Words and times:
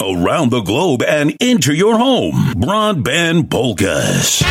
around 0.00 0.50
the 0.50 0.60
globe 0.60 1.02
and 1.02 1.36
into 1.40 1.72
your 1.74 1.98
home. 1.98 2.32
Broadband 2.54 3.50
Polkas. 3.50 4.44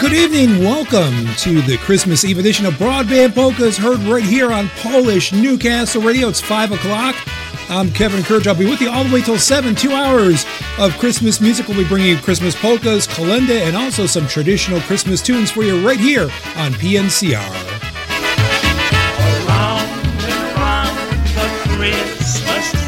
Good 0.00 0.12
evening. 0.12 0.62
Welcome 0.62 1.26
to 1.38 1.60
the 1.62 1.76
Christmas 1.78 2.24
Eve 2.24 2.38
edition 2.38 2.64
of 2.64 2.74
Broadband 2.74 3.34
Polkas, 3.34 3.76
heard 3.76 3.98
right 4.00 4.22
here 4.22 4.52
on 4.52 4.68
Polish 4.76 5.32
Newcastle 5.32 6.02
Radio. 6.02 6.28
It's 6.28 6.40
5 6.40 6.72
o'clock. 6.72 7.16
I'm 7.70 7.92
Kevin 7.92 8.20
Kurdziel. 8.22 8.48
I'll 8.48 8.54
be 8.54 8.64
with 8.64 8.80
you 8.80 8.90
all 8.90 9.04
the 9.04 9.12
way 9.12 9.20
till 9.20 9.38
7. 9.38 9.74
Two 9.74 9.92
hours 9.92 10.46
of 10.78 10.96
Christmas 10.98 11.40
music. 11.40 11.68
We'll 11.68 11.76
be 11.76 11.86
bringing 11.86 12.08
you 12.08 12.16
Christmas 12.16 12.54
polkas, 12.54 13.06
kalenda, 13.06 13.60
and 13.60 13.76
also 13.76 14.06
some 14.06 14.26
traditional 14.26 14.80
Christmas 14.80 15.20
tunes 15.20 15.50
for 15.50 15.62
you 15.62 15.86
right 15.86 16.00
here 16.00 16.30
on 16.56 16.72
PNCR. 16.72 17.78
Zoinchik's 22.28 22.87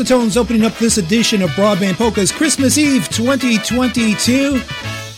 Versatones 0.00 0.38
opening 0.38 0.64
up 0.64 0.72
this 0.78 0.96
edition 0.96 1.42
of 1.42 1.50
Broadband 1.50 1.92
Polka's 1.92 2.32
Christmas 2.32 2.78
Eve 2.78 3.06
2022. 3.10 4.58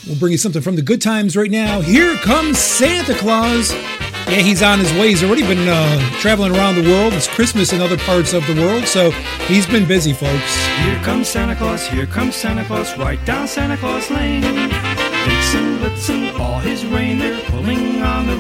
We'll 0.09 0.19
bring 0.19 0.33
you 0.33 0.39
something 0.39 0.61
from 0.61 0.75
the 0.75 0.83
good 0.83 1.01
times 1.01 1.37
right 1.37 1.53
now. 1.53 1.81
Here 1.81 2.17
comes 2.17 2.59
Santa 2.59 3.15
Claus. 3.15 3.73
Yeah, 3.73 4.41
he's 4.41 4.61
on 4.61 4.81
his 4.81 4.93
way. 4.95 5.11
He's 5.11 5.23
already 5.23 5.47
been 5.47 5.69
uh, 5.69 6.01
traveling 6.19 6.57
around 6.57 6.75
the 6.75 6.91
world. 6.91 7.13
It's 7.13 7.29
Christmas 7.29 7.73
in 7.73 7.81
other 7.81 7.97
parts 7.97 8.33
of 8.33 8.45
the 8.49 8.55
world, 8.57 8.89
so 8.89 9.13
he's 9.47 9.67
been 9.67 9.87
busy, 9.87 10.13
folks. 10.13 10.67
Here 10.79 11.01
comes 11.05 11.29
Santa 11.29 11.55
Claus, 11.55 11.87
here 11.87 12.07
comes 12.07 12.35
Santa 12.35 12.65
Claus, 12.65 12.99
right 12.99 13.25
down 13.25 13.47
Santa 13.47 13.77
Claus 13.77 14.11
Lane. 14.11 14.43
Vixen, 14.43 15.79
Blitzen, 15.79 16.41
all 16.41 16.59
his 16.59 16.83
pulling 16.83 18.03
on 18.03 18.27
the. 18.27 18.37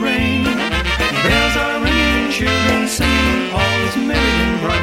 Bells 1.22 1.56
are 1.56 1.84
ringing, 1.84 2.32
children 2.32 2.88
singing, 2.88 3.52
all 3.52 3.80
is 3.86 3.96
merry 3.96 4.18
and 4.18 4.60
bright 4.60 4.81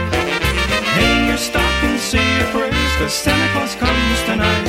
stocking, 1.39 1.97
say 1.97 2.23
your 2.37 2.47
prayers, 2.51 2.93
cause 2.99 3.13
Santa 3.13 3.51
Claus 3.53 3.73
comes 3.75 4.19
tonight. 4.23 4.67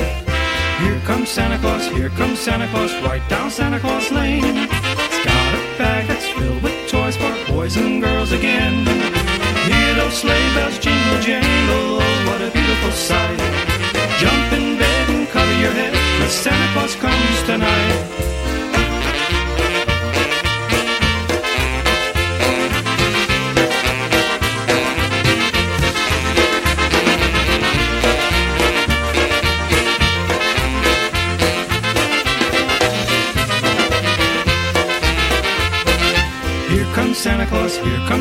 Here 0.81 1.01
comes 1.01 1.29
Santa 1.29 1.59
Claus, 1.59 1.87
here 1.89 2.11
comes 2.11 2.39
Santa 2.39 2.67
Claus, 2.69 2.95
right 3.03 3.27
down 3.29 3.51
Santa 3.51 3.81
Claus 3.81 4.11
Lane. 4.13 4.45
He's 4.45 5.21
got 5.27 5.55
a 5.55 5.63
bag 5.77 6.07
that's 6.07 6.29
filled 6.29 6.63
with 6.63 6.89
toys 6.89 7.17
for 7.17 7.33
boys 7.53 7.77
and 7.77 8.01
girls 8.01 8.33
again. 8.33 8.87
Hear 9.67 9.95
those 9.95 10.15
sleigh 10.15 10.55
bells 10.55 10.79
jingle 10.79 11.21
jangle, 11.21 12.01
oh 12.01 12.25
what 12.27 12.41
a 12.41 12.51
beautiful 12.51 12.93
sight. 12.93 13.39
Jump 14.19 14.53
in 14.53 14.79
bed 14.79 15.11
and 15.11 15.29
cover 15.29 15.55
your 15.61 15.73
head, 15.73 15.93
cause 16.23 16.33
Santa 16.33 16.73
Claus 16.73 16.95
comes 16.95 17.43
tonight. 17.45 18.30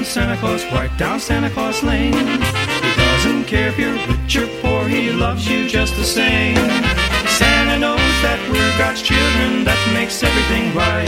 Santa 0.10 0.36
Claus, 0.38 0.66
right 0.74 0.90
down 0.98 1.20
Santa 1.20 1.52
Claus 1.52 1.84
Lane. 1.84 2.14
He 2.14 2.92
doesn't 2.98 3.44
care 3.44 3.70
if 3.70 3.78
you're 3.78 3.94
rich 3.94 4.38
or 4.38 4.48
poor, 4.60 4.88
he 4.88 5.12
loves 5.12 5.48
you 5.48 5.68
just 5.68 5.96
the 5.98 6.04
same. 6.04 6.56
Santa 7.38 7.78
knows 7.78 8.16
that 8.26 8.42
we're 8.50 8.74
God's 8.82 9.04
children, 9.04 9.64
that 9.66 9.78
makes 9.94 10.24
everything 10.24 10.74
right. 10.74 11.06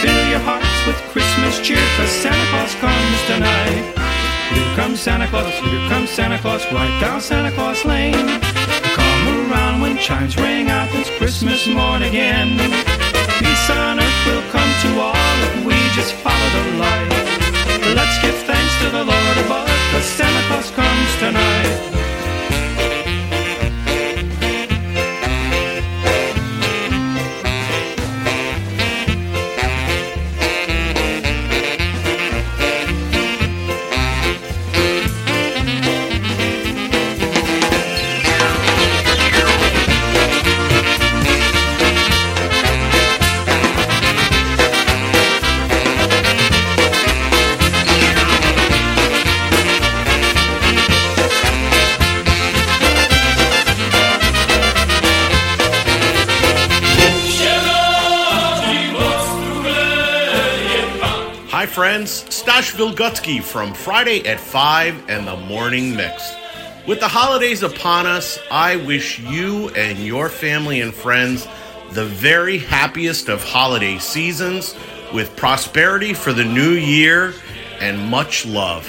Fill 0.00 0.24
your 0.32 0.40
hearts 0.40 0.64
with 0.88 0.96
Christmas 1.12 1.60
cheer, 1.60 1.84
cause 2.00 2.08
Santa 2.08 2.48
Claus 2.48 2.72
comes 2.80 3.18
tonight. 3.28 3.92
Here 4.56 4.72
comes 4.72 5.00
Santa 5.00 5.28
Claus, 5.28 5.52
here 5.60 5.84
comes 5.92 6.08
Santa 6.08 6.38
Claus, 6.38 6.64
right 6.72 6.96
down 7.04 7.20
Santa 7.20 7.52
Claus 7.52 7.84
Lane. 7.84 8.40
Come 8.96 9.52
around 9.52 9.82
when 9.82 9.98
chimes 9.98 10.34
ring 10.40 10.70
out, 10.70 10.88
it's 10.96 11.12
Christmas 11.20 11.68
morn 11.68 12.00
again. 12.00 12.56
Peace 13.36 13.68
on 13.68 14.00
earth 14.00 14.20
will 14.24 14.46
come 14.48 14.72
to 14.80 14.90
all 14.96 15.36
if 15.44 15.64
we 15.68 15.76
just 15.92 16.16
follow 16.24 16.48
the 16.56 16.78
light. 16.80 17.13
Let's 17.94 18.18
give 18.20 18.34
thanks 18.42 18.74
to 18.82 18.90
the 18.90 19.04
Lord 19.04 19.36
above, 19.44 19.68
the 19.92 20.00
Santa 20.02 20.42
Claus 20.48 20.70
comes 20.72 21.16
tonight. 21.20 21.93
Friends, 61.94 62.24
Stash 62.34 62.72
Vilgutsky 62.74 63.40
from 63.40 63.72
Friday 63.72 64.26
at 64.26 64.40
5 64.40 65.08
and 65.08 65.28
the 65.28 65.36
Morning 65.36 65.94
Mix. 65.94 66.34
With 66.88 66.98
the 66.98 67.06
holidays 67.06 67.62
upon 67.62 68.04
us, 68.04 68.36
I 68.50 68.74
wish 68.74 69.20
you 69.20 69.68
and 69.76 69.96
your 70.00 70.28
family 70.28 70.80
and 70.80 70.92
friends 70.92 71.46
the 71.92 72.04
very 72.04 72.58
happiest 72.58 73.28
of 73.28 73.44
holiday 73.44 73.98
seasons 73.98 74.74
with 75.12 75.36
prosperity 75.36 76.14
for 76.14 76.32
the 76.32 76.44
new 76.44 76.72
year 76.72 77.32
and 77.78 77.96
much 78.10 78.44
love. 78.44 78.84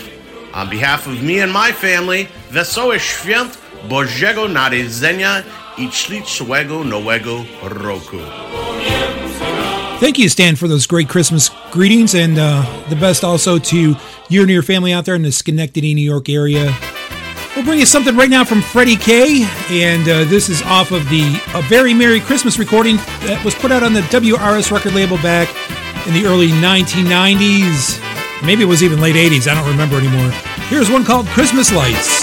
On 0.55 0.67
behalf 0.67 1.05
of 1.05 1.21
me 1.21 1.41
and 1.41 1.53
my 1.53 1.71
family, 1.71 2.27
Wesołe 2.49 2.99
Świąt 2.99 3.57
Bożego 3.87 4.47
Narodzenia 4.47 5.43
i 5.77 5.91
Ślicznego 5.91 6.83
Nowego 6.83 7.45
Roku. 7.61 8.17
Thank 9.97 10.19
you, 10.19 10.27
Stan, 10.27 10.57
for 10.57 10.67
those 10.67 10.85
great 10.85 11.07
Christmas 11.07 11.49
greetings, 11.71 12.15
and 12.15 12.37
uh, 12.37 12.83
the 12.89 12.97
best 12.97 13.23
also 13.23 13.57
to 13.57 13.95
you 14.29 14.41
and 14.41 14.49
your 14.49 14.61
family 14.61 14.91
out 14.91 15.05
there 15.05 15.15
in 15.15 15.21
the 15.21 15.31
Schenectady, 15.31 15.93
New 15.93 16.03
York 16.03 16.27
area. 16.27 16.75
We'll 17.55 17.63
bring 17.63 17.79
you 17.79 17.85
something 17.85 18.15
right 18.17 18.29
now 18.29 18.43
from 18.43 18.61
Freddie 18.61 18.97
K, 18.97 19.47
and 19.69 20.03
uh, 20.03 20.25
this 20.25 20.49
is 20.49 20.61
off 20.63 20.91
of 20.91 21.07
the 21.09 21.41
A 21.53 21.61
Very 21.63 21.93
Merry 21.93 22.19
Christmas 22.19 22.59
recording 22.59 22.97
that 23.23 23.41
was 23.45 23.55
put 23.55 23.71
out 23.71 23.83
on 23.83 23.93
the 23.93 24.01
WRS 24.01 24.69
record 24.69 24.93
label 24.93 25.15
back 25.17 25.47
in 26.05 26.13
the 26.13 26.25
early 26.25 26.49
1990s. 26.49 28.01
Maybe 28.45 28.63
it 28.63 28.67
was 28.67 28.83
even 28.83 28.99
late 28.99 29.15
80s, 29.15 29.47
I 29.47 29.55
don't 29.55 29.69
remember 29.69 29.95
anymore. 29.95 30.29
Here's 30.67 30.91
one 30.91 31.05
called 31.05 31.27
Christmas 31.27 31.73
Lights. 31.73 32.19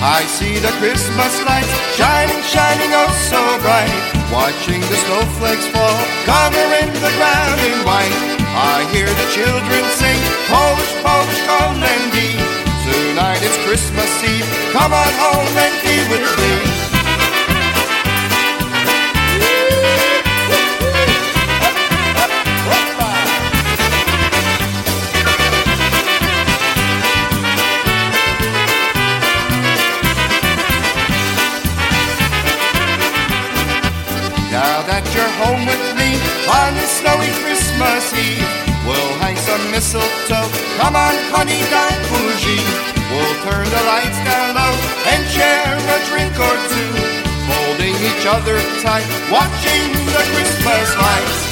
I 0.00 0.22
see 0.30 0.58
the 0.60 0.70
Christmas 0.78 1.42
lights 1.42 1.96
shining, 1.96 2.40
shining 2.44 2.90
oh 2.94 3.10
so 3.28 3.42
bright. 3.60 4.17
Watching 4.32 4.80
the 4.80 4.96
snowflakes 5.08 5.66
fall, 5.68 5.98
covering 6.28 6.92
the 7.00 7.12
ground 7.16 7.60
in 7.64 7.76
white. 7.86 8.12
I 8.52 8.84
hear 8.92 9.06
the 9.08 9.28
children 9.32 9.82
sing, 9.96 10.20
Polish, 10.52 10.92
Polish, 11.00 11.40
Kolędy. 11.48 12.36
Tonight 12.84 13.40
it's 13.42 13.56
Christmas 13.64 14.10
Eve, 14.22 14.46
come 14.72 14.92
on 14.92 15.12
home 15.16 15.56
and 15.56 15.74
be 15.82 15.96
with 16.12 16.24
me. 16.38 16.97
On 36.48 36.74
this 36.74 36.90
snowy 37.00 37.28
Christmas 37.44 38.12
Eve. 38.16 38.48
We'll 38.86 39.14
hang 39.20 39.36
some 39.36 39.60
mistletoe, 39.70 40.48
come 40.80 40.96
on 40.96 41.14
honey, 41.28 41.60
don't 41.68 42.00
bougie. 42.08 42.64
We'll 43.12 43.36
turn 43.44 43.68
the 43.68 43.82
lights 43.84 44.20
down 44.24 44.56
low 44.56 44.74
and 45.12 45.20
share 45.28 45.76
a 45.76 45.98
drink 46.08 46.32
or 46.36 46.56
two. 46.72 46.92
Holding 47.48 47.96
each 47.96 48.24
other 48.24 48.56
tight, 48.84 49.08
watching 49.32 49.92
the 50.12 50.24
Christmas 50.32 50.88
lights. 50.96 51.47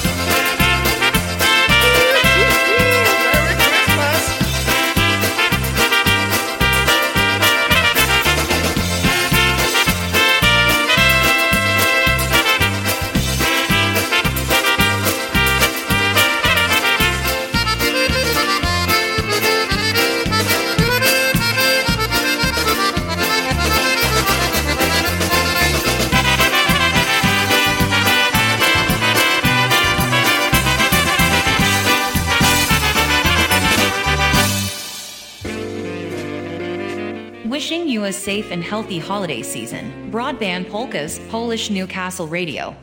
Safe 38.37 38.53
and 38.53 38.63
healthy 38.63 38.99
holiday 38.99 39.41
season. 39.41 39.85
Broadband 40.13 40.69
Polkas, 40.69 41.19
Polish 41.31 41.71
Newcastle 41.71 42.29
Radio. 42.29 42.77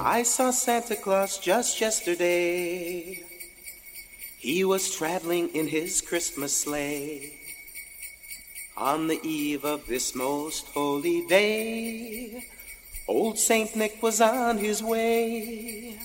I 0.00 0.24
saw 0.24 0.50
Santa 0.50 0.96
Claus 0.96 1.38
just 1.38 1.80
yesterday. 1.80 3.22
He 4.38 4.64
was 4.64 4.90
traveling 4.90 5.48
in 5.54 5.68
his 5.68 6.00
Christmas 6.00 6.56
sleigh. 6.56 7.38
On 8.76 9.06
the 9.06 9.20
eve 9.22 9.64
of 9.64 9.86
this 9.86 10.16
most 10.16 10.66
holy 10.74 11.24
day, 11.28 12.48
old 13.06 13.38
Saint 13.38 13.76
Nick 13.76 14.02
was 14.02 14.20
on 14.20 14.58
his 14.58 14.82
way. 14.82 16.00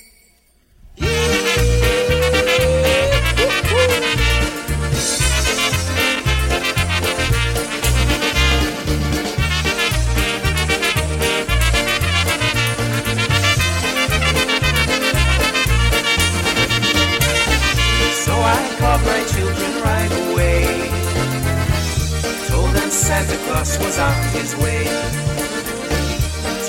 His 24.37 24.55
way 24.57 24.83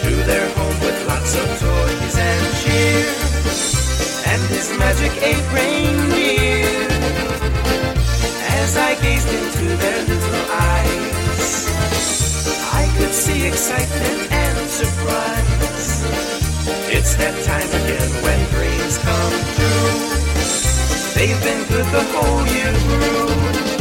to 0.00 0.10
their 0.24 0.48
home 0.56 0.78
with 0.80 0.98
lots 1.06 1.34
of 1.34 1.46
toys 1.60 2.16
and 2.18 2.42
cheer, 2.60 3.06
and 4.32 4.42
his 4.54 4.68
magic 4.78 5.12
eight 5.22 5.44
reindeer. 5.52 6.88
As 8.62 8.76
I 8.76 8.94
gazed 9.02 9.28
into 9.28 9.76
their 9.76 10.02
little 10.04 10.44
eyes, 10.50 11.68
I 12.72 12.84
could 12.96 13.14
see 13.14 13.46
excitement 13.46 14.32
and 14.32 14.70
surprise. 14.70 16.04
It's 16.92 17.14
that 17.16 17.36
time 17.44 17.70
again 17.80 18.10
when 18.24 18.40
dreams 18.54 18.98
come 18.98 19.34
true. 19.56 20.20
They've 21.14 21.42
been 21.42 21.62
good 21.68 21.86
the 21.92 22.04
whole 22.12 22.46
year 22.46 22.72
through. 22.72 23.79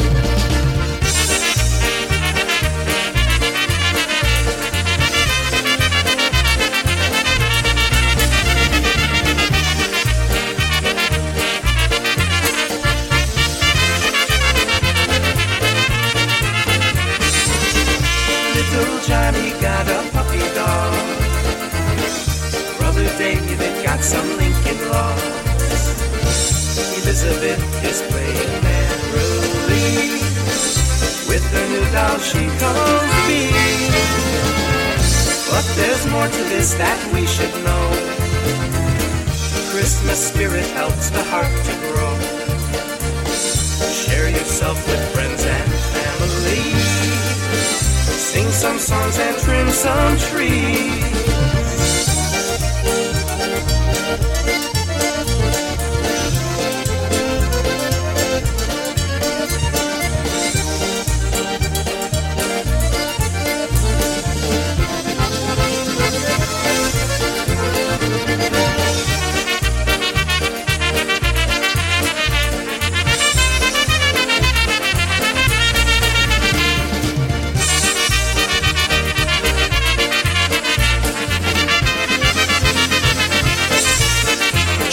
Elizabeth 27.30 27.84
is 27.84 28.02
playing 28.10 28.64
merrily. 28.64 30.18
With 31.30 31.46
her 31.54 31.66
new 31.70 31.86
doll 31.94 32.18
she 32.18 32.48
calls 32.58 33.14
me. 33.30 33.54
But 35.52 35.66
there's 35.78 36.08
more 36.08 36.28
to 36.28 36.44
this 36.50 36.74
that 36.74 37.00
we 37.14 37.28
should 37.28 37.54
know. 37.64 37.86
Christmas 39.70 40.28
spirit 40.28 40.66
helps 40.72 41.12
the 41.12 41.24
heart 41.26 41.54
to 41.68 41.74
grow. 41.94 42.16
Share 43.94 44.30
yourself 44.30 44.78
with 44.88 45.14
friends 45.14 45.46
and 45.46 45.72
family. 45.94 46.66
Sing 48.18 48.50
some 48.50 48.80
songs 48.80 49.20
and 49.20 49.38
trim 49.38 49.70
some 49.70 50.18
trees. 50.18 51.29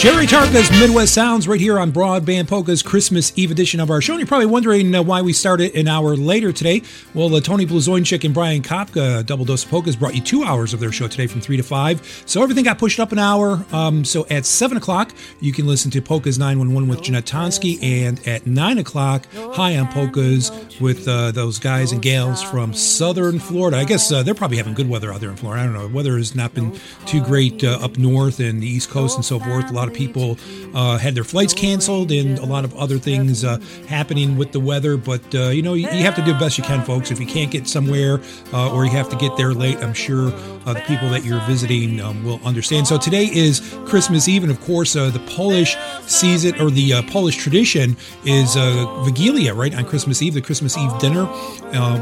Terry 0.07 0.25
Tarka's 0.25 0.71
Midwest 0.71 1.13
Sounds 1.13 1.49
right 1.49 1.59
here 1.59 1.77
on 1.77 1.91
Broadband 1.91 2.45
Polka's 2.45 2.81
Christmas 2.81 3.33
Eve 3.35 3.51
edition 3.51 3.81
of 3.81 3.91
our 3.91 3.99
show. 3.99 4.13
And 4.13 4.21
you're 4.21 4.27
probably 4.27 4.45
wondering 4.45 4.95
uh, 4.95 5.03
why 5.03 5.21
we 5.21 5.33
started 5.33 5.75
an 5.75 5.89
hour 5.89 6.15
later 6.15 6.53
today. 6.53 6.81
Well, 7.13 7.35
uh, 7.35 7.41
Tony 7.41 7.65
Blazonczyk 7.65 8.23
and 8.23 8.33
Brian 8.33 8.61
Kopka, 8.61 9.25
Double 9.25 9.43
Dose 9.43 9.65
of 9.65 9.69
Polkas, 9.69 9.97
brought 9.97 10.15
you 10.15 10.21
two 10.21 10.45
hours 10.45 10.73
of 10.73 10.79
their 10.79 10.93
show 10.93 11.09
today 11.09 11.27
from 11.27 11.41
3 11.41 11.57
to 11.57 11.63
5. 11.63 12.23
So 12.25 12.41
everything 12.41 12.63
got 12.63 12.79
pushed 12.79 13.01
up 13.01 13.11
an 13.11 13.19
hour. 13.19 13.65
Um, 13.73 14.05
so 14.05 14.25
at 14.29 14.45
7 14.45 14.77
o'clock, 14.77 15.11
you 15.41 15.51
can 15.51 15.67
listen 15.67 15.91
to 15.91 16.01
Polkas 16.01 16.39
911 16.39 16.87
with 16.87 17.01
Jeanette 17.01 17.25
Tonsky. 17.25 17.77
And 17.83 18.25
at 18.25 18.47
9 18.47 18.77
o'clock, 18.77 19.27
High 19.33 19.77
on 19.77 19.89
Polkas 19.89 20.51
with 20.79 21.05
uh, 21.09 21.31
those 21.31 21.59
guys 21.59 21.91
and 21.91 22.01
gals 22.01 22.41
from 22.41 22.73
Southern 22.73 23.39
Florida. 23.39 23.75
I 23.75 23.83
guess 23.83 24.09
uh, 24.09 24.23
they're 24.23 24.33
probably 24.33 24.55
having 24.55 24.73
good 24.73 24.87
weather 24.87 25.11
out 25.11 25.19
there 25.19 25.31
in 25.31 25.35
Florida. 25.35 25.63
I 25.63 25.65
don't 25.65 25.73
know. 25.73 25.89
The 25.89 25.93
weather 25.93 26.17
has 26.17 26.33
not 26.33 26.53
been 26.53 26.79
too 27.05 27.21
great 27.21 27.61
uh, 27.65 27.79
up 27.81 27.97
north 27.97 28.39
and 28.39 28.63
the 28.63 28.67
East 28.67 28.89
Coast 28.89 29.17
and 29.17 29.25
so 29.25 29.37
forth. 29.37 29.69
A 29.69 29.73
lot 29.73 29.89
of 29.89 29.96
people 29.97 30.37
uh, 30.75 30.97
had 30.97 31.15
their 31.15 31.23
flights 31.23 31.53
canceled 31.53 32.11
and 32.11 32.37
a 32.37 32.45
lot 32.45 32.63
of 32.63 32.73
other 32.75 32.99
things 32.99 33.43
uh, 33.43 33.57
happening 33.87 34.37
with 34.37 34.51
the 34.51 34.59
weather. 34.59 34.95
But, 34.95 35.33
uh, 35.33 35.49
you 35.49 35.63
know, 35.63 35.73
you, 35.73 35.89
you, 35.89 36.03
have 36.03 36.15
to 36.15 36.21
do 36.21 36.33
the 36.33 36.39
best 36.39 36.57
you 36.57 36.63
can, 36.63 36.83
folks. 36.83 37.09
If 37.09 37.19
you 37.19 37.25
can't 37.25 37.51
get 37.51 37.67
somewhere 37.67 38.21
uh, 38.53 38.71
or 38.71 38.85
you 38.85 38.91
have 38.91 39.09
to 39.09 39.15
get 39.15 39.35
there 39.35 39.53
late, 39.53 39.77
I'm 39.77 39.93
sure 39.93 40.31
uh, 40.65 40.73
the 40.73 40.83
people 40.87 41.09
that 41.09 41.25
you're 41.25 41.41
visiting 41.41 41.99
um, 41.99 42.23
will 42.23 42.39
understand. 42.45 42.87
So 42.87 42.97
today 42.97 43.25
is 43.25 43.75
Christmas 43.85 44.27
Eve, 44.27 44.43
and 44.43 44.51
of 44.51 44.61
course, 44.61 44.93
the 44.93 45.23
Polish 45.35 45.75
season 46.03 46.61
or 46.61 46.69
the 46.69 47.01
Polish 47.09 47.37
tradition 47.37 47.97
is 48.23 48.55
Vigilia, 49.03 49.53
right, 49.53 49.73
on 49.73 49.85
Christmas 49.85 50.21
Eve, 50.21 50.35
the 50.35 50.41
Christmas 50.41 50.77
Eve 50.77 50.91
dinner, 50.99 51.25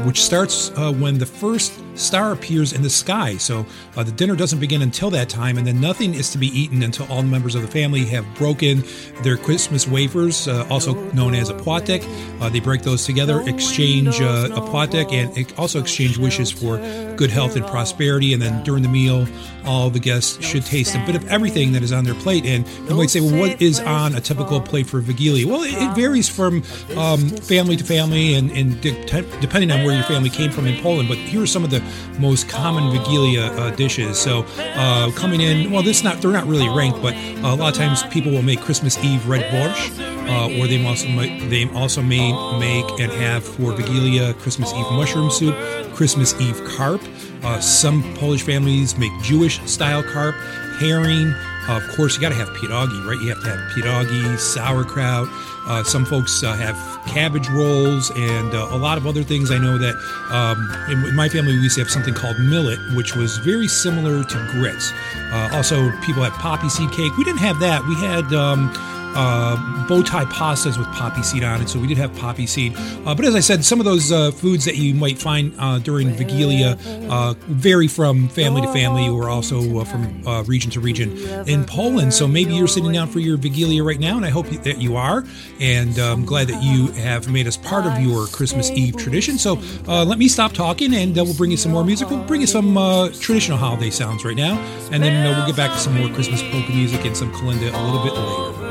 which 0.04 0.22
starts 0.22 0.70
when 0.76 1.18
the 1.18 1.26
first 1.26 1.72
star 1.96 2.32
appears 2.32 2.72
in 2.72 2.82
the 2.82 2.90
sky. 2.90 3.36
So 3.36 3.66
the 3.94 4.12
dinner 4.12 4.36
doesn't 4.36 4.60
begin 4.60 4.82
until 4.82 5.10
that 5.10 5.28
time, 5.28 5.58
and 5.58 5.66
then 5.66 5.80
nothing 5.80 6.14
is 6.14 6.30
to 6.30 6.38
be 6.38 6.48
eaten 6.48 6.82
until 6.82 7.06
all 7.10 7.22
members 7.22 7.54
of 7.54 7.62
the 7.62 7.68
family 7.68 8.04
have 8.06 8.26
broken 8.36 8.84
their 9.22 9.36
Christmas 9.36 9.86
wafers, 9.86 10.48
uh, 10.48 10.66
also 10.70 10.94
known 11.12 11.34
as 11.34 11.50
a 11.50 11.54
płatek. 11.54 12.04
Uh, 12.40 12.48
they 12.48 12.60
break 12.60 12.82
those 12.82 13.04
together, 13.04 13.42
exchange 13.48 14.20
uh, 14.20 14.48
a 14.52 14.60
płatek, 14.60 15.12
and 15.12 15.52
also 15.58 15.80
exchange 15.80 16.18
wishes 16.18 16.50
for 16.50 16.78
good 17.16 17.30
health 17.30 17.56
and 17.56 17.66
prosperity. 17.66 18.32
And 18.32 18.42
then 18.42 18.62
during 18.64 18.82
the 18.82 18.88
meal, 18.88 19.26
all 19.64 19.90
the 19.90 19.98
guests 19.98 20.44
should 20.44 20.64
taste 20.64 20.94
a 20.94 21.04
bit 21.06 21.16
of 21.16 21.26
everything 21.28 21.72
that 21.72 21.82
is 21.82 21.92
on 21.92 22.04
their 22.04 22.14
plate. 22.14 22.46
And 22.46 22.66
you 22.88 22.94
might 22.94 23.10
say, 23.10 23.20
well, 23.20 23.38
what 23.38 23.60
is 23.60 23.80
on 23.80 24.14
a 24.14 24.20
typical 24.20 24.60
plate 24.60 24.86
for 24.86 25.00
Vigilia? 25.00 25.46
Well, 25.46 25.62
it, 25.62 25.74
it 25.74 25.94
varies 25.94 26.28
from 26.28 26.62
um, 26.96 27.28
family 27.28 27.76
to 27.76 27.84
family 27.84 28.34
and, 28.34 28.50
and 28.52 28.80
de- 28.80 29.04
depending 29.40 29.70
on 29.70 29.84
where 29.84 29.94
your 29.94 30.04
family 30.04 30.30
came 30.30 30.50
from 30.50 30.66
in 30.66 30.80
Poland. 30.82 31.08
But 31.08 31.18
here 31.18 31.42
are 31.42 31.46
some 31.46 31.64
of 31.64 31.70
the 31.70 31.80
most 32.18 32.48
common 32.48 32.90
Vigilia 32.96 33.46
uh, 33.52 33.70
dishes. 33.70 34.18
So 34.18 34.44
uh, 34.58 35.10
coming 35.12 35.40
in, 35.40 35.70
well, 35.70 35.82
this 35.82 36.02
not 36.02 36.20
they're 36.20 36.32
not 36.32 36.46
really 36.46 36.68
ranked, 36.68 37.02
but 37.02 37.14
a 37.14 37.54
lot 37.54 37.68
of 37.68 37.74
times 37.74 38.02
people 38.04 38.32
will 38.32 38.42
make 38.42 38.60
Christmas 38.60 38.98
Eve 39.04 39.26
red 39.28 39.42
borscht, 39.52 39.98
uh, 40.28 40.60
or 40.60 40.66
they 40.66 40.84
also 40.84 41.06
they 41.48 41.68
also 41.74 42.02
may 42.02 42.32
make 42.58 43.00
and 43.00 43.12
have 43.12 43.44
for 43.44 43.72
Vigilia 43.72 44.34
Christmas 44.34 44.72
Eve 44.72 44.90
mushroom 44.92 45.30
soup, 45.30 45.54
Christmas 45.94 46.38
Eve 46.40 46.62
carp. 46.76 47.02
Uh, 47.42 47.60
some 47.60 48.02
Polish 48.14 48.42
families 48.42 48.96
make 48.98 49.12
Jewish 49.22 49.60
style 49.62 50.02
carp, 50.02 50.34
herring. 50.78 51.32
Uh, 51.68 51.76
of 51.76 51.96
course, 51.96 52.14
you 52.14 52.20
got 52.20 52.28
to 52.30 52.34
have 52.34 52.48
pierogi, 52.50 53.04
right? 53.04 53.20
You 53.20 53.30
have 53.34 53.42
to 53.42 53.50
have 53.50 53.72
pierogi, 53.72 54.38
sauerkraut. 54.38 55.28
Uh, 55.66 55.82
some 55.82 56.04
folks 56.04 56.44
uh, 56.44 56.52
have 56.52 56.76
cabbage 57.08 57.48
rolls 57.48 58.12
and 58.14 58.54
uh, 58.54 58.68
a 58.70 58.76
lot 58.76 58.98
of 58.98 59.06
other 59.06 59.24
things. 59.24 59.50
I 59.50 59.58
know 59.58 59.78
that 59.78 59.96
um, 60.30 60.58
in 60.90 61.16
my 61.16 61.28
family 61.28 61.56
we 61.56 61.62
used 61.62 61.74
to 61.74 61.82
have 61.82 61.90
something 61.90 62.14
called 62.14 62.38
millet, 62.38 62.78
which 62.94 63.16
was 63.16 63.38
very 63.38 63.66
similar 63.66 64.22
to 64.22 64.48
grits. 64.52 64.92
Uh, 65.32 65.50
also, 65.52 65.90
people 66.02 66.22
have 66.22 66.34
poppy 66.34 66.68
seed 66.68 66.92
cake. 66.92 67.16
We 67.16 67.24
didn't 67.24 67.40
have 67.40 67.58
that. 67.60 67.84
We 67.86 67.94
had. 67.96 68.32
Um, 68.32 68.72
uh, 69.16 69.86
bow 69.88 70.02
tie 70.02 70.24
pastas 70.26 70.78
with 70.78 70.86
poppy 70.88 71.22
seed 71.22 71.42
on 71.42 71.62
it. 71.62 71.68
So 71.68 71.78
we 71.78 71.86
did 71.86 71.96
have 71.98 72.14
poppy 72.16 72.46
seed. 72.46 72.74
Uh, 72.76 73.14
but 73.14 73.24
as 73.24 73.34
I 73.34 73.40
said, 73.40 73.64
some 73.64 73.80
of 73.80 73.86
those 73.86 74.12
uh, 74.12 74.30
foods 74.30 74.64
that 74.66 74.76
you 74.76 74.94
might 74.94 75.18
find 75.18 75.54
uh, 75.58 75.78
during 75.78 76.10
Vigilia 76.10 76.76
uh, 77.10 77.34
vary 77.48 77.88
from 77.88 78.28
family 78.28 78.60
to 78.62 78.72
family 78.72 79.08
or 79.08 79.28
also 79.28 79.80
uh, 79.80 79.84
from 79.84 80.22
region 80.46 80.70
to 80.72 80.80
region 80.80 81.16
in 81.48 81.64
Poland. 81.64 82.12
So 82.12 82.28
maybe 82.28 82.54
you're 82.54 82.68
sitting 82.68 82.92
down 82.92 83.08
for 83.08 83.20
your 83.20 83.36
Vigilia 83.36 83.82
right 83.82 83.98
now, 83.98 84.16
and 84.16 84.26
I 84.26 84.30
hope 84.30 84.46
that 84.48 84.78
you 84.78 84.96
are. 84.96 85.24
And 85.60 85.98
I'm 85.98 86.24
glad 86.24 86.48
that 86.48 86.62
you 86.62 86.88
have 87.02 87.30
made 87.30 87.46
us 87.46 87.56
part 87.56 87.86
of 87.86 87.98
your 87.98 88.26
Christmas 88.26 88.70
Eve 88.70 88.96
tradition. 88.96 89.38
So 89.38 89.54
let 89.86 90.18
me 90.18 90.28
stop 90.28 90.52
talking 90.52 90.94
and 90.94 91.16
we'll 91.16 91.34
bring 91.34 91.50
you 91.50 91.56
some 91.56 91.72
more 91.72 91.84
music. 91.84 92.10
We'll 92.10 92.24
bring 92.24 92.42
you 92.42 92.46
some 92.46 92.74
traditional 93.20 93.58
holiday 93.58 93.90
sounds 93.90 94.24
right 94.24 94.36
now. 94.36 94.58
And 94.92 95.02
then 95.02 95.24
we'll 95.24 95.46
get 95.46 95.56
back 95.56 95.72
to 95.72 95.78
some 95.78 95.96
more 95.98 96.08
Christmas 96.10 96.42
polka 96.42 96.70
music 96.72 97.04
and 97.04 97.16
some 97.16 97.32
kalinda 97.32 97.72
a 97.72 97.82
little 97.82 98.04
bit 98.04 98.12
later. 98.12 98.65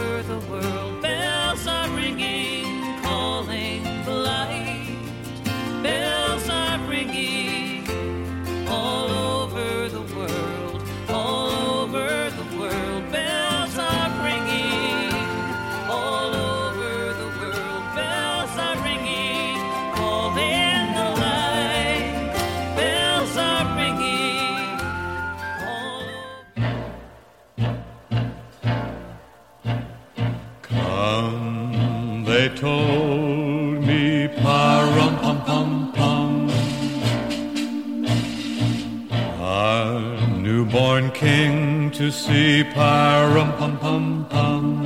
King 41.16 41.92
to 41.92 42.12
see, 42.12 42.64
pa-rum 42.64 43.52
pum 43.54 43.78
pum 43.78 44.26
pum. 44.30 44.86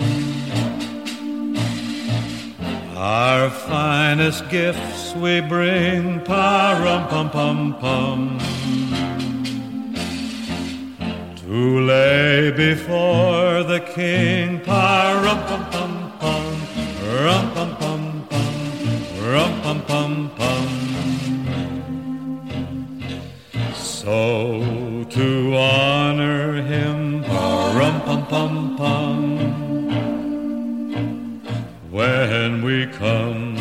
Our 2.95 3.49
finest 3.49 4.49
gifts 4.49 5.15
we 5.15 5.41
bring, 5.41 6.21
pa-rum 6.21 7.07
pum 7.07 7.29
pum 7.29 7.59
pum. 7.81 8.39
To 11.41 11.79
lay 11.79 12.51
before 12.51 13.63
the 13.63 13.79
king, 13.79 14.59
pa-rum 14.61 15.39
pum 15.47 15.63
pum 15.71 16.09
rum 17.25 17.51
pum 17.53 17.75
pum 17.77 18.27
pum, 18.29 18.55
rum 19.31 19.61
pum 19.61 19.81
pum 19.89 20.31
pum. 20.37 20.67
So 23.75 25.05
to 25.09 25.55
honor 25.55 25.98
pum 28.09 28.25
pum 28.25 28.75
pum. 28.75 29.19
When 31.91 32.63
we 32.63 32.87
come. 32.87 33.55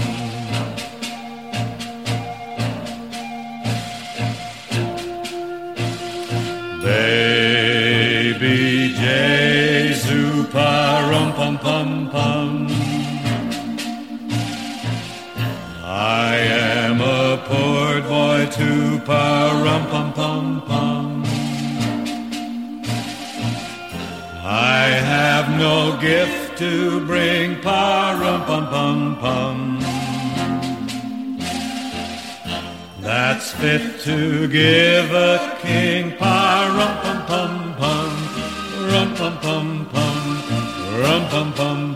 Baby 6.83 8.59
Jesu, 8.95 10.45
pa 10.45 10.73
rum 11.11 11.33
pum 11.35 11.59
pum 11.59 12.09
pum. 12.11 12.69
I 15.85 16.37
am 16.37 17.03
a 17.03 17.37
poor 17.45 18.01
boy 18.01 18.47
to 18.59 18.99
pa 19.05 19.25
rum 19.63 19.87
pum 19.91 20.13
pum 20.15 20.58
pum. 20.58 20.58
No 25.59 25.99
gift 26.01 26.57
to 26.57 27.05
bring 27.05 27.61
pa 27.61 28.17
rum 28.21 28.45
pum 28.45 28.65
pum 28.69 29.17
pum. 29.17 29.81
That's 33.01 33.51
fit 33.53 34.01
to 34.03 34.47
give 34.47 35.11
a 35.13 35.59
king 35.61 36.17
pa 36.17 36.39
rum 36.77 36.95
pum 37.03 37.19
pum 37.31 37.75
pum. 37.81 38.11
Rum 38.91 39.15
pum 39.17 39.35
pum 39.39 39.87
pum. 39.93 40.23
Rum 41.03 41.23
pum 41.29 41.53
pum. 41.53 41.88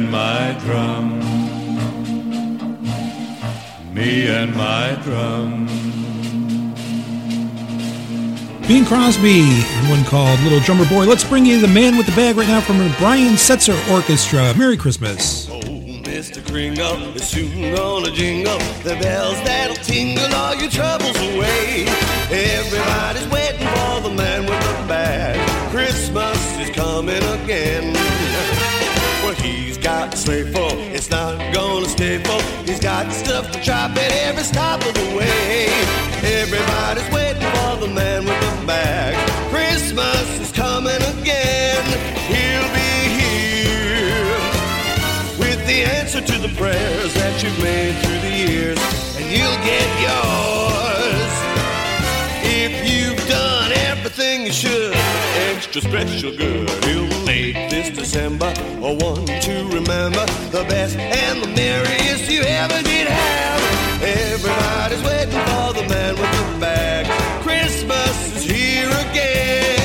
And 0.00 0.10
my 0.10 0.56
drum. 0.60 1.20
Me 3.94 4.28
and 4.28 4.54
my 4.54 4.98
drum. 5.02 5.66
Bing 8.66 8.84
Crosby, 8.84 9.40
and 9.42 9.88
one 9.88 10.04
called 10.04 10.38
Little 10.40 10.60
Drummer 10.60 10.88
Boy. 10.88 11.04
Let's 11.04 11.24
bring 11.24 11.44
you 11.44 11.60
the 11.60 11.68
man 11.68 11.96
with 11.96 12.06
the 12.06 12.12
bag 12.12 12.36
right 12.36 12.46
now 12.48 12.60
from 12.60 12.78
the 12.78 12.94
Brian 12.98 13.34
Setzer 13.34 13.76
Orchestra. 13.90 14.54
Merry 14.56 14.76
Christmas. 14.76 15.50
Oh, 15.50 15.60
Mr. 15.60 16.46
Kringle 16.46 17.14
is 17.16 17.28
soon 17.28 17.74
gonna 17.74 18.10
jingle 18.10 18.58
the 18.84 18.96
bells 19.00 19.42
that'll 19.42 19.76
tingle 19.76 20.32
all 20.34 20.54
your 20.54 20.70
troubles 20.70 21.16
away. 21.16 21.84
Everybody's 22.30 23.28
waiting 23.28 23.66
for 23.66 24.08
the 24.08 24.14
man 24.14 24.42
with 24.46 24.60
the 24.60 24.86
bag. 24.86 25.36
Christmas 25.70 26.38
is 26.58 26.70
coming 26.70 27.22
again. 27.42 28.69
He's 29.38 29.78
got 29.78 30.12
a 30.12 30.16
sleigh 30.16 30.42
full, 30.42 30.76
it's 30.92 31.08
not 31.08 31.38
gonna 31.54 31.88
stay 31.88 32.18
full. 32.18 32.40
He's 32.64 32.80
got 32.80 33.10
stuff 33.12 33.50
to 33.52 33.60
chop 33.60 33.92
at 33.92 34.12
every 34.26 34.42
stop 34.42 34.84
of 34.84 34.92
the 34.92 35.16
way. 35.16 35.68
Everybody's 36.22 37.08
waiting 37.14 37.40
for 37.40 37.76
the 37.76 37.88
man 37.94 38.24
with 38.24 38.40
the 38.40 38.66
bag. 38.66 39.14
Christmas 39.50 40.40
is 40.40 40.50
coming 40.52 41.00
again. 41.14 41.84
He'll 42.26 42.70
be 42.74 42.92
here 43.22 44.34
with 45.38 45.64
the 45.66 45.84
answer 45.84 46.20
to 46.20 46.38
the 46.38 46.52
prayers 46.56 47.14
that 47.14 47.42
you've 47.42 47.62
made 47.62 47.94
through 48.02 48.20
the 48.28 48.34
years, 48.34 48.78
and 49.16 49.26
you'll 49.30 49.62
get 49.64 49.88
yours 50.06 51.32
if 52.42 52.72
you've 52.90 53.28
done 53.28 53.70
everything 53.72 54.46
you 54.46 54.52
should. 54.52 54.89
Extra 55.72 55.88
special 55.88 56.36
girl. 56.36 56.66
He'll 56.82 57.24
make 57.24 57.54
this 57.70 57.90
December 57.90 58.52
a 58.82 58.92
one 58.92 59.24
to 59.24 59.68
remember, 59.72 60.26
the 60.50 60.66
best 60.68 60.96
and 60.96 61.44
the 61.44 61.46
merriest 61.46 62.28
you 62.28 62.42
ever 62.42 62.82
did 62.82 63.06
have. 63.06 64.02
Everybody's 64.02 65.02
waiting 65.04 65.30
for 65.30 65.72
the 65.74 65.86
man 65.88 66.16
with 66.16 66.32
the 66.32 66.58
bag. 66.58 67.06
Christmas 67.44 68.36
is 68.36 68.42
here 68.42 68.88
again. 68.88 69.79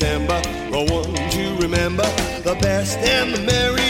December 0.00 0.40
the 0.70 0.82
one 0.90 1.30
to 1.30 1.56
remember, 1.56 2.06
the 2.42 2.56
best 2.62 2.96
and 2.96 3.34
the 3.34 3.40
merriest 3.42 3.89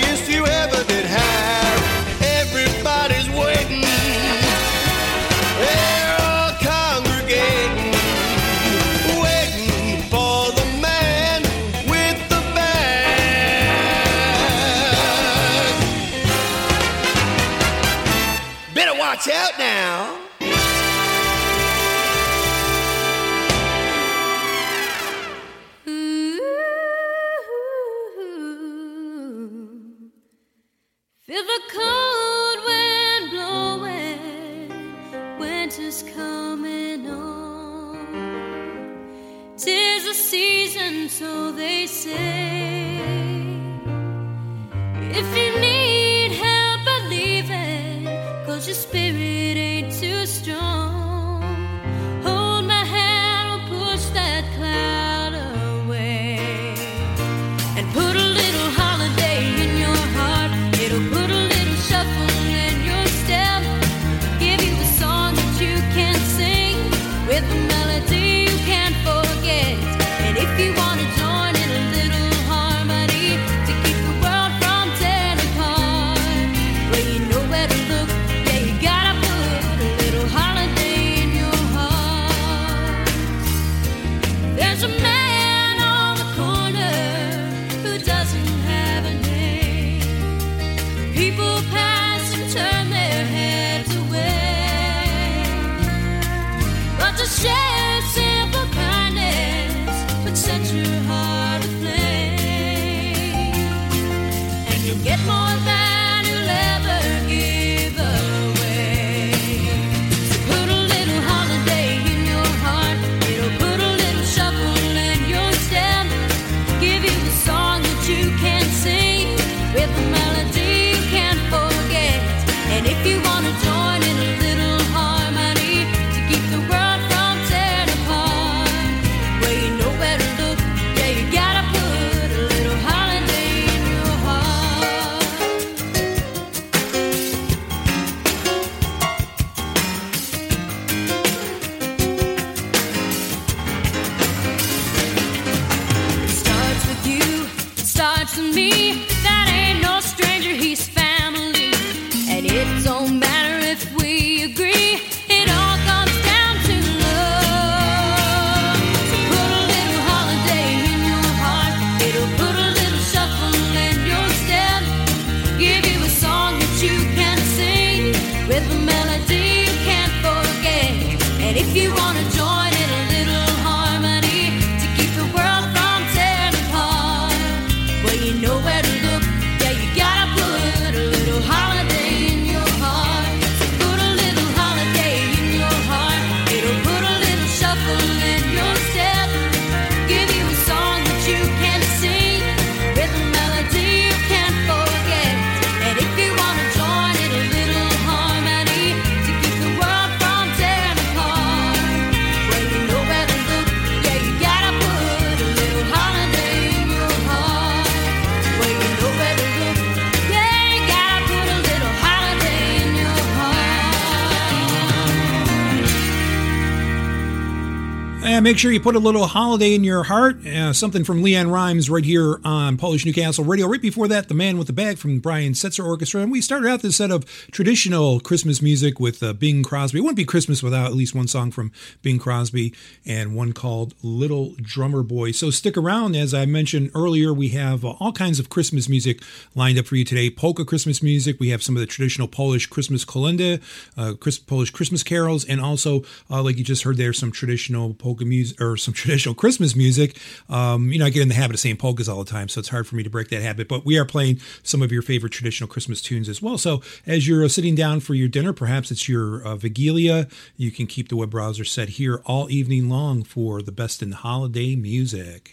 Make 218.42 218.56
sure 218.56 218.72
you 218.72 218.80
put 218.80 218.96
a 218.96 218.98
little 218.98 219.26
holiday 219.26 219.74
in 219.74 219.84
your 219.84 220.02
heart. 220.02 220.44
Uh, 220.46 220.72
something 220.72 221.04
from 221.04 221.22
LeAnn 221.22 221.52
Rimes 221.52 221.90
right 221.90 222.04
here 222.04 222.40
on 222.42 222.78
Polish 222.78 223.04
Newcastle 223.04 223.44
Radio. 223.44 223.68
Right 223.68 223.82
before 223.82 224.08
that, 224.08 224.28
The 224.28 224.34
Man 224.34 224.56
with 224.56 224.66
the 224.66 224.72
Bag 224.72 224.96
from 224.96 225.18
Brian 225.18 225.52
Setzer 225.52 225.84
Orchestra. 225.84 226.22
And 226.22 226.32
we 226.32 226.40
started 226.40 226.68
out 226.68 226.80
this 226.80 226.96
set 226.96 227.10
of 227.10 227.26
traditional 227.52 228.18
Christmas 228.18 228.62
music 228.62 228.98
with 228.98 229.22
uh, 229.22 229.34
Bing 229.34 229.62
Crosby. 229.62 229.98
It 229.98 230.02
wouldn't 230.02 230.16
be 230.16 230.24
Christmas 230.24 230.62
without 230.62 230.86
at 230.86 230.94
least 230.94 231.14
one 231.14 231.28
song 231.28 231.50
from 231.50 231.70
Bing 232.00 232.18
Crosby 232.18 232.74
and 233.04 233.36
one 233.36 233.52
called 233.52 233.94
Little 234.02 234.54
Drummer 234.56 235.02
Boy. 235.02 235.32
So 235.32 235.50
stick 235.50 235.76
around. 235.76 236.16
As 236.16 236.32
I 236.32 236.46
mentioned 236.46 236.90
earlier, 236.94 237.34
we 237.34 237.50
have 237.50 237.84
uh, 237.84 237.90
all 238.00 238.12
kinds 238.12 238.40
of 238.40 238.48
Christmas 238.48 238.88
music 238.88 239.20
lined 239.54 239.78
up 239.78 239.86
for 239.86 239.96
you 239.96 240.04
today. 240.04 240.30
Polka 240.30 240.64
Christmas 240.64 241.02
music. 241.02 241.38
We 241.38 241.50
have 241.50 241.62
some 241.62 241.76
of 241.76 241.80
the 241.80 241.86
traditional 241.86 242.26
Polish 242.26 242.66
Christmas 242.66 243.04
kolenda, 243.04 243.60
uh, 243.98 244.14
Chris, 244.18 244.38
Polish 244.38 244.70
Christmas 244.70 245.02
carols, 245.02 245.44
and 245.44 245.60
also, 245.60 246.04
uh, 246.30 246.42
like 246.42 246.56
you 246.56 246.64
just 246.64 246.84
heard 246.84 246.96
there, 246.96 247.12
some 247.12 247.30
traditional 247.30 247.92
polka 247.92 248.24
music 248.30 248.60
or 248.60 248.76
some 248.78 248.94
traditional 249.00 249.34
Christmas 249.34 249.76
music. 249.76 250.16
Um, 250.48 250.90
you 250.90 250.98
know, 250.98 251.04
I 251.04 251.10
get 251.10 251.22
in 251.22 251.28
the 251.28 251.34
habit 251.34 251.54
of 251.54 251.60
saying 251.60 251.76
polkas 251.76 252.08
all 252.08 252.24
the 252.24 252.30
time, 252.30 252.48
so 252.48 252.60
it's 252.60 252.70
hard 252.70 252.86
for 252.86 252.96
me 252.96 253.02
to 253.02 253.10
break 253.10 253.28
that 253.28 253.42
habit. 253.42 253.68
But 253.68 253.84
we 253.84 253.98
are 253.98 254.06
playing 254.06 254.40
some 254.62 254.80
of 254.80 254.90
your 254.90 255.02
favorite 255.02 255.32
traditional 255.32 255.68
Christmas 255.68 256.00
tunes 256.00 256.28
as 256.28 256.40
well. 256.40 256.56
So 256.56 256.80
as 257.06 257.28
you're 257.28 257.44
uh, 257.44 257.48
sitting 257.48 257.74
down 257.74 258.00
for 258.00 258.14
your 258.14 258.28
dinner, 258.28 258.52
perhaps 258.52 258.90
it's 258.90 259.08
your 259.08 259.46
uh, 259.46 259.56
Vigilia, 259.56 260.28
you 260.56 260.70
can 260.70 260.86
keep 260.86 261.08
the 261.08 261.16
web 261.16 261.30
browser 261.30 261.64
set 261.64 261.90
here 261.90 262.22
all 262.24 262.50
evening 262.50 262.88
long 262.88 263.22
for 263.22 263.60
the 263.60 263.72
best 263.72 264.02
in 264.02 264.12
holiday 264.12 264.76
music. 264.76 265.50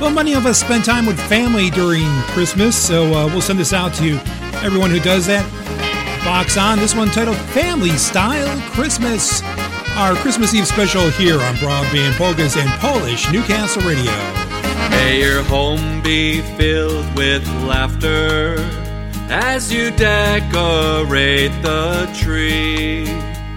Well, 0.00 0.10
many 0.10 0.34
of 0.34 0.46
us 0.46 0.60
spend 0.60 0.84
time 0.84 1.06
with 1.06 1.18
family 1.28 1.70
during 1.70 2.06
Christmas, 2.28 2.76
so 2.76 3.06
uh, 3.06 3.26
we'll 3.26 3.40
send 3.40 3.58
this 3.58 3.72
out 3.72 3.92
to 3.94 4.12
everyone 4.62 4.90
who 4.90 5.00
does 5.00 5.26
that. 5.26 5.44
Box 6.28 6.58
on 6.58 6.78
this 6.78 6.94
one 6.94 7.08
titled 7.08 7.38
Family 7.38 7.96
Style 7.96 8.60
Christmas. 8.72 9.42
Our 9.96 10.14
Christmas 10.16 10.52
Eve 10.52 10.66
special 10.66 11.08
here 11.08 11.40
on 11.40 11.54
Broadband 11.54 12.18
Polkas 12.18 12.54
and 12.54 12.68
Polish 12.80 13.32
Newcastle 13.32 13.80
Radio. 13.80 14.12
May 14.90 15.20
your 15.22 15.42
home 15.42 16.02
be 16.02 16.42
filled 16.58 17.06
with 17.16 17.48
laughter 17.64 18.56
as 19.30 19.72
you 19.72 19.90
decorate 19.92 21.50
the 21.62 22.06
tree. 22.14 23.06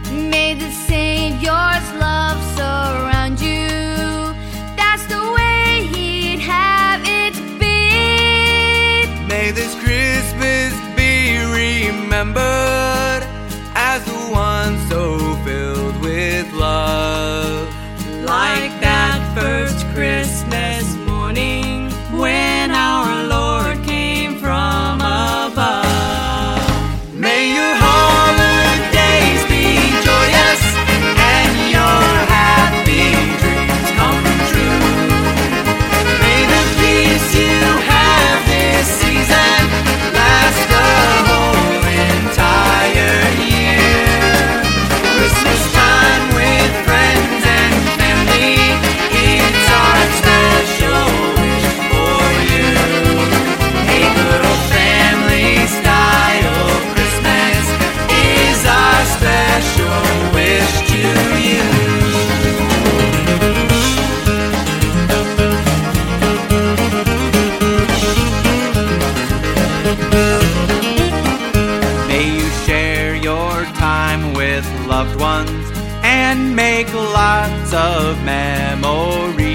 May 0.10 0.54
the 0.54 0.72
Savior's 0.72 1.92
love 2.00 2.42
surround 2.56 3.42
you. 3.42 3.68
That's 4.78 5.06
the 5.08 5.22
way 5.36 5.90
He'd 5.94 6.40
have 6.40 7.02
it 7.04 7.36
be. 7.60 9.28
May 9.28 9.52
this 9.52 9.76
Christmas 9.76 9.90
be 9.90 10.21
remembered 12.22 13.28
as 13.74 14.06
the 14.06 14.12
one 14.32 14.78
so 14.88 15.18
filled 15.44 16.00
with 16.02 16.54
love. 16.54 17.68
Like 18.24 18.80
that 18.80 19.20
first 19.36 19.84
Christmas 19.96 20.41
loved 75.04 75.20
ones 75.20 75.68
and 76.04 76.56
make 76.56 76.94
lots 76.94 77.74
of 77.74 78.24
memories. 78.24 79.48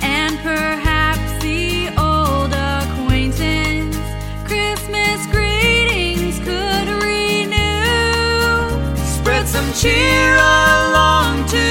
And 0.00 0.38
perhaps 0.38 1.30
the 1.42 1.88
old 1.98 2.52
acquaintance 2.52 3.96
Christmas 4.44 5.18
greetings 5.26 6.38
could 6.38 6.88
renew. 7.02 8.70
Spread 9.16 9.48
some 9.48 9.70
cheer 9.80 10.34
along 10.36 11.44
to 11.56 11.66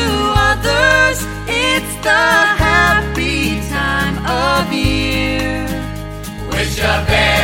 others. 0.51 1.17
It's 1.47 1.93
the 2.07 2.25
happy 2.67 3.61
time 3.69 4.17
of 4.25 4.73
year. 4.73 5.67
Wish 6.49 6.79
a 6.79 7.05
very 7.07 7.40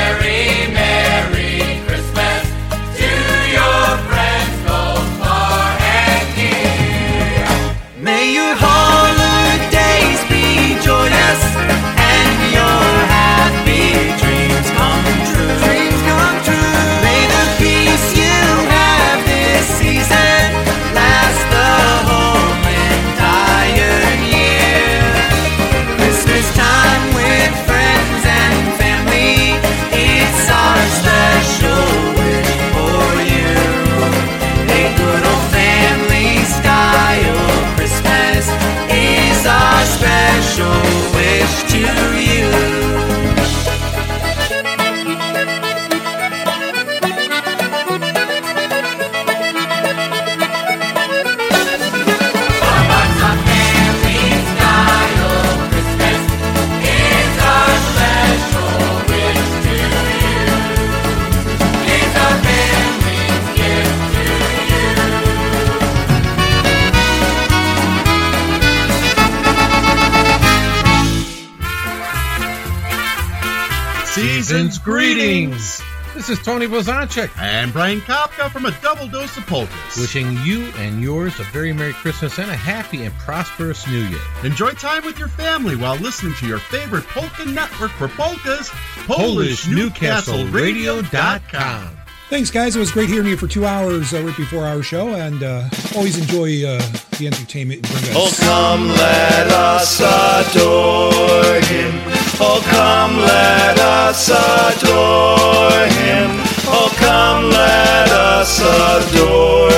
Season's 74.48 74.78
greetings. 74.78 75.82
This 76.16 76.30
is 76.30 76.42
Tony 76.42 76.68
Blazonczyk 76.68 77.38
and 77.38 77.74
Brian 77.74 78.00
Kopka 78.00 78.50
from 78.50 78.66
a 78.66 78.72
double 78.82 79.06
dose 79.06 79.36
of 79.36 79.46
polkas. 79.46 79.98
wishing 79.98 80.38
you 80.46 80.68
and 80.78 81.02
yours 81.02 81.38
a 81.42 81.44
very 81.44 81.74
Merry 81.74 81.92
Christmas 81.92 82.40
and 82.40 82.50
a 82.50 82.56
happy 82.56 83.04
and 83.04 83.14
prosperous 83.16 83.86
New 83.88 84.06
Year. 84.06 84.22
Enjoy 84.46 84.72
time 84.72 85.04
with 85.04 85.20
your 85.20 85.28
family 85.28 85.76
while 85.76 85.98
listening 85.98 86.34
to 86.36 86.48
your 86.48 86.60
favorite 86.60 87.06
polka 87.08 87.44
network 87.44 87.92
for 87.92 88.08
polkas, 88.08 88.70
PolishNewcastleRadio.com. 89.06 91.97
Thanks, 92.30 92.52
guys. 92.52 92.76
It 92.76 92.80
was 92.80 92.92
great 92.92 93.08
hearing 93.08 93.28
you 93.28 93.38
for 93.38 93.48
two 93.48 93.66
hours 93.66 94.14
uh, 94.14 94.22
right 94.22 94.36
before 94.36 94.66
our 94.66 94.84
show, 94.84 95.14
and 95.14 95.42
uh, 95.44 95.64
always 95.96 96.18
enjoy 96.20 96.62
uh, 96.68 96.78
the 97.18 97.28
entertainment 97.28 97.88
Oh, 98.12 98.30
come, 98.42 98.90
let 98.90 99.48
us 99.48 100.02
adore 100.02 101.56
him. 101.72 101.94
Oh, 102.42 102.60
come, 102.68 103.16
let 103.20 103.80
us 103.80 104.28
adore 104.28 105.88
him. 106.04 106.44
Oh, 106.68 106.92
come, 107.00 107.50
let 107.50 108.12
us 108.12 108.60
adore 108.60 109.72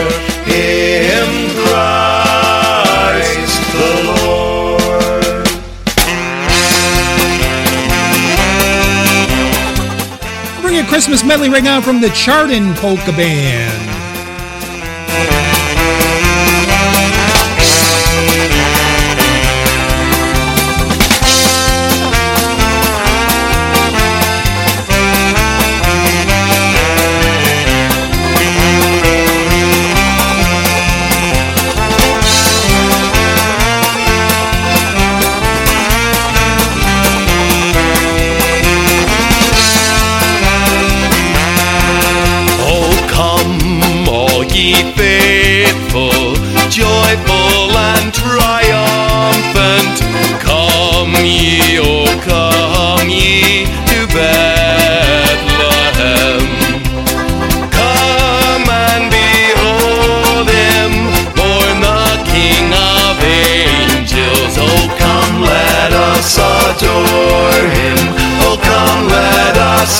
him, 0.50 1.54
Christ 1.54 3.62
the 3.74 3.90
Lord. 4.26 4.49
Christmas 10.90 11.24
medley 11.24 11.50
right 11.50 11.64
now 11.64 11.80
from 11.80 12.02
the 12.02 12.10
Chardon 12.10 12.74
Polka 12.74 13.12
Band. 13.12 13.89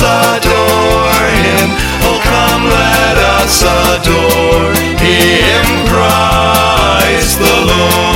Us 0.02 0.38
adore 0.38 1.26
him. 1.44 1.70
Oh, 2.08 2.20
come, 2.24 2.64
let 2.66 3.18
us 3.18 3.64
adore 3.64 4.74
him, 4.98 5.66
Christ 5.88 7.40
the 7.40 7.66
Lord. 7.68 8.09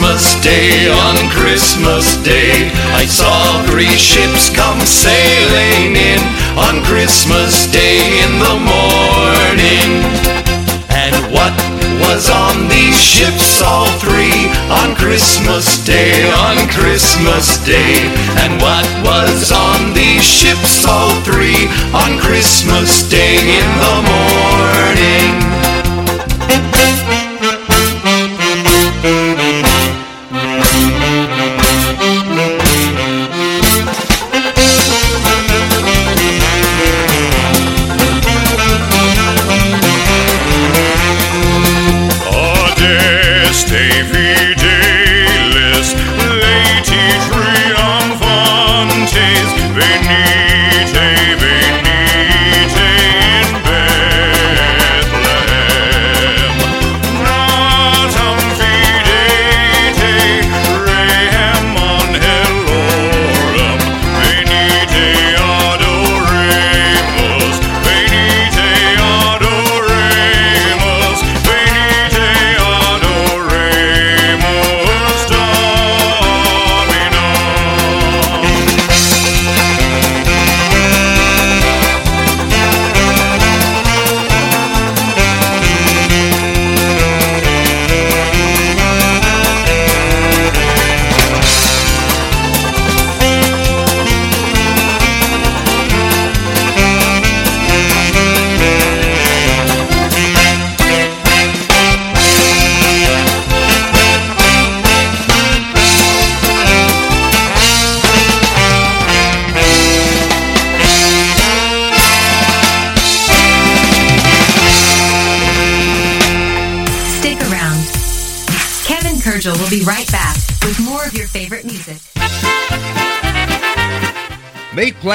Christmas 0.00 0.40
Day, 0.40 0.88
on 0.88 1.28
Christmas 1.28 2.16
Day. 2.24 2.72
I 2.96 3.04
saw 3.04 3.62
three 3.68 4.00
ships 4.00 4.48
come 4.48 4.80
sailing 4.80 5.92
in 5.92 6.20
on 6.56 6.82
Christmas 6.88 7.68
Day 7.68 8.00
in 8.24 8.32
the 8.40 8.56
morning. 8.64 10.00
And 10.88 11.12
what 11.28 11.52
was 12.00 12.30
on 12.32 12.66
these 12.72 12.96
ships, 12.96 13.60
all 13.60 13.92
three, 14.00 14.48
on 14.72 14.96
Christmas 14.96 15.84
Day, 15.84 16.32
on 16.48 16.56
Christmas 16.72 17.60
Day? 17.60 18.00
And 18.40 18.56
what 18.56 18.88
was 19.04 19.52
on 19.52 19.92
these 19.92 20.24
ships, 20.24 20.82
all 20.88 21.12
three, 21.28 21.68
on 21.92 22.16
Christmas 22.18 23.04
Day 23.04 23.36
in 23.36 23.68
the 23.84 23.96
morning? 24.08 25.59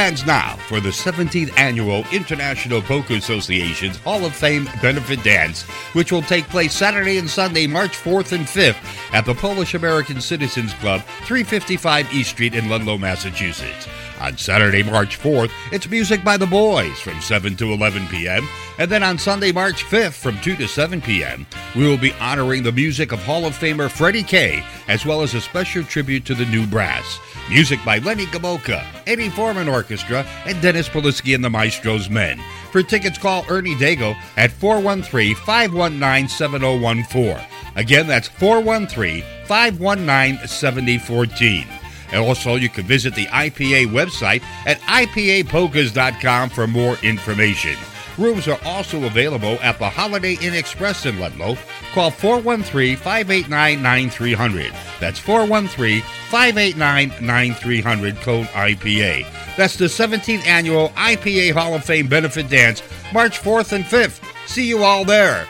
Plans 0.05 0.23
now 0.27 0.55
for 0.67 0.79
the 0.79 0.89
17th 0.89 1.57
Annual 1.57 2.05
International 2.11 2.79
Polka 2.79 3.15
Association's 3.15 3.97
Hall 3.97 4.23
of 4.23 4.35
Fame 4.35 4.69
Benefit 4.79 5.23
Dance, 5.23 5.63
which 5.93 6.11
will 6.11 6.21
take 6.21 6.47
place 6.47 6.75
Saturday 6.75 7.17
and 7.17 7.27
Sunday, 7.27 7.65
March 7.65 7.93
4th 7.93 8.31
and 8.31 8.45
5th 8.45 8.77
at 9.15 9.25
the 9.25 9.33
Polish 9.33 9.73
American 9.73 10.21
Citizens 10.21 10.75
Club, 10.75 11.01
355 11.25 12.13
East 12.13 12.29
Street 12.29 12.53
in 12.53 12.69
Ludlow, 12.69 12.99
Massachusetts. 12.99 13.87
On 14.25 14.35
Saturday, 14.39 14.81
March 14.81 15.19
4th, 15.19 15.51
it's 15.71 15.87
Music 15.87 16.23
by 16.23 16.35
the 16.35 16.47
Boys 16.47 16.99
from 16.99 17.21
7 17.21 17.55
to 17.57 17.71
11 17.71 18.07
p.m. 18.07 18.49
And 18.79 18.89
then 18.89 19.03
on 19.03 19.19
Sunday, 19.19 19.51
March 19.51 19.83
5th 19.83 20.13
from 20.13 20.41
2 20.41 20.55
to 20.55 20.67
7 20.67 20.99
p.m., 20.99 21.45
we 21.75 21.83
will 21.83 21.99
be 21.99 22.11
honoring 22.13 22.63
the 22.63 22.71
music 22.71 23.11
of 23.11 23.19
Hall 23.19 23.45
of 23.45 23.53
Famer 23.53 23.87
Freddie 23.87 24.23
Kay, 24.23 24.65
as 24.87 25.05
well 25.05 25.21
as 25.21 25.35
a 25.35 25.41
special 25.41 25.83
tribute 25.83 26.25
to 26.25 26.33
the 26.33 26.47
new 26.47 26.65
brass. 26.65 27.19
Music 27.51 27.79
by 27.85 27.99
Lenny 27.99 28.25
Gomulka, 28.25 28.83
Eddie 29.05 29.29
Forman 29.29 29.67
Orchestra, 29.67 30.25
and 30.47 30.59
Dennis 30.59 30.89
Polisky 30.89 31.35
and 31.35 31.45
the 31.45 31.49
Maestros 31.51 32.09
Men. 32.09 32.41
For 32.71 32.81
tickets, 32.81 33.19
call 33.19 33.45
Ernie 33.47 33.75
Dago 33.75 34.17
at 34.37 34.51
413 34.51 35.35
519 35.35 36.29
7014. 36.29 37.47
Again, 37.75 38.07
that's 38.07 38.27
413 38.27 39.23
519 39.45 40.47
7014. 40.47 41.67
And 42.11 42.23
also, 42.23 42.55
you 42.55 42.69
can 42.69 42.85
visit 42.85 43.15
the 43.15 43.25
IPA 43.27 43.87
website 43.87 44.43
at 44.65 44.79
IPAPolkas.com 44.81 46.49
for 46.49 46.67
more 46.67 46.97
information. 47.03 47.75
Rooms 48.17 48.47
are 48.47 48.59
also 48.63 49.03
available 49.03 49.57
at 49.61 49.77
the 49.77 49.89
Holiday 49.89 50.37
Inn 50.41 50.53
Express 50.53 51.05
in 51.05 51.19
Ludlow. 51.19 51.57
Call 51.93 52.11
413 52.11 52.95
589 52.95 53.81
9300. 53.81 54.73
That's 54.99 55.19
413 55.19 56.01
589 56.29 57.25
9300, 57.25 58.15
code 58.17 58.47
IPA. 58.47 59.27
That's 59.57 59.75
the 59.75 59.85
17th 59.85 60.45
annual 60.45 60.89
IPA 60.89 61.53
Hall 61.53 61.73
of 61.73 61.83
Fame 61.83 62.07
benefit 62.07 62.49
dance, 62.49 62.81
March 63.13 63.39
4th 63.39 63.73
and 63.73 63.83
5th. 63.83 64.21
See 64.47 64.67
you 64.67 64.83
all 64.83 65.03
there. 65.03 65.47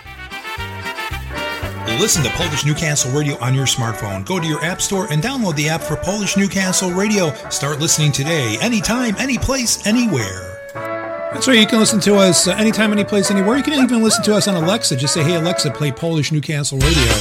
Listen 1.88 2.24
to 2.24 2.30
Polish 2.32 2.66
Newcastle 2.66 3.12
Radio 3.12 3.38
on 3.40 3.54
your 3.56 3.66
smartphone. 3.66 4.26
Go 4.26 4.40
to 4.40 4.46
your 4.46 4.64
app 4.64 4.82
store 4.82 5.08
and 5.12 5.24
download 5.24 5.56
the 5.56 5.70
app 5.70 5.82
for 5.82 5.96
Polish 5.96 6.36
Newcastle 6.36 6.92
Radio. 6.92 7.34
Start 7.50 7.80
listening 7.80 8.12
today, 8.12 8.58
anytime, 8.62 9.16
any 9.18 9.38
place, 9.38 9.86
anywhere. 9.88 10.60
That's 10.74 11.48
right. 11.48 11.58
You 11.60 11.66
can 11.66 11.80
listen 11.80 12.00
to 12.02 12.16
us 12.16 12.48
uh, 12.48 12.52
anytime, 12.52 12.92
any 12.92 13.04
place, 13.04 13.32
anywhere. 13.32 13.58
You 13.58 13.64
can 13.64 13.74
even 13.74 14.04
listen 14.04 14.24
to 14.26 14.36
us 14.36 14.48
on 14.48 14.56
Alexa. 14.56 14.96
Just 14.98 15.14
say, 15.14 15.24
"Hey 15.24 15.36
Alexa, 15.36 15.72
play 15.72 15.92
Polish 15.92 16.32
Newcastle 16.32 16.80
Radio." 16.80 17.12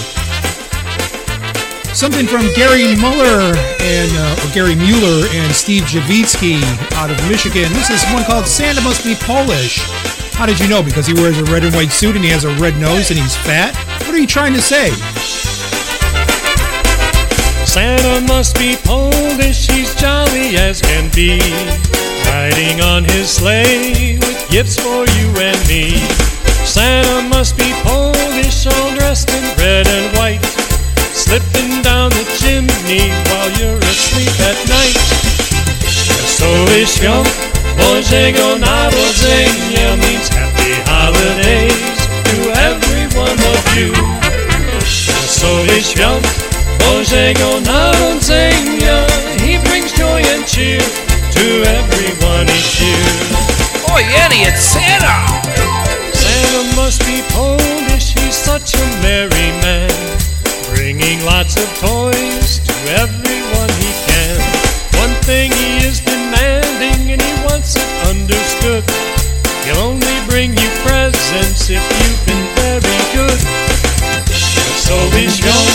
Something 1.92 2.26
from 2.26 2.52
Gary 2.54 2.96
Muller 2.96 3.54
and 3.80 4.10
uh, 4.14 4.52
Gary 4.52 4.74
Mueller 4.74 5.26
and 5.30 5.54
Steve 5.54 5.84
Javitsky 5.84 6.60
out 6.94 7.10
of 7.10 7.16
Michigan. 7.28 7.72
This 7.72 7.90
is 7.90 8.04
one 8.12 8.24
called 8.24 8.46
"Santa 8.46 8.80
Must 8.80 9.04
Be 9.04 9.14
Polish." 9.14 10.23
How 10.34 10.46
did 10.46 10.58
you 10.58 10.68
know? 10.68 10.82
Because 10.82 11.06
he 11.06 11.14
wears 11.14 11.38
a 11.38 11.44
red 11.44 11.64
and 11.64 11.74
white 11.74 11.92
suit 11.92 12.16
and 12.16 12.24
he 12.24 12.30
has 12.30 12.44
a 12.44 12.52
red 12.56 12.76
nose 12.78 13.10
and 13.10 13.18
he's 13.18 13.36
fat. 13.36 13.74
What 14.02 14.14
are 14.14 14.18
you 14.18 14.26
trying 14.26 14.52
to 14.54 14.60
say? 14.60 14.90
Santa 17.64 18.20
must 18.26 18.58
be 18.58 18.76
Polish, 18.84 19.66
he's 19.70 19.94
jolly 19.94 20.56
as 20.56 20.82
can 20.82 21.10
be. 21.14 21.38
Riding 22.26 22.80
on 22.82 23.04
his 23.04 23.30
sleigh 23.30 24.18
with 24.18 24.50
gifts 24.50 24.78
for 24.78 25.06
you 25.16 25.26
and 25.38 25.58
me. 25.68 25.96
Santa 26.66 27.28
must 27.28 27.56
be 27.56 27.72
Polish, 27.82 28.66
all 28.66 28.94
dressed 28.94 29.30
in 29.30 29.42
red 29.58 29.86
and 29.86 30.16
white. 30.16 30.44
Slipping 31.14 31.80
down 31.82 32.10
the 32.10 32.26
chimney 32.38 33.10
while 33.30 33.50
you're 33.58 33.78
asleep 33.78 34.34
at 34.40 34.58
night. 34.68 34.98
Wesołych 36.22 36.88
świąt 36.88 37.53
Bożego 37.78 38.58
Narodzenia 38.58 39.96
means 39.96 40.28
happy 40.28 40.74
holidays 40.86 41.96
to 42.24 42.52
every 42.52 43.06
one 43.20 43.38
of 43.52 43.76
you. 43.76 43.92
Wesoły 45.20 45.82
świąt 45.82 46.26
Bożego 46.78 47.60
Narodzenia, 47.60 49.06
he 49.38 49.58
brings 49.68 49.92
joy 49.92 50.22
and 50.34 50.46
cheer 50.46 50.82
to 51.34 51.70
everyone 51.70 52.46
he 52.48 52.84
year. 52.84 53.44
Oh, 53.88 53.98
Annie, 53.98 54.44
it's 54.44 54.62
Santa! 54.62 55.26
Santa 56.12 56.76
must 56.76 57.04
be 57.06 57.22
Polish, 57.32 58.14
he's 58.14 58.36
such 58.36 58.74
a 58.74 58.86
merry 59.02 59.52
man, 59.62 59.90
bringing 60.74 61.24
lots 61.24 61.56
of 61.56 61.68
toys 61.80 62.60
to 62.60 62.74
everyone 63.02 63.70
he 63.80 63.92
can. 64.06 64.40
One 65.00 65.14
thing 65.22 65.52
he 65.52 65.86
is 65.86 66.00
understanding, 66.44 67.12
and 67.12 67.22
he 67.22 67.32
wants 67.44 67.76
it 67.76 67.88
understood. 68.08 68.84
He'll 69.64 69.78
only 69.78 70.16
bring 70.28 70.50
you 70.52 70.68
presents 70.84 71.70
if 71.70 71.80
you've 71.80 72.26
been 72.26 72.44
very 72.60 73.00
good. 73.16 73.40
So 74.76 74.94
be 75.10 75.28
strong. 75.28 75.68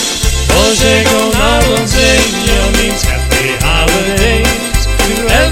Bożego 0.50 1.30
Narodzenia 1.32 2.62
means 2.78 3.02
happy 3.02 3.56
holidays 3.62 4.86
to 4.86 5.12
everyone. 5.28 5.49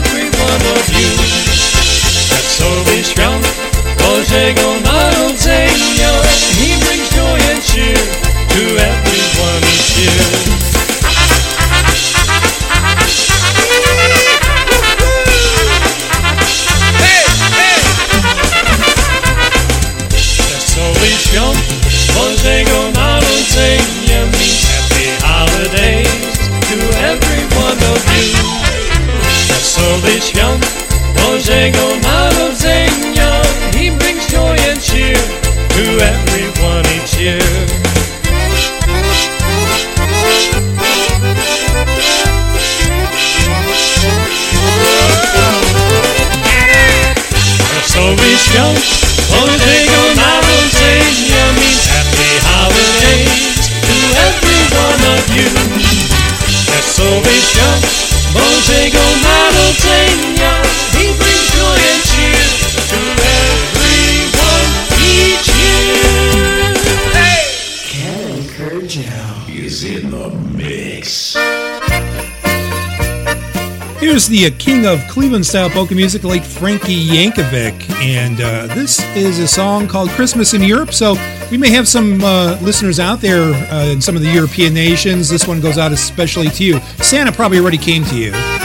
the 74.29 74.51
king 74.53 74.87
of 74.87 75.01
Cleveland 75.09 75.47
style 75.47 75.71
polka 75.71 75.95
music, 75.95 76.23
like 76.23 76.45
Frankie 76.45 77.07
Yankovic. 77.07 77.91
And 78.01 78.41
uh, 78.41 78.67
this 78.75 79.01
is 79.17 79.39
a 79.39 79.49
song 79.49 79.89
called 79.89 80.11
Christmas 80.11 80.55
in 80.55 80.63
Europe. 80.63 80.93
So 80.93 81.15
we 81.51 81.57
may 81.57 81.71
have 81.71 81.89
some 81.89 82.23
uh, 82.23 82.59
listeners 82.61 83.01
out 83.01 83.21
there 83.21 83.43
uh, 83.73 83.87
in 83.87 84.01
some 84.01 84.17
of 84.17 84.23
the 84.23 84.31
European 84.31 84.75
nations. 84.75 85.29
This 85.29 85.49
one 85.49 85.61
goes 85.61 85.79
out 85.79 85.93
especially 85.93 86.49
to 86.51 86.65
you. 86.65 86.81
Santa 86.99 87.33
probably 87.33 87.59
already 87.59 87.79
came 87.79 88.05
to 88.05 88.17
you. 88.17 88.58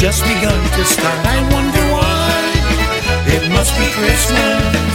just 0.00 0.22
begun 0.22 0.58
to 0.72 0.82
start. 0.86 1.26
I 1.26 1.38
wonder 1.52 1.84
why 1.92 2.32
it 3.36 3.52
must 3.52 3.76
be 3.76 3.84
Christmas. 3.92 4.89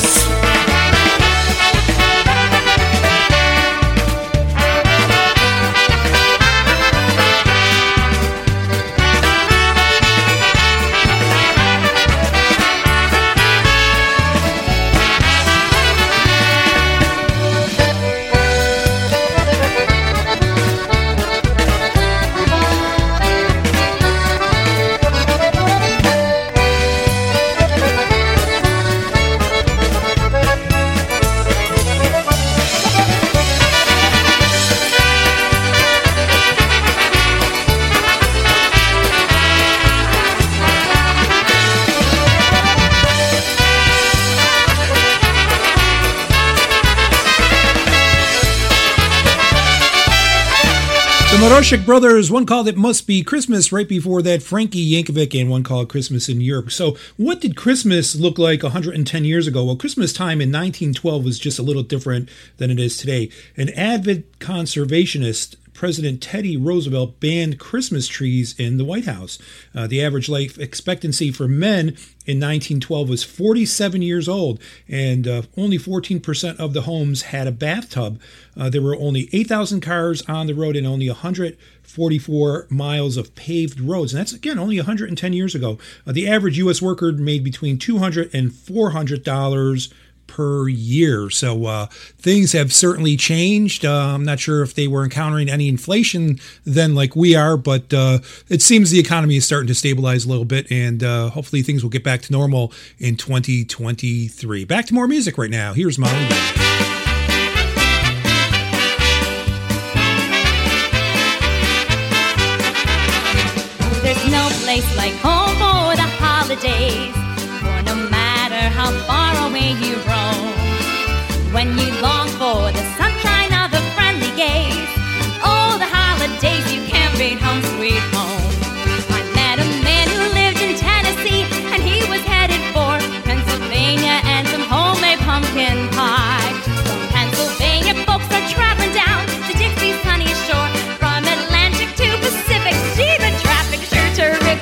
Brothers, 51.66 52.30
one 52.30 52.46
called 52.46 52.68
It 52.68 52.78
Must 52.78 53.08
Be 53.08 53.24
Christmas, 53.24 53.72
right 53.72 53.90
before 53.90 54.22
that, 54.22 54.44
Frankie 54.44 54.88
Yankovic, 54.88 55.40
and 55.40 55.50
one 55.50 55.64
called 55.64 55.90
Christmas 55.90 56.30
in 56.30 56.40
Europe. 56.40 56.70
So, 56.70 56.96
what 57.18 57.42
did 57.42 57.58
Christmas 57.58 58.16
look 58.16 58.38
like 58.38 58.62
110 58.62 59.26
years 59.26 59.48
ago? 59.48 59.66
Well, 59.66 59.76
Christmas 59.76 60.14
time 60.14 60.42
in 60.42 60.52
1912 60.52 61.26
was 61.26 61.40
just 61.40 61.58
a 61.58 61.64
little 61.64 61.82
different 61.82 62.30
than 62.58 62.70
it 62.70 62.80
is 62.80 62.98
today. 62.98 63.32
An 63.58 63.70
avid 63.70 64.40
conservationist 64.40 65.56
President 65.76 66.24
Teddy 66.24 66.56
Roosevelt 66.56 67.20
banned 67.20 67.60
Christmas 67.60 68.08
trees 68.08 68.58
in 68.58 68.78
the 68.78 68.86
White 68.86 69.06
House. 69.06 69.38
Uh, 69.76 69.86
the 69.86 70.04
average 70.04 70.30
life 70.30 70.58
expectancy 70.58 71.32
for 71.32 71.48
men 71.48 71.90
in 72.26 72.40
1912 72.40 73.10
was 73.10 73.24
47 73.24 74.02
years 74.02 74.28
old, 74.28 74.60
and 74.88 75.28
uh, 75.28 75.42
only 75.58 75.78
14% 75.78 76.58
of 76.58 76.74
the 76.74 76.84
homes 76.84 77.24
had 77.24 77.46
a 77.46 77.52
bathtub. 77.52 78.20
Uh, 78.58 78.70
there 78.70 78.82
were 78.82 78.96
only 78.96 79.30
8,000 79.34 79.82
cars 79.82 80.24
on 80.24 80.48
the 80.48 80.54
road 80.54 80.78
and 80.78 80.88
only 80.88 81.10
144 81.10 82.68
miles 82.70 83.18
of 83.18 83.36
paved 83.36 83.82
roads. 83.82 84.14
And 84.14 84.20
that's, 84.22 84.34
again, 84.34 84.58
only 84.58 84.78
110 84.78 85.34
years 85.34 85.54
ago. 85.54 85.78
Uh, 86.08 86.14
the 86.14 86.28
average 86.28 86.58
U.S. 86.58 86.82
worker 86.82 87.12
made 87.12 87.44
between 87.44 87.78
$200 87.78 88.34
and 88.34 88.50
$400 88.50 89.94
per 90.36 90.68
year. 90.68 91.30
So 91.30 91.66
uh, 91.66 91.86
things 92.20 92.52
have 92.52 92.74
certainly 92.74 93.16
changed. 93.16 93.86
Uh, 93.86 94.14
I'm 94.14 94.26
not 94.26 94.38
sure 94.38 94.64
if 94.64 94.74
they 94.74 94.86
were 94.86 95.06
encountering 95.06 95.48
any 95.48 95.70
inflation 95.70 96.42
then, 96.66 96.94
like 96.94 97.16
we 97.16 97.36
are, 97.36 97.56
but 97.56 97.94
uh, 97.94 98.20
it 98.50 98.62
seems 98.62 98.92
the 98.92 99.00
economy 99.00 99.38
is 99.38 99.46
starting 99.46 99.68
to 99.68 99.76
stabilize 99.76 100.26
a 100.26 100.30
little 100.30 100.44
bit, 100.44 100.70
and 100.70 101.04
uh, 101.04 101.30
hopefully 101.30 101.62
things 101.62 101.84
will 101.84 101.90
get 101.90 102.04
back 102.04 102.22
to 102.24 102.34
normal 102.34 102.74
in 103.00 103.16
2023. 103.16 104.66
Back 104.66 104.88
to 104.88 104.94
more 104.94 105.08
music 105.08 105.38
right 105.38 105.50
now. 105.50 105.72
Here's 105.72 105.98
Molly. 105.98 106.95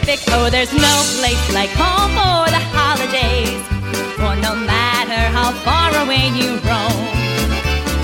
Terrific. 0.03 0.27
Oh, 0.33 0.49
there's 0.49 0.73
no 0.73 0.95
place 1.19 1.53
like 1.53 1.69
home 1.71 2.11
for 2.11 2.51
the 2.51 2.61
holidays. 2.71 3.61
For 4.15 4.35
no 4.35 4.55
matter 4.55 5.21
how 5.31 5.51
far 5.63 5.91
away 6.03 6.27
you 6.29 6.57
roam, 6.69 7.07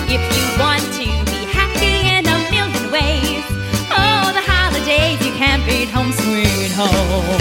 if 0.08 0.22
you 0.36 0.46
want 0.60 0.84
to 1.00 1.06
be 1.32 1.46
happy 1.52 2.08
in 2.16 2.26
a 2.26 2.38
million 2.52 2.92
ways, 2.92 3.44
oh, 3.92 4.32
the 4.34 4.42
holidays 4.42 5.26
you 5.26 5.34
can't 5.34 5.66
beat 5.66 5.90
home, 5.90 6.12
sweet 6.12 6.72
home. 6.72 7.39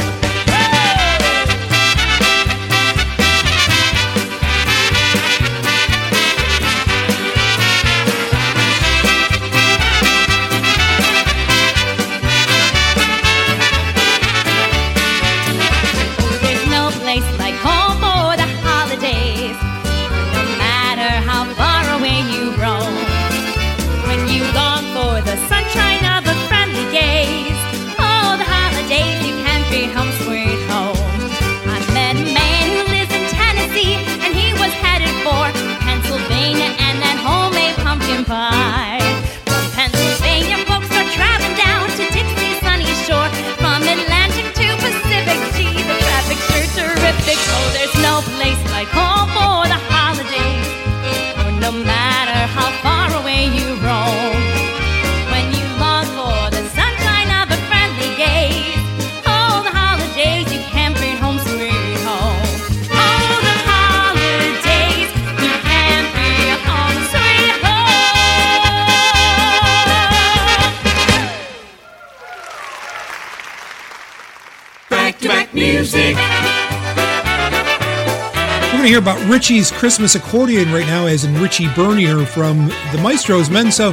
Hear 78.98 79.14
about 79.14 79.30
Richie's 79.30 79.70
Christmas 79.70 80.14
accordion 80.14 80.72
right 80.72 80.86
now, 80.86 81.06
as 81.06 81.24
in 81.24 81.34
Richie 81.40 81.68
Bernier 81.74 82.24
from 82.26 82.66
the 82.66 82.98
Maestros 83.02 83.48
Men. 83.48 83.70
So 83.70 83.92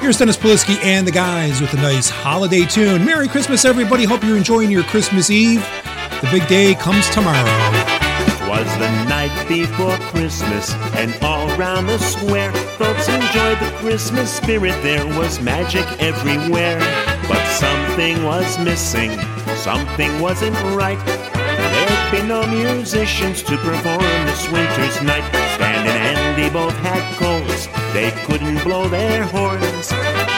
here's 0.00 0.18
Dennis 0.18 0.36
Polisky 0.36 0.76
and 0.84 1.06
the 1.06 1.10
guys 1.10 1.60
with 1.60 1.72
a 1.72 1.76
nice 1.76 2.08
holiday 2.08 2.64
tune. 2.64 3.04
Merry 3.04 3.26
Christmas, 3.26 3.64
everybody. 3.64 4.04
Hope 4.04 4.22
you're 4.22 4.36
enjoying 4.36 4.70
your 4.70 4.84
Christmas 4.84 5.30
Eve. 5.30 5.60
The 6.20 6.28
big 6.30 6.46
day 6.46 6.74
comes 6.74 7.08
tomorrow. 7.10 7.44
was 8.48 8.66
the 8.78 8.90
night 9.08 9.48
before 9.48 9.96
Christmas, 10.10 10.72
and 10.94 11.12
all 11.22 11.48
round 11.56 11.88
the 11.88 11.98
square, 11.98 12.52
folks 12.78 13.08
enjoyed 13.08 13.58
the 13.58 13.72
Christmas 13.78 14.32
spirit. 14.32 14.80
There 14.82 15.06
was 15.18 15.40
magic 15.40 15.86
everywhere, 15.98 16.78
but 17.28 17.44
something 17.48 18.22
was 18.22 18.58
missing, 18.60 19.18
something 19.56 20.20
wasn't 20.20 20.56
right. 20.76 20.98
There'd 21.04 22.12
be 22.12 22.28
no 22.28 22.46
musicians 22.46 23.42
to 23.44 23.56
perform 23.56 24.23
this 24.34 24.50
winter's 24.50 25.00
night. 25.02 25.24
Stan 25.54 25.86
and 25.86 26.18
Andy 26.18 26.50
both 26.50 26.74
had 26.78 27.02
colds, 27.18 27.68
they 27.92 28.10
couldn't 28.26 28.62
blow 28.64 28.88
their 28.88 29.22
horns. 29.24 29.90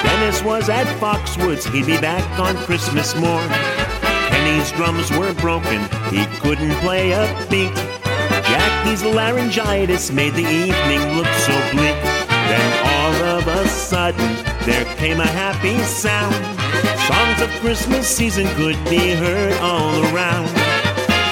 Dennis 0.02 0.42
was 0.42 0.68
at 0.68 0.86
Foxwoods, 1.00 1.64
he'd 1.72 1.86
be 1.86 1.98
back 1.98 2.24
on 2.38 2.56
Christmas 2.66 3.14
morn. 3.16 3.48
Kenny's 4.28 4.70
drums 4.72 5.10
were 5.12 5.32
broken, 5.34 5.80
he 6.10 6.26
couldn't 6.40 6.74
play 6.84 7.12
a 7.12 7.24
beat. 7.50 7.74
Jackie's 8.44 9.02
laryngitis 9.02 10.12
made 10.12 10.34
the 10.34 10.46
evening 10.46 11.02
look 11.16 11.32
so 11.48 11.56
bleak. 11.72 11.96
Then 12.28 12.70
all 12.92 13.38
of 13.38 13.48
a 13.48 13.66
sudden, 13.66 14.36
there 14.66 14.84
came 14.96 15.20
a 15.20 15.26
happy 15.26 15.78
sound. 15.84 16.34
Songs 17.08 17.40
of 17.40 17.50
Christmas 17.60 18.06
season 18.06 18.46
could 18.56 18.78
be 18.90 19.14
heard 19.14 19.54
all 19.62 20.04
around. 20.14 20.48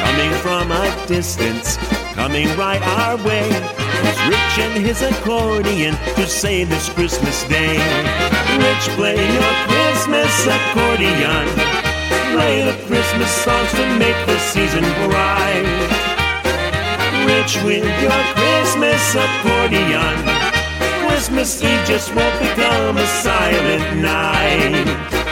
Coming 0.04 0.32
from 0.40 0.72
a 0.72 1.06
distance, 1.06 1.76
coming 2.24 2.48
right 2.56 2.80
our 2.96 3.16
way. 3.18 3.46
Was 4.02 4.18
Rich 4.32 4.56
and 4.64 4.82
his 4.82 5.02
accordion 5.02 5.94
to 6.16 6.26
say 6.26 6.64
this 6.64 6.88
Christmas 6.88 7.44
day. 7.48 7.76
Rich, 8.64 8.86
play 8.96 9.20
your 9.36 9.52
Christmas 9.68 10.32
accordion. 10.56 11.44
Play 12.32 12.64
the 12.64 12.76
Christmas 12.86 13.30
songs 13.44 13.70
to 13.72 13.84
make 13.98 14.16
the 14.24 14.38
season 14.38 14.84
bright. 15.04 15.68
Rich 17.28 17.62
with 17.62 17.84
your 18.00 18.20
Christmas 18.40 19.02
accordion. 19.26 20.16
Christmas 21.06 21.62
Eve 21.62 21.84
just 21.84 22.14
won't 22.14 22.38
become 22.40 22.96
a 22.96 23.06
silent 23.20 24.00
night. 24.00 25.23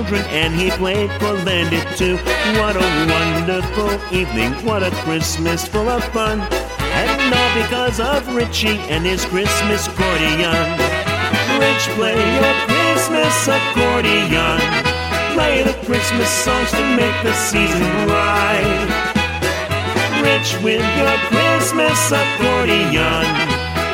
Children 0.00 0.24
and 0.28 0.54
he 0.54 0.70
played 0.70 1.10
for 1.20 1.36
Landit 1.44 1.84
too. 1.96 2.16
What 2.58 2.76
a 2.76 2.88
wonderful 3.12 3.92
evening, 4.16 4.52
what 4.64 4.82
a 4.82 4.90
Christmas 5.04 5.66
full 5.68 5.88
of 5.88 6.02
fun. 6.12 6.40
And 6.40 7.34
all 7.34 7.62
because 7.62 8.00
of 8.00 8.34
Richie 8.34 8.78
and 8.88 9.04
his 9.04 9.24
Christmas 9.26 9.86
accordion. 9.86 10.56
Rich, 11.60 11.84
play 11.98 12.16
your 12.16 12.54
Christmas 12.66 13.48
accordion. 13.48 14.58
Play 15.34 15.62
the 15.62 15.76
Christmas 15.84 16.30
songs 16.30 16.70
to 16.70 16.84
make 16.96 17.16
the 17.22 17.34
season 17.34 17.84
bright. 18.08 18.88
Rich 20.24 20.56
with 20.64 20.84
your 20.96 21.16
Christmas 21.28 22.00
accordion. 22.10 23.24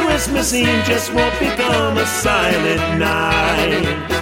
Christmas 0.07 0.55
Eve 0.55 0.85
just 0.85 1.13
won't 1.13 1.39
become 1.41 1.99
a 1.99 2.07
silent 2.07 3.01
night. 3.01 4.16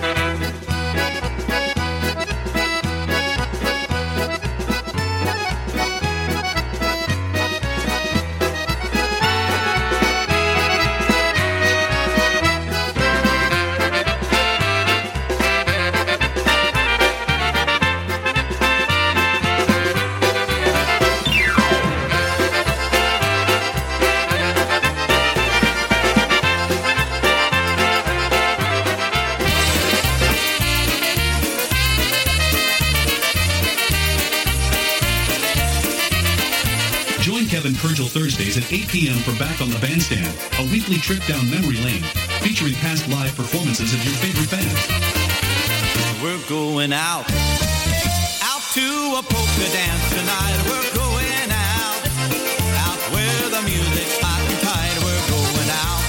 Kevin 37.54 37.74
Kurdziel 37.74 38.10
Thursdays 38.10 38.58
at 38.58 38.66
8 38.72 38.88
p.m. 38.88 39.14
for 39.18 39.30
Back 39.38 39.60
on 39.60 39.70
the 39.70 39.78
Bandstand, 39.78 40.26
a 40.58 40.66
weekly 40.74 40.96
trip 40.96 41.22
down 41.30 41.48
memory 41.48 41.78
lane, 41.86 42.02
featuring 42.42 42.74
past 42.82 43.06
live 43.06 43.30
performances 43.36 43.94
of 43.94 44.02
your 44.02 44.12
favorite 44.18 44.50
bands. 44.50 44.74
We're 46.18 46.42
going 46.50 46.92
out, 46.92 47.30
out 48.42 48.64
to 48.74 48.82
a 49.14 49.22
polka 49.22 49.66
dance 49.70 50.02
tonight. 50.10 50.58
We're 50.66 50.98
going 50.98 51.46
out, 51.54 52.02
out 52.90 52.98
where 53.14 53.46
the 53.46 53.62
music's 53.62 54.18
hot 54.18 54.42
and 54.50 54.58
tight. 54.58 54.98
We're 55.06 55.26
going 55.30 55.70
out, 55.78 56.02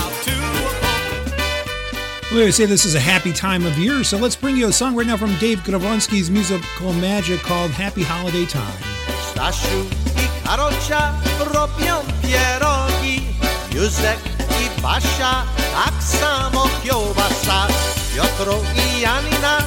out 0.00 0.16
to 0.16 0.32
a 0.32 0.72
polka 0.80 1.36
dance. 1.36 2.32
We 2.32 2.52
say 2.52 2.64
this 2.64 2.86
is 2.86 2.94
a 2.94 3.00
happy 3.00 3.34
time 3.34 3.66
of 3.66 3.76
year, 3.76 4.02
so 4.02 4.16
let's 4.16 4.36
bring 4.36 4.56
you 4.56 4.68
a 4.68 4.72
song 4.72 4.96
right 4.96 5.06
now 5.06 5.18
from 5.18 5.36
Dave 5.36 5.58
Gravonsky's 5.58 6.30
musical 6.30 6.94
magic 6.94 7.40
called 7.40 7.70
Happy 7.70 8.02
Holiday 8.02 8.46
Time. 8.46 8.80
Stasiu 9.34 10.02
i 10.06 10.11
Karolcia 10.52 11.12
robią 11.54 11.94
pierogi 12.22 13.22
Józek 13.74 14.18
i 14.60 14.82
Basia 14.82 15.44
tak 15.74 15.96
samo 16.02 16.68
kiełbasa 16.84 17.68
i 18.76 19.00
Janina 19.00 19.58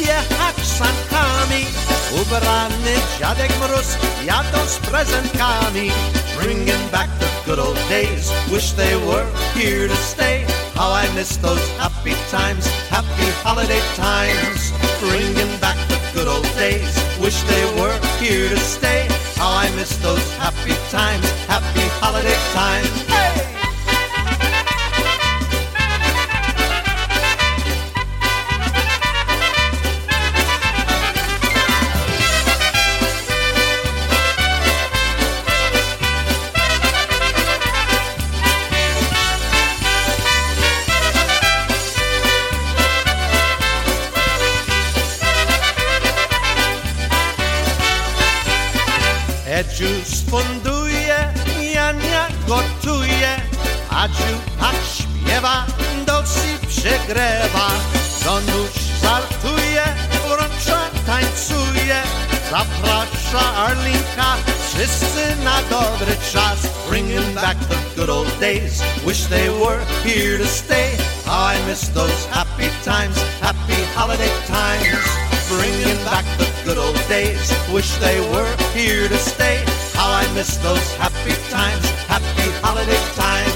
jechać 0.00 0.56
sankami 0.78 1.64
Ubrany 2.22 2.94
dziadek 3.18 3.52
mróz 3.60 3.96
jadą 4.26 4.66
z 4.66 4.76
prezentkami 4.76 5.90
Bringing 6.36 6.90
back 6.92 7.08
the 7.18 7.26
good 7.46 7.58
old 7.58 7.88
days 7.88 8.30
Wish 8.52 8.72
they 8.72 8.96
were 8.96 9.26
here 9.54 9.88
to 9.88 9.96
stay. 9.96 10.44
How 10.74 10.92
I 10.92 11.08
miss 11.14 11.36
those 11.38 11.64
happy 11.78 12.14
times 12.30 12.66
Happy 12.90 13.30
holiday 13.44 13.80
times 13.96 14.72
Bringing 15.00 15.58
back 15.60 15.76
the 15.88 15.98
good 16.14 16.28
old 16.28 16.56
days 16.58 16.92
Wish 17.18 17.42
they 17.42 17.64
were 17.80 17.98
here 18.20 18.50
to 18.50 18.60
stay 18.60 19.23
How 19.36 19.50
I 19.52 19.70
miss 19.76 19.96
those 19.96 20.24
happy 20.36 20.74
times 20.90 21.28
Happy 21.46 21.86
holiday 22.00 22.38
times 22.52 23.13
Hey! 49.74 49.84
Edziu 49.84 50.04
sfunduje, 50.04 51.34
Jania 51.74 52.28
gotuje, 52.46 53.36
Adziu 53.90 54.34
tak 54.60 54.76
śpiewa, 54.94 55.66
dosyć 56.06 56.66
przegrewa. 56.68 57.68
Donuś 58.24 58.70
żartuje, 59.02 59.84
wrącza 60.28 60.80
tańcuje, 61.06 62.02
zaprasza 62.50 63.54
Arlinka, 63.56 64.36
wszyscy 64.68 65.36
na 65.44 65.62
dobry 65.62 66.16
czas. 66.32 66.58
Bringing 66.88 67.34
back 67.34 67.58
the 67.68 67.76
good 67.96 68.10
old 68.10 68.40
days, 68.40 68.82
wish 69.06 69.26
they 69.26 69.50
were 69.50 69.84
here 70.04 70.38
to 70.38 70.46
stay. 70.46 70.96
How 71.26 71.54
I 71.54 71.66
miss 71.68 71.88
those 71.88 72.26
happy 72.30 72.70
times, 72.84 73.18
happy 73.40 73.82
holiday 73.96 74.32
times. 74.46 75.02
Bringing 75.48 76.04
back 76.04 76.24
the 76.38 76.53
good 76.64 76.78
old 76.78 76.96
days, 77.08 77.52
wish 77.72 77.94
they 77.98 78.18
were 78.32 78.56
here 78.72 79.06
to 79.06 79.18
stay. 79.18 79.62
How 79.92 80.10
I 80.10 80.24
miss 80.34 80.56
those 80.56 80.94
happy 80.96 81.36
times, 81.50 81.84
happy 82.08 82.50
holiday 82.64 83.00
times. 83.14 83.53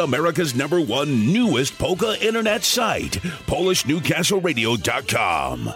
America's 0.00 0.54
number 0.54 0.80
one 0.80 1.32
newest 1.32 1.78
polka 1.78 2.16
internet 2.24 2.62
site, 2.64 3.12
PolishNewcastleRadio.com. 3.46 5.74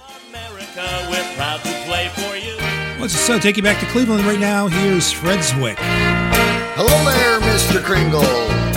We're 1.10 1.34
proud 1.36 1.62
to 1.62 1.72
play 1.86 2.08
for 2.08 2.36
you. 2.36 2.56
Let's 3.00 3.14
so 3.14 3.38
take 3.38 3.56
you 3.56 3.62
back 3.62 3.78
to 3.80 3.86
Cleveland 3.86 4.24
right 4.24 4.40
now. 4.40 4.66
Here's 4.66 5.12
Fred 5.12 5.44
Ziwich. 5.44 5.76
Hello 5.78 6.88
there, 7.12 7.38
Mr. 7.40 7.80
Kringle. 7.82 8.73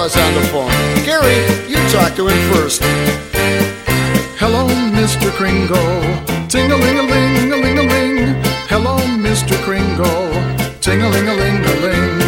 On 0.00 0.06
the 0.08 0.40
phone. 0.48 0.70
Gary, 1.04 1.44
you 1.68 1.76
talk 1.90 2.16
to 2.16 2.26
him 2.26 2.54
first. 2.54 2.80
Hello, 4.40 4.66
Mr. 4.96 5.30
Kringle. 5.30 6.00
Ting-a-ling-a-ling-a-ling-a-ling. 6.48 8.34
Hello, 8.72 8.96
Mr. 9.20 9.60
Kringle. 9.62 10.32
Ting-a-ling-a-ling-a-ling. 10.80 12.22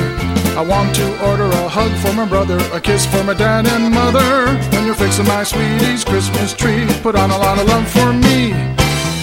I 0.54 0.60
want 0.60 0.94
to 0.96 1.06
order 1.26 1.46
a 1.46 1.66
hug 1.66 1.90
for 2.04 2.12
my 2.12 2.26
brother, 2.26 2.58
a 2.74 2.80
kiss 2.80 3.06
for 3.06 3.24
my 3.24 3.32
dad 3.32 3.66
and 3.66 3.90
mother. 3.90 4.52
When 4.76 4.84
you're 4.84 4.94
fixing 4.94 5.26
my 5.26 5.42
sweetie's 5.42 6.04
Christmas 6.04 6.52
tree, 6.52 6.84
put 7.02 7.16
on 7.16 7.30
a 7.30 7.38
lot 7.38 7.58
of 7.58 7.66
love 7.68 7.88
for 7.88 8.12
me. 8.12 8.52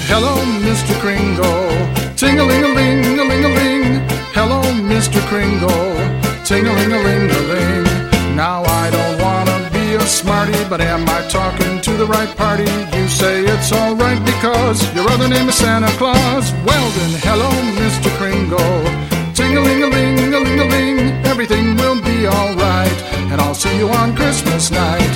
Hello, 0.10 0.42
Mr. 0.66 1.00
Kringle. 1.00 1.70
Ting-a-ling-a-ling-a-ling-a-ling. 2.18 4.02
Hello, 4.34 4.64
Mr. 4.90 5.22
Kringle. 5.30 5.94
Ting-a-ling-a-ling-a-ling. 6.44 7.89
Smarty, 10.10 10.58
but 10.68 10.82
am 10.82 11.08
I 11.08 11.22
talking 11.30 11.80
to 11.82 11.92
the 11.94 12.06
right 12.06 12.36
party? 12.36 12.66
You 12.98 13.08
say 13.08 13.44
it's 13.46 13.72
alright 13.72 14.20
because 14.26 14.82
your 14.96 15.08
other 15.10 15.28
name 15.28 15.48
is 15.48 15.56
Santa 15.56 15.92
Claus. 15.98 16.52
Well 16.66 16.90
then, 16.98 17.12
hello, 17.22 17.50
Mr. 17.78 18.10
Kringle. 18.18 18.84
Ting-a-ling-a-ling-a-ling-a-ling, 19.34 21.00
everything 21.26 21.76
will 21.78 22.02
be 22.02 22.28
alright, 22.28 23.00
and 23.32 23.40
I'll 23.40 23.54
see 23.54 23.78
you 23.78 23.88
on 23.90 24.16
Christmas 24.16 24.72
night. 24.72 25.14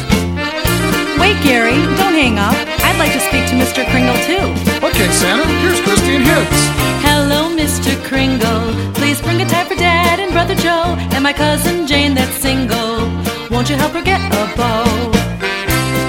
Wait, 1.19 1.41
Gary, 1.41 1.73
don't 1.97 2.13
hang 2.13 2.37
up. 2.37 2.55
I'd 2.85 2.99
like 2.99 3.13
to 3.13 3.19
speak 3.19 3.49
to 3.49 3.55
Mr. 3.55 3.83
Kringle 3.89 4.17
too. 4.29 4.45
Okay, 4.85 5.09
Santa, 5.11 5.45
here's 5.61 5.81
Christine 5.81 6.21
Hicks. 6.21 6.61
Hello, 7.01 7.49
Mr. 7.55 7.91
Kringle. 8.05 8.93
Please 8.93 9.19
bring 9.21 9.41
a 9.41 9.45
tie 9.45 9.65
for 9.65 9.75
Dad 9.75 10.19
and 10.19 10.31
Brother 10.31 10.55
Joe 10.55 10.95
and 11.13 11.23
my 11.23 11.33
cousin 11.33 11.87
Jane 11.87 12.13
that's 12.13 12.35
single. 12.37 13.22
Won't 13.62 13.70
you 13.70 13.76
help 13.76 13.92
her 13.92 14.02
get 14.02 14.20
a 14.32 14.56
bow? 14.56 14.84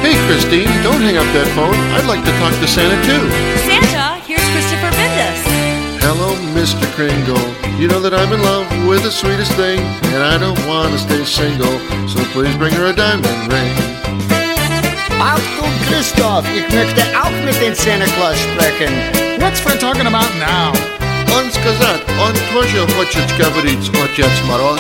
Hey, 0.02 0.16
Christine, 0.28 0.72
don't 0.82 1.02
hang 1.02 1.18
up 1.18 1.28
that 1.36 1.48
phone. 1.56 1.76
I'd 1.96 2.08
like 2.08 2.24
to 2.24 2.34
talk 2.40 2.54
to 2.58 2.68
Santa 2.68 2.96
too. 3.06 3.24
Santa, 3.68 4.20
here's 4.26 4.44
Christopher 4.56 4.92
Bendis. 4.96 5.42
Hello, 6.02 6.34
Mr. 6.56 6.88
Kringle. 6.96 7.40
You 7.80 7.88
know 7.88 8.00
that 8.02 8.14
I'm 8.14 8.32
in 8.34 8.42
love 8.42 8.66
with 8.88 9.04
the 9.04 9.12
sweetest 9.12 9.54
thing, 9.54 9.80
and 10.16 10.24
I 10.24 10.38
don't 10.38 10.60
want 10.68 10.92
to 10.92 11.00
stay 11.00 11.24
single, 11.24 11.80
so 12.08 12.24
please 12.32 12.56
bring 12.58 12.74
her 12.74 12.88
a 12.88 12.94
diamond 12.94 13.28
ring. 13.52 13.72
Achtung, 15.20 15.76
Christoph, 15.88 16.48
ich 16.56 16.68
möchte 16.74 17.04
auch 17.16 17.36
mit 17.44 17.60
dem 17.62 17.76
Santa 17.76 18.08
Claus 18.16 18.40
sprechen. 18.40 18.92
What's 19.40 19.60
Fred 19.60 19.80
talking 19.80 20.08
about 20.08 20.32
now? 20.40 20.72
Он 21.36 21.52
сказал, 21.52 22.00
он 22.24 22.34
тоже 22.52 22.88
хочет 22.96 23.28
говорить, 23.38 23.92
отец 23.94 24.32
Мороз. 24.48 24.80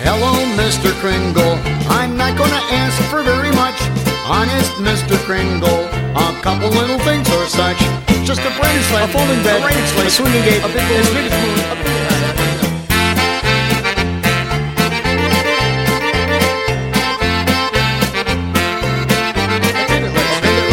Hello, 0.00 0.32
Mr. 0.56 0.96
Kringle. 0.96 1.60
I'm 1.92 2.16
not 2.16 2.32
gonna 2.32 2.64
ask 2.72 2.96
for 3.12 3.20
very 3.22 3.52
much. 3.52 3.76
Honest, 4.24 4.72
Mr. 4.80 5.20
Kringle. 5.28 5.84
A 6.16 6.32
couple 6.40 6.70
little 6.70 6.98
things 7.04 7.28
or 7.28 7.44
such. 7.44 7.76
Just 8.24 8.40
a 8.40 8.52
brain 8.56 8.80
sled, 8.88 9.04
a 9.04 9.12
folding 9.12 9.42
bed, 9.44 9.60
a 9.60 9.66
rain 9.66 9.76
sled, 9.92 10.06
a 10.06 10.10
swinging 10.10 10.40
gate, 10.40 10.64
a 10.64 10.68
big 10.72 10.80
balloon, 10.88 11.04
a 11.04 11.12
big 11.12 11.28
balloon, 11.28 11.60
a 11.68 11.76
big 11.84 12.00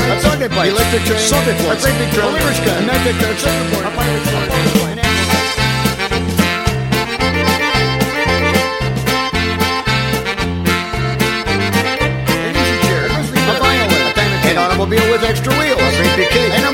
A 0.07 0.21
Sunday 0.23 0.47
bike, 0.47 0.71
electric 0.71 1.03
train, 1.03 1.19
a 1.67 1.75
great 1.83 1.99
big 1.99 2.13
drum, 2.15 2.31
a 2.31 2.39
Irish 2.39 2.63
gun, 2.63 2.79
a 2.79 2.87
magic 2.87 3.19
gun, 3.19 3.35
a 3.35 3.37
surfboard, 3.37 3.85
a 3.85 3.91
pirate 3.91 4.23
ship, 4.23 4.86
wheels, 16.17 16.66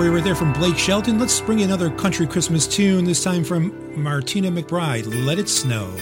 for 0.00 0.06
you 0.06 0.14
right 0.14 0.24
there 0.24 0.34
from 0.34 0.50
Blake 0.54 0.78
Shelton. 0.78 1.18
Let's 1.18 1.42
bring 1.42 1.60
another 1.60 1.90
country 1.90 2.26
Christmas 2.26 2.66
tune, 2.66 3.04
this 3.04 3.22
time 3.22 3.44
from 3.44 4.02
Martina 4.02 4.50
McBride, 4.50 5.26
Let 5.26 5.38
It 5.38 5.46
Snow. 5.46 5.94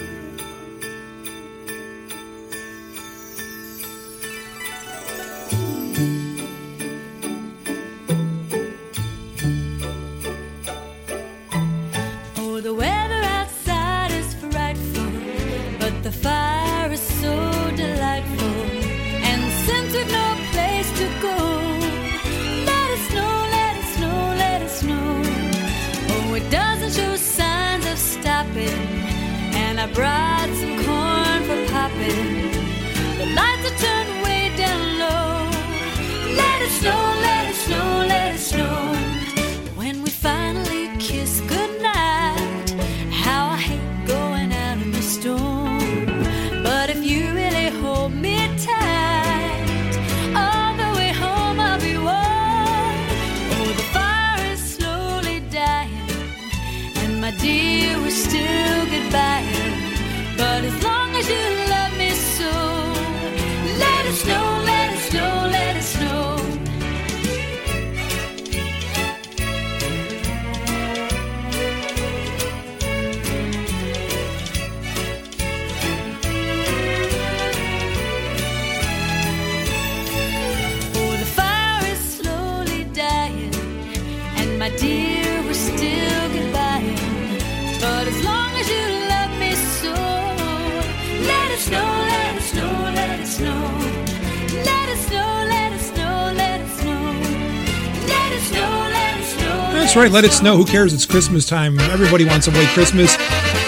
Right, 100.08 100.24
let 100.24 100.24
it 100.24 100.32
snow. 100.32 100.56
Who 100.56 100.64
cares? 100.64 100.96
It's 100.96 101.04
Christmas 101.04 101.44
time. 101.44 101.76
Everybody 101.92 102.24
wants 102.24 102.48
a 102.48 102.50
white 102.56 102.72
Christmas. 102.72 103.12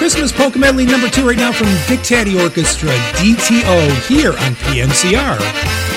Christmas 0.00 0.32
polka 0.32 0.56
medley 0.56 0.88
number 0.88 1.04
two 1.12 1.28
right 1.28 1.36
now 1.36 1.52
from 1.52 1.68
Dick 1.84 2.00
Tady 2.00 2.40
Orchestra, 2.40 2.88
DTO, 3.20 3.76
here 4.08 4.32
on 4.32 4.56
PNCR. 4.64 5.36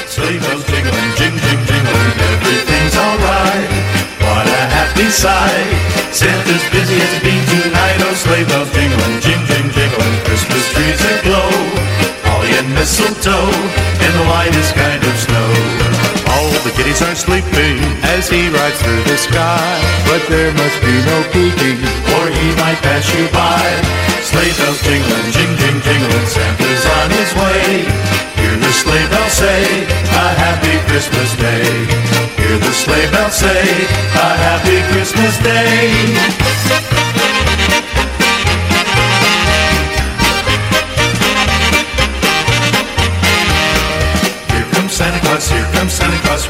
Sleigh 0.04 0.44
bells 0.44 0.68
jingling, 0.68 1.12
jing, 1.16 1.32
jing, 1.32 1.64
jingling, 1.64 2.12
everything's 2.28 2.92
alright. 2.92 3.72
What 4.20 4.44
a 4.44 4.64
happy 4.68 5.08
sight. 5.08 5.80
Santa's 6.12 6.68
busy 6.76 7.00
as 7.00 7.12
a 7.16 7.20
bee 7.24 7.40
tonight. 7.48 8.04
Oh, 8.04 8.12
sleigh 8.12 8.44
bells 8.44 8.68
jingling, 8.76 9.24
jing, 9.24 9.40
jing, 9.48 9.72
jingling, 9.72 10.16
Christmas 10.28 10.68
trees 10.76 11.00
aglow. 11.24 11.56
Holly 12.28 12.52
and 12.60 12.68
mistletoe, 12.76 13.48
and 13.48 14.12
the 14.20 14.28
lightest 14.28 14.76
kind 14.76 15.00
of 15.08 15.16
snow. 15.24 15.33
The 16.84 16.92
are 17.08 17.16
sleeping 17.16 17.80
as 18.12 18.28
he 18.28 18.50
rides 18.50 18.82
through 18.84 19.04
the 19.08 19.16
sky. 19.16 19.80
But 20.04 20.20
there 20.28 20.52
must 20.52 20.78
be 20.84 20.92
no 21.08 21.24
peeking, 21.32 21.80
or 22.12 22.28
he 22.28 22.48
might 22.60 22.76
pass 22.84 23.08
you 23.16 23.24
by. 23.32 23.64
Sleigh 24.20 24.52
bells 24.60 24.84
jingling, 24.84 25.32
jing, 25.32 25.56
jing, 25.64 25.80
jingling, 25.80 26.28
Santa's 26.28 26.86
on 27.00 27.10
his 27.16 27.32
way. 27.40 27.88
Hear 28.36 28.56
the 28.60 28.74
sleigh 28.76 29.08
bells 29.08 29.32
say, 29.32 29.64
a 29.88 30.26
happy 30.44 30.76
Christmas 30.92 31.32
day. 31.40 31.64
Hear 32.36 32.60
the 32.60 32.74
sleigh 32.76 33.10
bells 33.16 33.34
say, 33.34 33.64
a 34.20 34.30
happy 34.44 34.84
Christmas 34.92 35.40
day. 35.40 37.03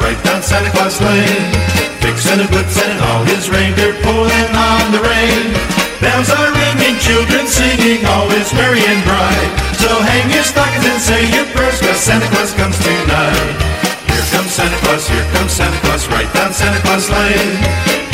Right 0.03 0.19
down 0.27 0.43
Santa 0.43 0.69
Claus 0.75 0.99
Lane. 0.99 1.47
Vixen 2.03 2.43
a 2.43 2.47
Blitzen 2.51 2.91
and 2.91 2.99
all 3.07 3.23
his 3.23 3.47
reindeer 3.47 3.95
pulling 4.03 4.51
on 4.51 4.91
the 4.91 4.99
rein. 4.99 5.55
Bells 6.03 6.27
are 6.35 6.51
ringing, 6.51 6.99
children 6.99 7.47
singing, 7.47 8.03
all 8.11 8.27
is 8.35 8.51
merry 8.51 8.83
and 8.83 8.99
bright. 9.07 9.51
So 9.79 9.87
hang 10.03 10.27
your 10.27 10.43
stockings 10.43 10.83
and 10.83 10.99
say 10.99 11.23
your 11.31 11.47
prayers, 11.55 11.79
cause 11.79 12.03
Santa 12.03 12.27
Claus 12.35 12.51
comes 12.59 12.75
tonight. 12.83 13.55
Here 14.11 14.27
comes 14.35 14.51
Santa 14.51 14.75
Claus, 14.83 15.07
here 15.07 15.23
comes 15.31 15.55
Santa 15.55 15.79
Claus, 15.87 16.03
right 16.11 16.27
down 16.35 16.51
Santa 16.51 16.83
Claus 16.83 17.07
Lane. 17.07 17.55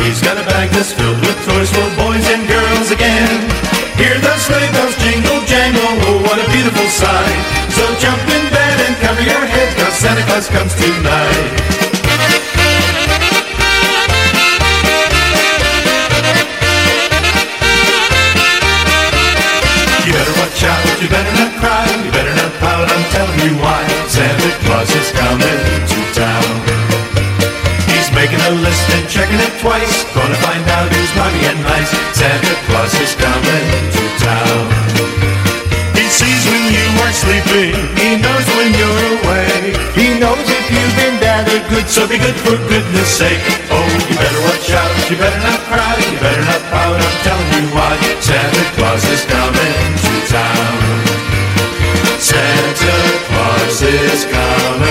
He's 0.05 0.21
got 0.21 0.37
a 0.37 0.45
bag 0.45 0.69
that's 0.69 0.93
filled 0.93 1.17
with 1.25 1.41
toys 1.49 1.73
for 1.73 1.89
boys 1.97 2.29
and 2.29 2.45
girls 2.45 2.93
again. 2.93 3.49
Hear 3.97 4.21
the 4.21 4.37
sleigh 4.37 4.69
bells 4.77 4.93
jingle 5.01 5.41
jangle, 5.49 5.97
oh 6.05 6.21
what 6.29 6.37
a 6.37 6.45
beautiful 6.53 6.87
sight. 6.93 7.41
So 7.73 7.83
jump 7.97 8.21
in 8.29 8.45
bed 8.53 8.77
and 8.85 8.95
cover 9.01 9.25
your 9.25 9.43
head, 9.49 9.73
cause 9.81 9.97
Santa 9.97 10.21
Claus 10.29 10.45
comes 10.53 10.77
tonight. 10.77 11.78
You 23.39 23.55
why. 23.63 23.87
Santa 24.11 24.51
Claus 24.67 24.91
is 24.91 25.15
coming 25.15 25.63
to 25.87 25.99
town. 26.11 26.53
He's 27.87 28.11
making 28.11 28.41
a 28.43 28.51
list 28.59 28.83
and 28.91 29.07
checking 29.07 29.39
it 29.39 29.55
twice, 29.63 30.03
gonna 30.11 30.35
find 30.43 30.59
out 30.75 30.91
who's 30.91 31.11
naughty 31.15 31.47
and 31.47 31.63
nice. 31.63 31.87
Santa 32.11 32.55
Claus 32.67 32.91
is 32.99 33.15
coming 33.15 33.65
to 33.95 34.03
town. 34.19 34.63
He 35.95 36.03
sees 36.11 36.43
when 36.51 36.67
you 36.67 36.83
are 36.99 37.15
sleeping, 37.15 37.79
he 37.95 38.19
knows 38.19 38.43
when 38.59 38.75
you're 38.75 39.03
awake. 39.23 39.71
He 39.95 40.19
knows 40.19 40.43
if 40.43 40.65
you've 40.67 40.95
been 40.99 41.15
bad 41.23 41.47
or 41.47 41.63
good, 41.71 41.87
so 41.87 42.03
be 42.11 42.19
good 42.19 42.35
for 42.43 42.59
goodness 42.67 43.07
sake. 43.07 43.39
Oh, 43.71 43.87
you 44.09 44.19
better 44.19 44.41
watch 44.51 44.67
out, 44.75 44.91
you 45.07 45.15
better 45.15 45.39
not 45.47 45.63
cry, 45.71 45.95
you 46.11 46.19
better 46.19 46.43
not 46.43 46.61
pout, 46.75 46.91
I'm 46.91 47.17
telling 47.23 47.51
you 47.55 47.71
why. 47.71 47.95
Santa 48.19 48.65
Claus 48.75 49.03
is 49.07 49.23
coming 49.31 49.95
to 49.95 50.13
town. 50.27 50.88
Is 53.81 54.25
coming 54.25 54.88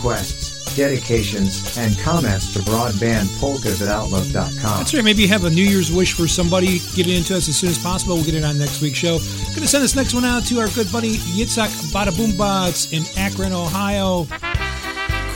requests, 0.00 0.74
dedications, 0.76 1.76
and 1.76 1.98
comments 1.98 2.54
to 2.54 2.60
broadbandpolkas 2.60 3.82
at 3.82 3.88
outlook.com. 3.88 4.78
That's 4.78 4.94
right. 4.94 5.04
Maybe 5.04 5.20
you 5.22 5.28
have 5.28 5.44
a 5.44 5.50
New 5.50 5.62
Year's 5.64 5.92
wish 5.92 6.14
for 6.14 6.26
somebody. 6.26 6.78
Get 6.94 7.06
it 7.06 7.18
into 7.18 7.36
us 7.36 7.50
as 7.50 7.56
soon 7.56 7.68
as 7.68 7.78
possible. 7.78 8.14
We'll 8.14 8.24
get 8.24 8.34
it 8.34 8.42
on 8.42 8.56
next 8.56 8.80
week's 8.80 8.96
show. 8.96 9.18
Going 9.18 9.60
to 9.60 9.68
send 9.68 9.84
this 9.84 9.94
next 9.94 10.14
one 10.14 10.24
out 10.24 10.46
to 10.46 10.58
our 10.58 10.68
good 10.68 10.90
buddy 10.90 11.16
Yitzhak 11.36 11.68
Badaboomba. 11.92 12.70
It's 12.70 12.92
in 12.92 13.04
Akron, 13.18 13.52
Ohio. 13.52 14.26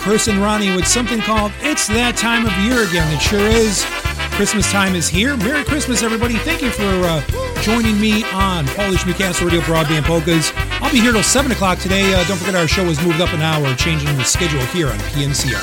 Chris 0.01 0.29
and 0.29 0.39
Ronnie 0.39 0.75
with 0.75 0.87
something 0.87 1.21
called 1.21 1.53
It's 1.61 1.87
That 1.89 2.17
Time 2.17 2.47
of 2.47 2.53
Year 2.65 2.89
Again. 2.89 3.13
It 3.13 3.21
sure 3.21 3.41
is. 3.41 3.85
Christmas 4.33 4.71
time 4.73 4.95
is 4.95 5.09
here. 5.09 5.37
Merry 5.37 5.63
Christmas, 5.65 6.03
everybody. 6.03 6.35
Thank 6.39 6.63
you 6.63 6.71
for 6.71 6.83
uh, 6.83 7.23
joining 7.61 8.01
me 8.01 8.25
on 8.33 8.67
Polish 8.69 9.05
Newcastle 9.05 9.47
Radio 9.47 9.61
Broadband 9.61 10.05
Polkas 10.05 10.51
be 10.95 11.01
here 11.01 11.13
till 11.13 11.25
7 11.25 11.51
o'clock 11.51 11.81
today. 11.81 12.15
Uh, 12.15 12.23
don't 12.29 12.37
forget 12.37 12.55
our 12.55 12.69
show 12.69 12.85
has 12.85 13.05
moved 13.05 13.21
up 13.21 13.33
an 13.33 13.43
hour, 13.43 13.75
changing 13.75 14.17
the 14.17 14.23
schedule 14.23 14.61
here 14.67 14.89
on 14.89 14.99
PNCR. 14.99 15.61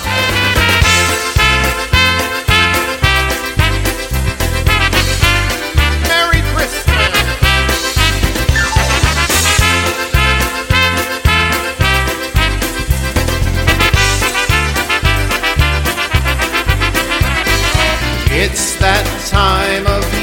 It's 18.34 18.76
that 18.80 19.06
time 19.30 19.88
of 19.88 20.21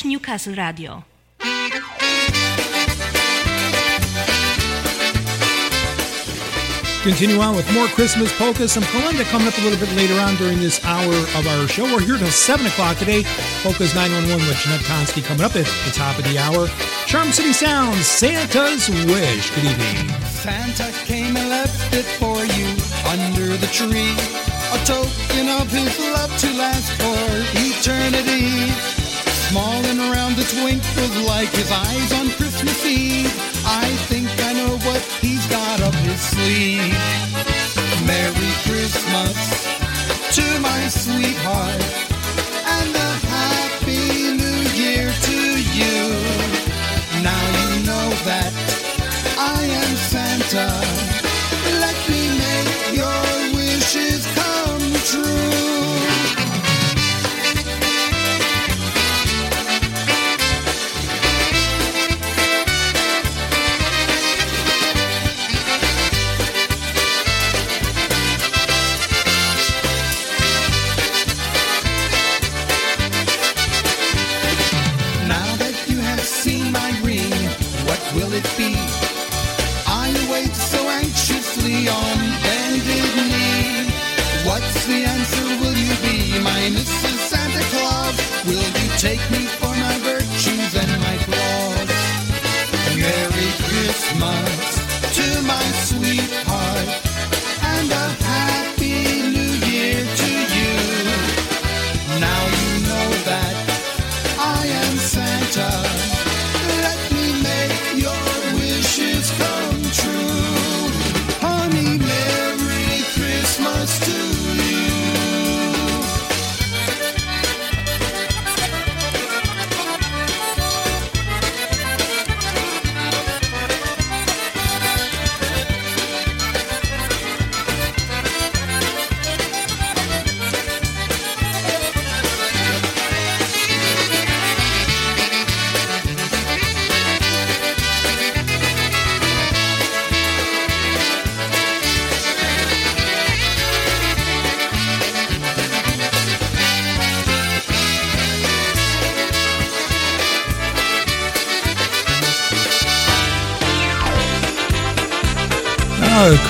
Newcastle 0.00 0.54
Radio. 0.54 1.04
Continue 7.02 7.40
on 7.40 7.56
with 7.56 7.70
more 7.74 7.88
Christmas 7.88 8.32
polkas. 8.38 8.72
Some 8.72 8.84
Kalinda 8.84 9.24
coming 9.24 9.48
up 9.48 9.58
a 9.58 9.60
little 9.60 9.78
bit 9.78 9.92
later 9.96 10.14
on 10.20 10.36
during 10.36 10.60
this 10.60 10.82
hour 10.84 11.12
of 11.12 11.46
our 11.46 11.68
show. 11.68 11.84
We're 11.84 12.00
here 12.00 12.16
till 12.16 12.28
7 12.30 12.64
o'clock 12.64 12.96
today. 12.96 13.24
Polkas 13.62 13.94
911 13.94 14.46
with 14.46 14.56
Jeanette 14.58 14.86
Tonsky 14.86 15.22
coming 15.22 15.44
up 15.44 15.54
at 15.56 15.66
the 15.66 15.92
top 15.92 16.16
of 16.16 16.24
the 16.24 16.38
hour. 16.38 16.68
Charm 17.06 17.32
City 17.32 17.52
Sounds, 17.52 18.06
Santa's 18.06 18.88
Wish. 18.88 19.50
Good 19.50 19.64
evening. 19.64 20.08
Santa 20.30 20.90
came 21.04 21.36
and 21.36 21.48
left 21.50 21.92
it 21.92 22.06
for 22.22 22.38
you 22.38 22.70
under 23.10 23.56
the 23.58 23.68
tree. 23.74 24.14
A 24.72 24.78
token 24.86 25.48
of 25.60 25.68
his 25.70 25.98
love 26.14 26.30
to 26.38 26.48
last 26.54 26.88
for 27.02 27.18
eternity 27.58 29.01
small 29.52 29.84
and 29.84 29.98
round 29.98 30.34
that 30.36 30.48
twinkles 30.48 31.16
like 31.28 31.50
his 31.50 31.70
eyes 31.70 32.10
on 32.18 32.30
Christmas 32.38 32.86
Eve. 32.86 33.28
I 33.66 33.84
think 34.08 34.26
I 34.48 34.54
know 34.54 34.78
what 34.78 35.02
he's 35.20 35.44
got 35.48 35.78
up 35.82 35.94
his 36.08 36.20
sleeve. 36.20 36.96
Merry 38.06 38.52
Christmas 38.64 39.36
to 40.36 40.60
my 40.60 40.88
sweetheart. 40.88 42.01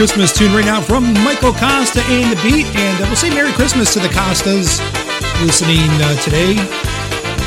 Christmas 0.02 0.36
tune 0.36 0.52
right 0.52 0.64
now 0.64 0.80
from 0.80 1.14
Michael 1.22 1.52
Costa 1.52 2.02
and 2.06 2.36
the 2.36 2.42
Beat, 2.42 2.66
and 2.74 3.00
uh, 3.00 3.06
we'll 3.06 3.14
say 3.14 3.30
Merry 3.30 3.52
Christmas 3.52 3.92
to 3.92 4.00
the 4.00 4.08
Costas 4.08 4.80
listening 5.46 5.78
uh, 5.78 6.16
today, 6.22 6.56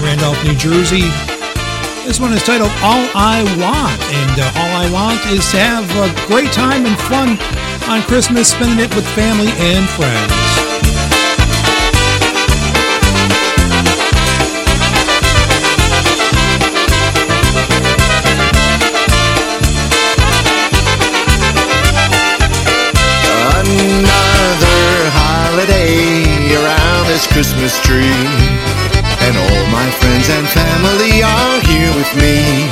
Randolph, 0.01 0.41
New 0.45 0.55
Jersey. 0.55 1.03
This 2.07 2.17
one 2.17 2.31
is 2.31 2.41
titled 2.43 2.71
All 2.81 3.03
I 3.13 3.43
Want, 3.59 4.01
and 4.01 4.39
uh, 4.39 4.53
all 4.55 4.71
I 4.71 4.89
want 4.89 5.19
is 5.33 5.51
to 5.51 5.57
have 5.57 5.83
a 5.99 6.27
great 6.27 6.53
time 6.53 6.85
and 6.85 6.97
fun 6.97 7.37
on 7.91 8.01
Christmas, 8.07 8.51
spending 8.51 8.79
it 8.79 8.95
with 8.95 9.05
family 9.07 9.51
and 9.57 9.89
friends. 9.89 10.44
Another 23.75 25.11
holiday 25.11 26.23
around 26.55 27.11
this 27.11 27.27
Christmas 27.27 27.75
tree. 27.83 28.23
And 29.19 29.35
all 29.35 29.63
my 29.67 29.83
friends 29.99 30.31
and 30.31 30.47
family 30.47 31.19
are 31.19 31.59
here 31.67 31.91
with 31.91 32.07
me. 32.15 32.71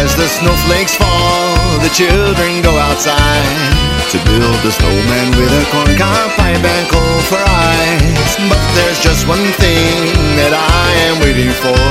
As 0.00 0.16
the 0.16 0.24
snowflakes 0.24 0.96
fall, 0.96 1.60
the 1.84 1.92
children 1.92 2.64
go 2.64 2.72
outside 2.72 3.90
to 4.08 4.16
build 4.24 4.60
a 4.64 4.72
snowman 4.72 5.28
with 5.36 5.52
a 5.52 5.64
corn 5.68 5.92
cob 6.00 6.32
pipe 6.40 6.64
and 6.64 6.86
coal 6.88 7.20
for 7.28 7.36
eyes. 7.36 8.32
But 8.48 8.64
there's 8.80 9.00
just 9.04 9.28
one 9.28 9.44
thing 9.60 10.08
that 10.40 10.56
I 10.56 10.88
am 11.04 11.20
waiting 11.20 11.52
for. 11.52 11.84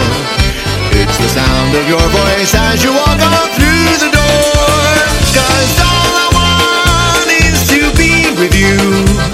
It's 0.98 1.18
the 1.22 1.30
sound 1.30 1.78
of 1.78 1.86
your 1.86 2.02
voice 2.02 2.54
as 2.58 2.82
you 2.82 2.98
walk 2.98 3.22
on 3.22 3.46
through 3.54 3.94
the 4.02 4.10
door. 4.10 4.90
Cause 5.38 5.74
I 5.86 5.99
with 8.40 8.56
you 8.56 8.78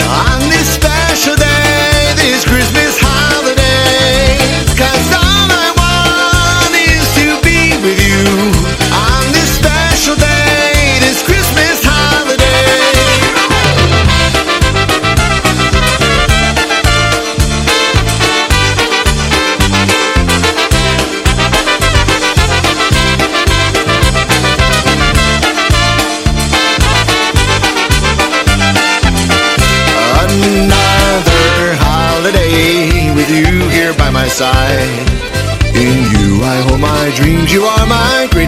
on 0.10 0.40
this 0.50 0.74
special 0.74 1.36
day, 1.36 2.14
this 2.16 2.44
Christmas 2.44 2.98
holiday. 3.00 4.36
Cause 4.74 5.14
all 5.14 5.50
I 5.54 5.70
want 5.78 6.74
is 6.74 7.06
to 7.22 7.38
be 7.46 7.78
with 7.86 8.02
you 8.02 8.55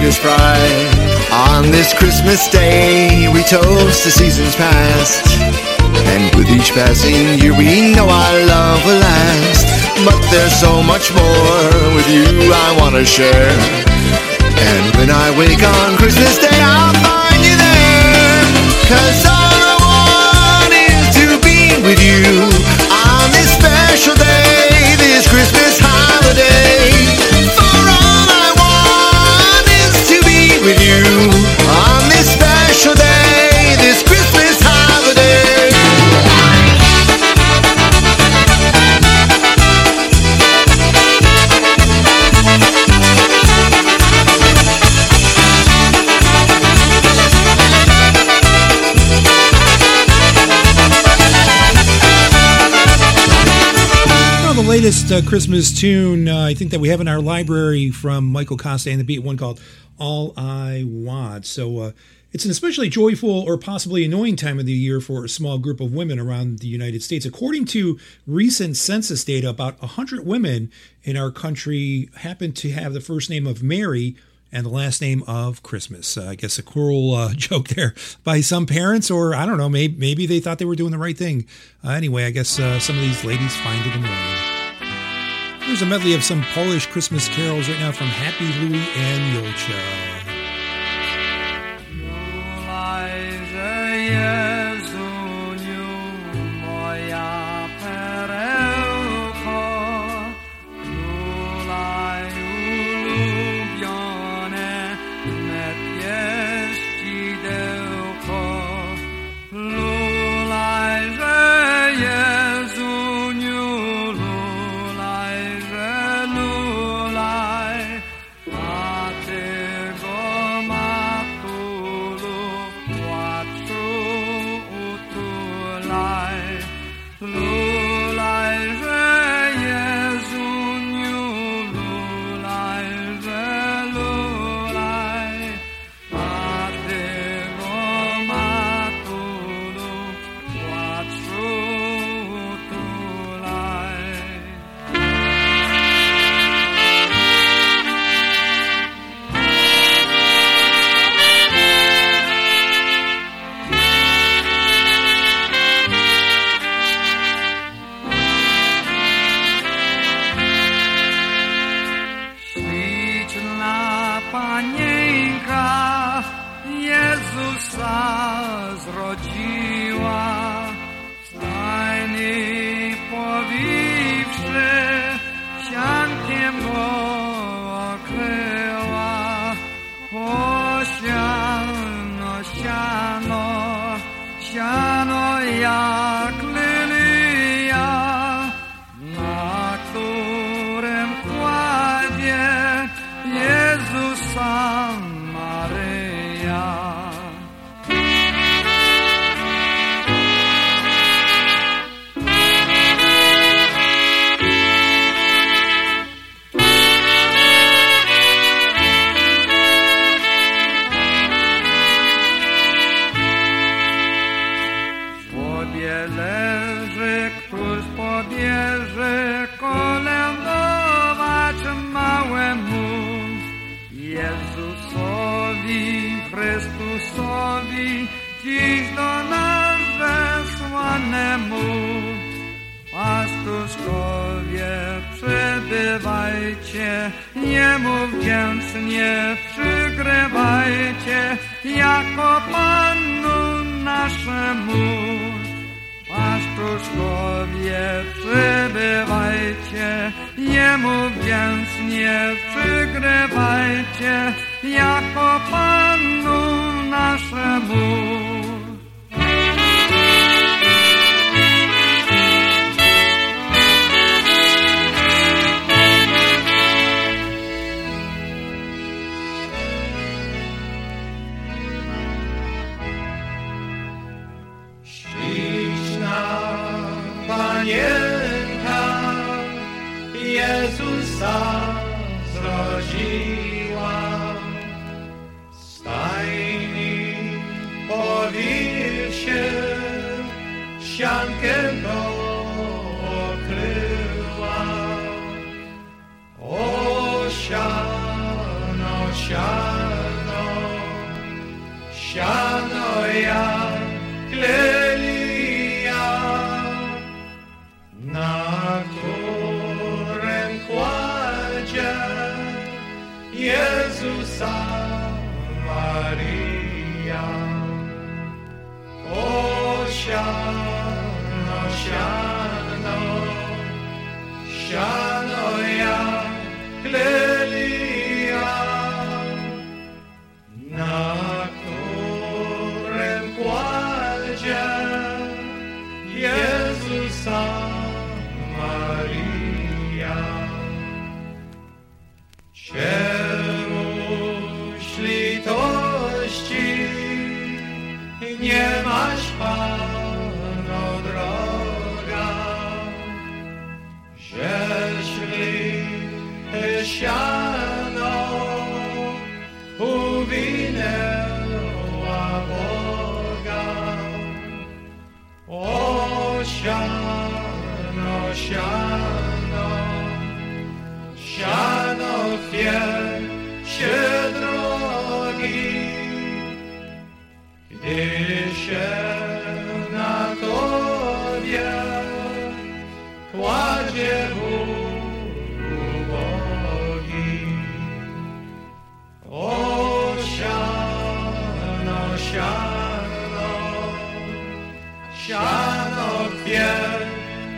my 0.07 0.21
greatest. 0.21 1.31
On 1.31 1.63
this 1.71 1.93
Christmas 1.93 2.47
day, 2.47 3.27
we 3.33 3.43
toast 3.43 4.03
the 4.05 4.11
seasons 4.11 4.55
past. 4.55 5.25
And 6.07 6.33
with 6.35 6.49
each 6.49 6.71
passing 6.71 7.39
year, 7.39 7.55
we 7.55 7.93
know 7.93 8.07
our 8.07 8.39
love 8.45 8.85
will 8.85 8.99
last. 8.99 9.67
But 10.05 10.19
there's 10.31 10.55
so 10.55 10.81
much 10.83 11.11
more 11.11 11.95
with 11.95 12.07
you 12.07 12.53
I 12.53 12.77
want 12.79 12.95
to 12.95 13.05
share. 13.05 13.51
And 14.57 14.95
when 14.95 15.09
I 15.09 15.27
wake 15.37 15.63
on 15.63 15.97
Christmas 15.97 16.37
Day, 16.37 16.59
I'll 16.61 16.95
find 17.03 17.41
you 17.43 17.55
there. 17.57 18.43
Cause 18.87 19.25
all 19.27 19.59
I 19.59 19.75
want 19.83 20.71
is 20.71 21.07
to 21.19 21.27
be 21.43 21.75
with 21.83 21.99
you 21.99 22.47
on 22.91 23.31
this 23.31 23.51
special 23.59 24.15
day, 24.15 24.95
this 24.97 25.27
Christmas 25.27 25.79
holiday. 25.81 26.96
With 30.67 30.83
you 30.85 31.01
on 31.69 32.09
this 32.09 32.33
special 32.33 32.93
day, 32.93 33.75
this 33.79 34.03
Christmas 34.03 34.57
holiday. 34.59 35.71
Well, 54.43 54.53
the 54.53 54.69
latest 54.69 55.11
uh, 55.13 55.21
Christmas 55.21 55.71
tune 55.71 56.27
uh, 56.27 56.43
I 56.43 56.53
think 56.53 56.71
that 56.71 56.79
we 56.81 56.89
have 56.89 56.99
in 56.99 57.07
our 57.07 57.21
library 57.21 57.89
from 57.91 58.25
Michael 58.25 58.57
Costa 58.57 58.91
and 58.91 58.99
the 58.99 59.05
Beat, 59.05 59.23
one 59.23 59.37
called 59.37 59.61
All 59.97 60.33
I 60.79 60.83
Want. 60.85 61.45
So 61.45 61.79
uh, 61.79 61.91
it's 62.31 62.45
an 62.45 62.51
especially 62.51 62.89
joyful 62.89 63.29
or 63.29 63.57
possibly 63.57 64.03
annoying 64.05 64.35
time 64.35 64.59
of 64.59 64.65
the 64.65 64.73
year 64.73 64.99
for 64.99 65.23
a 65.23 65.29
small 65.29 65.57
group 65.57 65.79
of 65.79 65.93
women 65.93 66.19
around 66.19 66.59
the 66.59 66.67
United 66.67 67.01
States. 67.01 67.25
According 67.25 67.65
to 67.65 67.97
recent 68.25 68.77
census 68.77 69.23
data, 69.23 69.49
about 69.49 69.79
100 69.81 70.25
women 70.25 70.71
in 71.03 71.17
our 71.17 71.31
country 71.31 72.09
happen 72.17 72.51
to 72.53 72.71
have 72.71 72.93
the 72.93 73.01
first 73.01 73.29
name 73.29 73.47
of 73.47 73.63
Mary 73.63 74.15
and 74.51 74.65
the 74.65 74.69
last 74.69 75.01
name 75.01 75.23
of 75.27 75.63
Christmas. 75.63 76.17
Uh, 76.17 76.27
I 76.29 76.35
guess 76.35 76.57
a 76.59 76.63
cruel 76.63 77.15
uh, 77.15 77.33
joke 77.35 77.69
there 77.69 77.93
by 78.23 78.41
some 78.41 78.65
parents, 78.65 79.09
or 79.09 79.33
I 79.33 79.45
don't 79.45 79.57
know, 79.57 79.69
maybe, 79.69 79.95
maybe 79.97 80.25
they 80.25 80.39
thought 80.39 80.59
they 80.59 80.65
were 80.65 80.75
doing 80.75 80.91
the 80.91 80.97
right 80.97 81.17
thing. 81.17 81.45
Uh, 81.83 81.91
anyway, 81.91 82.25
I 82.25 82.31
guess 82.31 82.59
uh, 82.59 82.79
some 82.79 82.97
of 82.97 83.01
these 83.01 83.23
ladies 83.23 83.55
find 83.57 83.85
it 83.85 83.95
annoying. 83.95 84.57
Here's 85.61 85.81
a 85.81 85.85
medley 85.85 86.13
of 86.13 86.23
some 86.23 86.43
Polish 86.53 86.87
Christmas 86.87 87.27
carols 87.27 87.67
right 87.67 87.79
now 87.79 87.91
from 87.91 88.07
Happy 88.07 88.45
Louie 88.59 88.87
and 88.95 89.45
Julcia. 89.45 90.16
Jezuniu, 94.07 94.56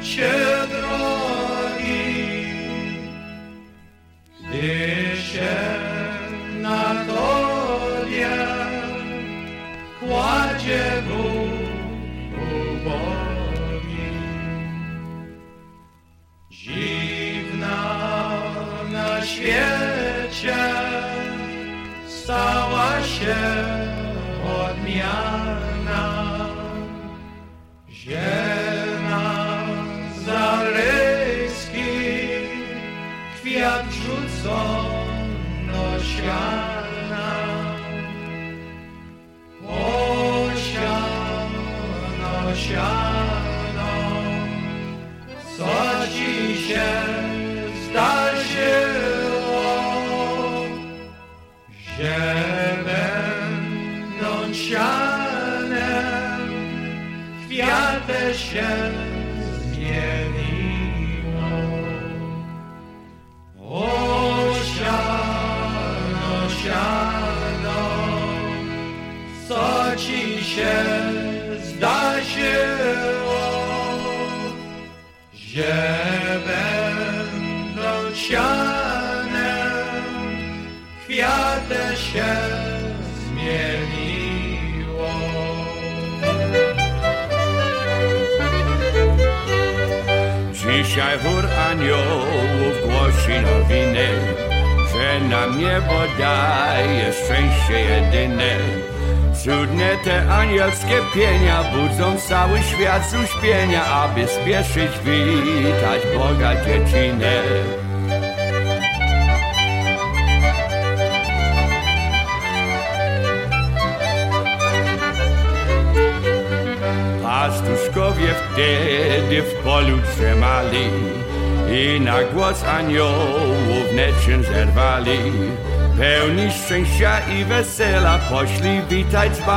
się 0.09 0.48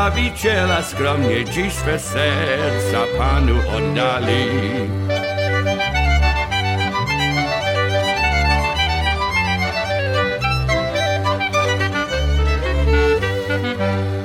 Zbawiciela, 0.03 0.83
skromnie 0.83 1.45
dziś 1.45 1.73
swe 1.73 1.99
serca 1.99 3.07
Panu 3.19 3.55
oddali. 3.77 4.47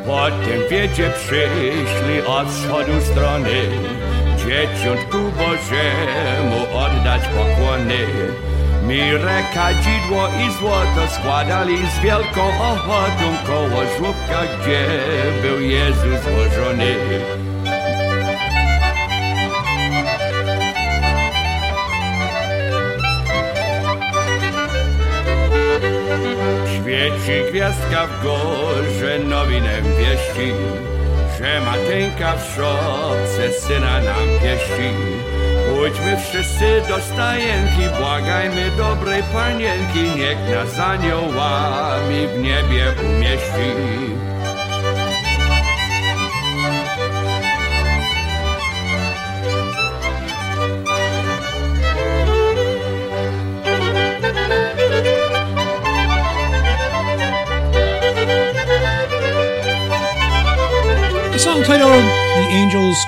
Potem 0.05 0.69
wiedzie 0.69 1.09
przyszli 1.09 2.21
od 2.27 2.47
wschodu 2.49 3.01
strony, 3.01 3.61
dzieciątku 4.37 5.17
Bożemu 5.17 6.77
oddać 6.77 7.21
pokłony. 7.21 8.07
Mirę, 8.87 9.43
kadzidło 9.53 10.27
i 10.27 10.51
złoto 10.59 11.13
składali 11.15 11.77
z 11.77 11.99
wielką 11.99 12.41
ochotą 12.47 13.27
koło 13.47 13.81
żłobka, 13.97 14.41
gdzie 14.61 14.87
był 15.41 15.61
Jezus 15.61 16.23
złożony. 16.23 16.95
Świeci 26.75 27.51
gwiazdka 27.51 28.07
w 28.07 28.23
górze, 28.23 29.19
nowinem 29.19 29.83
wieści, 29.83 30.53
że 31.39 31.61
mateńka 31.61 32.35
w 32.35 32.55
szopce 32.55 33.51
syna 33.59 34.01
nam 34.01 34.27
pieści. 34.41 35.46
Pójdźmy 35.87 36.17
wszyscy 36.17 36.81
do 36.87 37.01
stajenki, 37.01 37.97
błagajmy 37.99 38.71
dobrej 38.77 39.23
panienki, 39.23 39.99
niech 40.19 40.37
nas 40.55 40.79
aniołami 40.79 42.27
w 42.27 42.41
niebie 42.41 42.93
umieści. 43.09 43.71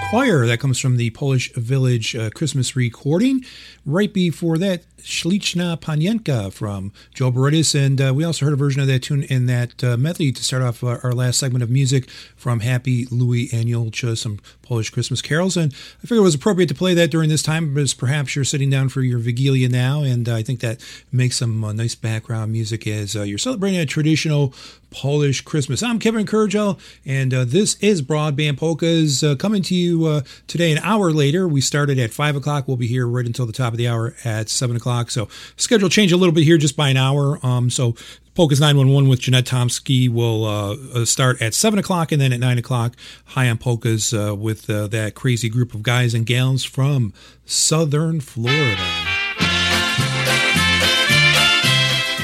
Choir 0.10 0.48
that 0.48 0.60
comes 0.60 0.80
from 0.80 0.98
the 0.98 1.12
Polish 1.12 1.54
Village 1.54 2.16
uh, 2.16 2.32
Christmas 2.32 2.76
recording. 2.76 3.46
Right 3.86 4.12
before 4.12 4.58
that, 4.58 4.82
Śliczna 5.20 5.78
Panienka 5.78 6.50
from 6.50 6.94
Joe 7.14 7.30
Berettis. 7.30 7.76
And 7.76 8.00
uh, 8.00 8.14
we 8.14 8.24
also 8.24 8.46
heard 8.46 8.54
a 8.54 8.58
version 8.58 8.82
of 8.82 8.88
that 8.88 9.04
tune 9.04 9.24
in 9.24 9.48
that 9.48 9.84
uh, 9.84 9.98
medley 9.98 10.32
to 10.32 10.42
start 10.42 10.64
off 10.64 10.82
our, 10.82 11.02
our 11.04 11.12
last 11.12 11.40
segment 11.40 11.62
of 11.62 11.70
music 11.70 12.10
from 12.38 12.62
Happy 12.62 13.06
Louie 13.12 13.50
and 13.52 13.66
Julcia, 13.66 14.18
some 14.18 14.40
Polish 14.62 14.92
Christmas 14.92 15.22
carols. 15.22 15.58
And 15.58 15.74
I 15.74 16.02
figured 16.04 16.20
it 16.20 16.22
was 16.22 16.36
appropriate 16.36 16.68
to 16.68 16.76
play 16.76 16.94
that 16.94 17.12
during 17.12 17.28
this 17.28 17.44
time 17.44 17.74
because 17.74 17.94
perhaps 17.94 18.34
you're 18.34 18.46
sitting 18.46 18.70
down 18.70 18.88
for 18.88 19.02
your 19.02 19.20
Wigilia 19.20 19.70
now. 19.70 20.04
And 20.04 20.30
I 20.30 20.42
think 20.42 20.62
that 20.62 20.82
makes 21.12 21.36
some 21.36 21.66
uh, 21.66 21.74
nice 21.74 21.96
background 21.96 22.54
music 22.54 22.88
as 22.88 23.14
uh, 23.18 23.24
you're 23.24 23.38
celebrating 23.38 23.80
a 23.80 23.86
traditional 23.86 24.54
Polish 24.92 25.42
Christmas. 25.42 25.84
I'm 25.84 26.00
Kevin 26.00 26.26
Kurdziel, 26.26 26.80
and 27.06 27.34
uh, 27.34 27.46
this 27.46 27.76
is 27.76 28.02
Broadband 28.02 28.58
Polkas 28.58 29.24
uh, 29.24 29.36
coming 29.36 29.62
to 29.64 29.76
you 29.76 30.06
uh, 30.06 30.22
today 30.48 30.72
an 30.72 30.80
hour 30.80 31.12
later. 31.12 31.48
We 31.48 31.62
started 31.62 32.00
at 32.00 32.12
5 32.12 32.38
o'clock. 32.38 32.68
We'll 32.68 32.78
be 32.78 32.88
here 32.88 33.08
right 33.08 33.26
until 33.26 33.46
the 33.46 33.54
top 33.54 33.74
of 33.74 33.78
the 33.78 33.88
hour 33.88 34.16
at 34.24 34.50
7 34.50 34.76
o'clock. 34.76 35.09
So 35.10 35.28
schedule 35.58 35.90
change 35.90 36.12
a 36.12 36.18
little 36.18 36.34
bit 36.34 36.44
here 36.44 36.58
just 36.58 36.76
by 36.76 36.90
an 36.90 36.98
hour. 36.98 37.40
Um, 37.46 37.70
so 37.70 37.96
Polkas 38.36 38.62
911 38.62 39.10
with 39.10 39.20
Jeanette 39.20 39.46
Tomsky 39.46 40.08
will 40.08 40.46
uh, 40.46 40.76
uh, 40.94 41.06
start 41.06 41.42
at 41.42 41.54
7 41.54 41.78
o'clock, 41.78 42.14
and 42.14 42.22
then 42.22 42.32
at 42.32 42.40
9 42.40 42.58
o'clock, 42.58 42.96
High 43.26 43.50
on 43.50 43.58
Polkas 43.58 44.14
uh, 44.14 44.34
with 44.34 44.70
uh, 44.70 44.88
that 44.88 45.14
crazy 45.14 45.50
group 45.50 45.74
of 45.74 45.84
guys 45.84 46.14
and 46.14 46.26
gals 46.26 46.64
from 46.64 47.14
Southern 47.46 48.22
Florida. 48.22 48.78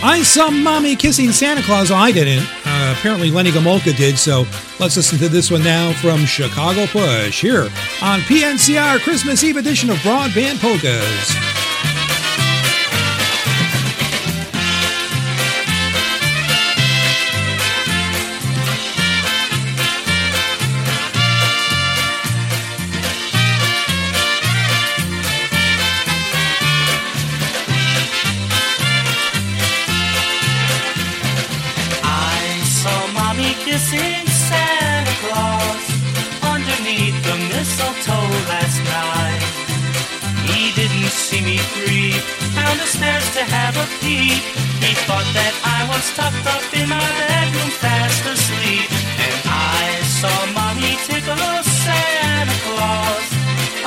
I 0.07 0.21
saw 0.23 0.51
mommy 0.51 0.95
kissing 0.95 1.31
Santa 1.31 1.63
Claus. 1.63 1.89
Oh, 1.89 1.95
I 1.95 2.11
didn't. 2.11 2.47
Uh, 2.65 2.95
apparently, 2.95 3.31
Lenny 3.31 3.49
Gomulka 3.49 3.97
did. 3.97 4.19
So 4.19 4.45
let's 4.79 4.95
listen 4.95 5.17
to 5.17 5.27
this 5.27 5.49
one 5.49 5.63
now 5.63 5.93
from 5.93 6.25
Chicago 6.25 6.85
Push 6.85 7.41
here 7.41 7.63
on 8.01 8.19
PNCR 8.21 8.99
Christmas 8.99 9.43
Eve 9.43 9.57
edition 9.57 9.89
of 9.89 9.97
Broadband 9.97 10.61
Polkas. 10.61 11.64
Me 41.45 41.61
creep 41.77 42.17
down 42.57 42.75
the 42.81 42.89
stairs 42.89 43.25
to 43.37 43.43
have 43.45 43.77
a 43.77 43.85
peek. 44.01 44.41
He 44.81 44.91
thought 45.05 45.29
that 45.37 45.53
I 45.61 45.85
was 45.85 46.03
tucked 46.17 46.45
up 46.49 46.65
in 46.73 46.89
my 46.89 47.05
bedroom 47.21 47.71
fast 47.77 48.25
asleep. 48.25 48.89
And 49.21 49.37
I 49.45 50.01
saw 50.17 50.33
mommy 50.57 50.97
tickle 51.05 51.37
Santa 51.61 52.57
Claus 52.65 53.25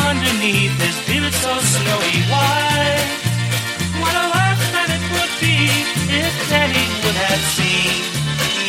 underneath 0.06 0.74
his 0.78 0.96
beard 1.10 1.34
so 1.34 1.52
snowy 1.58 2.18
white. 2.30 3.10
What 3.98 4.14
a 4.14 4.26
laugh 4.30 4.62
that 4.78 4.88
it 4.94 5.04
would 5.18 5.34
be 5.42 5.58
if 6.14 6.34
Daddy 6.46 6.86
would 7.02 7.18
have 7.26 7.44
seen 7.58 8.06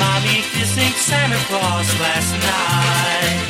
Mommy 0.02 0.42
kissing 0.58 0.94
Santa 0.98 1.38
Claus 1.46 1.90
last 2.02 2.34
night. 2.42 3.49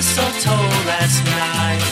Mistletoe 0.00 0.72
last 0.88 1.20
night. 1.28 1.84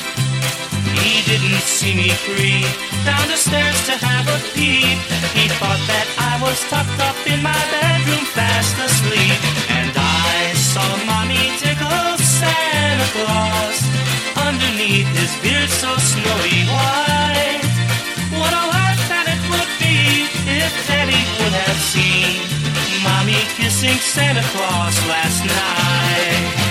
He 0.97 1.21
didn't 1.29 1.61
see 1.61 1.93
me 1.93 2.09
creep 2.25 2.65
down 3.05 3.29
the 3.29 3.37
stairs 3.37 3.77
to 3.85 3.93
have 4.01 4.25
a 4.33 4.41
peep. 4.57 4.97
He 5.37 5.45
thought 5.61 5.83
that 5.93 6.09
I 6.17 6.41
was 6.41 6.57
tucked 6.73 7.01
up 7.05 7.19
in 7.29 7.45
my 7.45 7.61
bedroom 7.69 8.25
fast 8.33 8.81
asleep. 8.81 9.37
And 9.69 9.93
I 9.93 10.57
saw 10.57 10.89
Mommy 11.05 11.53
tickle 11.61 12.17
Santa 12.17 13.09
Claus 13.13 13.77
underneath 14.41 15.13
his 15.13 15.33
beard 15.45 15.69
so 15.69 15.93
snowy 16.01 16.65
white. 16.65 17.61
What 18.41 18.57
a 18.57 18.65
laugh 18.73 19.01
that 19.13 19.29
it 19.37 19.43
would 19.53 19.73
be 19.85 20.25
if 20.65 20.73
Daddy 20.89 21.23
would 21.45 21.57
have 21.61 21.81
seen 21.93 22.41
Mommy 23.05 23.45
kissing 23.61 24.01
Santa 24.01 24.45
Claus 24.57 24.97
last 25.13 25.45
night. 25.45 26.69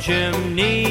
Chimney, 0.00 0.83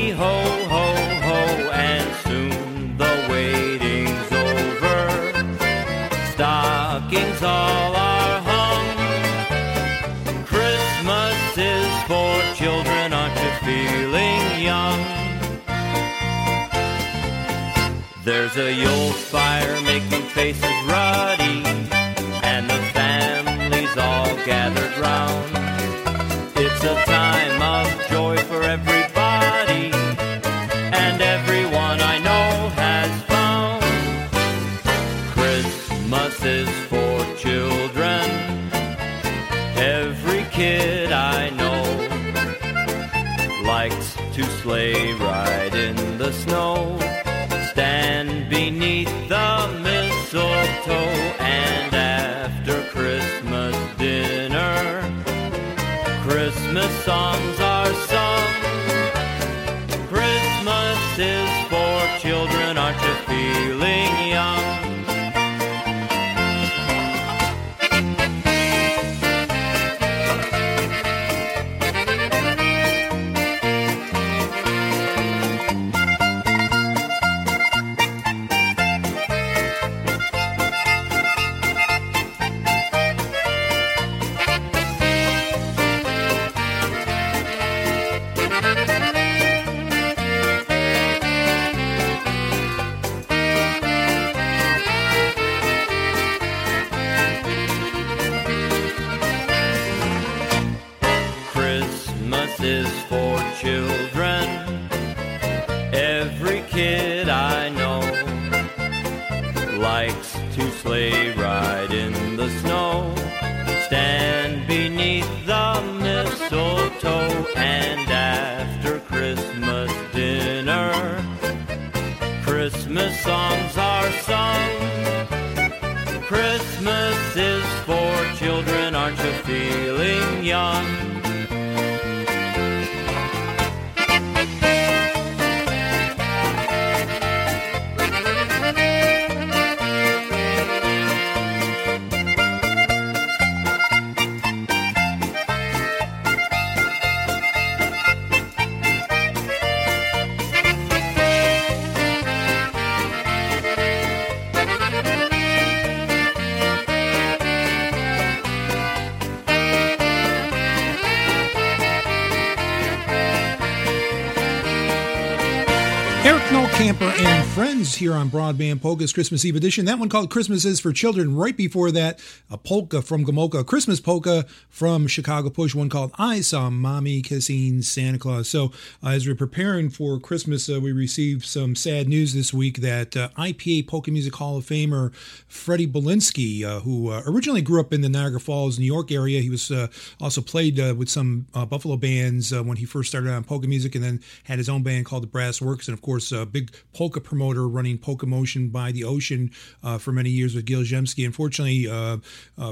Broadband 168.33 168.79
Polka's 168.79 169.13
Christmas 169.13 169.45
Eve 169.45 169.55
edition. 169.55 169.85
That 169.85 169.99
one 169.99 170.09
called 170.09 170.31
Christmas 170.31 170.65
is 170.65 170.79
for 170.79 170.91
Children. 170.91 171.35
Right 171.35 171.55
before 171.55 171.91
that, 171.91 172.19
a 172.49 172.57
polka 172.57 173.03
from 173.03 173.23
Gomulka, 173.23 173.59
a 173.59 173.63
Christmas 173.63 174.01
polka 174.01 174.47
from 174.73 175.05
Chicago 175.05 175.51
Push, 175.51 175.75
one 175.75 175.87
called 175.87 176.11
I 176.17 176.41
Saw 176.41 176.71
Mommy 176.71 177.21
Kissing 177.21 177.83
Santa 177.83 178.17
Claus. 178.17 178.49
So, 178.49 178.71
uh, 179.03 179.09
as 179.09 179.27
we're 179.27 179.35
preparing 179.35 179.91
for 179.91 180.19
Christmas, 180.19 180.67
uh, 180.67 180.81
we 180.81 180.91
received 180.91 181.45
some 181.45 181.75
sad 181.75 182.07
news 182.09 182.33
this 182.33 182.51
week 182.51 182.77
that 182.77 183.15
uh, 183.15 183.29
IPA 183.37 183.87
Polka 183.87 184.09
Music 184.09 184.33
Hall 184.33 184.57
of 184.57 184.65
Famer 184.65 185.13
Freddie 185.47 185.85
Bulinski, 185.85 186.63
uh, 186.63 186.79
who 186.79 187.11
uh, 187.11 187.21
originally 187.27 187.61
grew 187.61 187.79
up 187.79 187.93
in 187.93 188.01
the 188.01 188.09
Niagara 188.09 188.39
Falls, 188.39 188.79
New 188.79 188.85
York 188.85 189.11
area, 189.11 189.41
he 189.41 189.49
was 189.51 189.69
uh, 189.69 189.89
also 190.19 190.41
played 190.41 190.79
with 190.97 191.07
some 191.07 191.45
Buffalo 191.53 191.95
bands 191.95 192.51
when 192.51 192.77
he 192.77 192.85
first 192.85 193.09
started 193.09 193.31
on 193.31 193.43
polka 193.43 193.67
music 193.67 193.93
and 193.93 194.03
then 194.03 194.21
had 194.45 194.57
his 194.57 194.69
own 194.69 194.81
band 194.81 195.05
called 195.05 195.21
the 195.21 195.27
Brass 195.27 195.61
Works. 195.61 195.87
And 195.87 195.93
of 195.93 196.01
course, 196.01 196.31
a 196.31 196.47
big 196.47 196.71
polka 196.93 197.21
promoter 197.21 197.67
running 197.67 197.99
Polka 197.99 198.25
Motion 198.25 198.69
by 198.69 198.91
the 198.91 199.03
Ocean 199.03 199.51
for 199.99 200.11
many 200.11 200.31
years 200.31 200.55
with 200.55 200.65
Gil 200.65 200.81
Zemsky. 200.81 201.27
Unfortunately, 201.27 201.85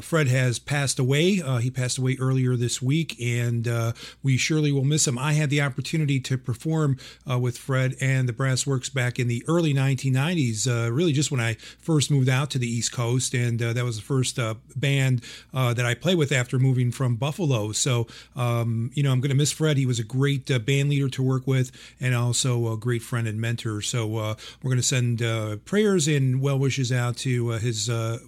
Fred 0.01 0.27
has 0.29 0.57
passed 0.57 0.97
away. 0.97 1.43
He 1.61 1.69
passed 1.69 1.91
away 2.01 2.17
earlier 2.19 2.55
this 2.55 2.81
week, 2.81 3.15
and 3.21 3.67
uh, 3.67 3.93
we 4.21 4.37
surely 4.37 4.71
will 4.71 4.83
miss 4.83 5.07
him. 5.07 5.17
I 5.17 5.33
had 5.33 5.49
the 5.49 5.61
opportunity 5.61 6.19
to 6.19 6.37
perform 6.37 6.97
uh, 7.29 7.39
with 7.39 7.57
Fred 7.57 7.95
and 8.01 8.27
the 8.27 8.33
Brass 8.33 8.67
Works 8.67 8.89
back 8.89 9.19
in 9.19 9.27
the 9.27 9.43
early 9.47 9.73
1990s, 9.73 10.67
uh, 10.67 10.91
really 10.91 11.13
just 11.13 11.31
when 11.31 11.39
I 11.39 11.53
first 11.79 12.11
moved 12.11 12.29
out 12.29 12.49
to 12.51 12.59
the 12.59 12.67
East 12.67 12.91
Coast, 12.91 13.33
and 13.33 13.61
uh, 13.61 13.73
that 13.73 13.85
was 13.85 13.97
the 13.97 14.03
first 14.03 14.37
uh, 14.37 14.55
band 14.75 15.23
uh, 15.53 15.73
that 15.73 15.85
I 15.85 15.93
played 15.93 16.17
with 16.17 16.31
after 16.31 16.59
moving 16.59 16.91
from 16.91 17.15
Buffalo. 17.15 17.71
So, 17.71 18.07
um, 18.35 18.91
you 18.93 19.03
know, 19.03 19.11
I'm 19.11 19.21
going 19.21 19.29
to 19.29 19.37
miss 19.37 19.51
Fred. 19.51 19.77
He 19.77 19.85
was 19.85 19.99
a 19.99 20.03
great 20.03 20.47
band 20.65 20.89
leader 20.89 21.09
to 21.09 21.23
work 21.23 21.47
with, 21.47 21.71
and 21.99 22.15
also 22.15 22.73
a 22.73 22.77
great 22.77 23.01
friend 23.01 23.27
and 23.27 23.39
mentor. 23.39 23.81
So, 23.81 24.07
we're 24.07 24.35
going 24.63 24.77
to 24.77 24.83
send 24.83 25.19
prayers 25.65 26.07
and 26.07 26.41
well 26.41 26.57
wishes 26.59 26.91
out 26.91 27.17
to 27.17 27.49
his 27.51 27.89
uh, 27.89 28.19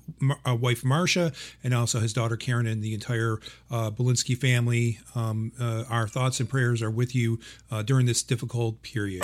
wife 0.45 0.83
Marcia 0.83 1.31
and 1.63 1.73
also 1.73 1.99
his 1.99 2.13
daughter 2.13 2.37
Karen 2.37 2.67
and 2.67 2.83
the 2.83 2.93
entire 2.93 3.39
uh, 3.71 3.91
Bulinski 3.91 4.37
family. 4.37 4.99
Um, 5.15 5.51
uh, 5.59 5.83
our 5.89 6.07
thoughts 6.07 6.39
and 6.39 6.49
prayers 6.49 6.81
are 6.81 6.91
with 6.91 7.15
you 7.15 7.39
uh, 7.71 7.81
during 7.81 8.05
this 8.05 8.23
difficult 8.23 8.81
period. 8.81 9.23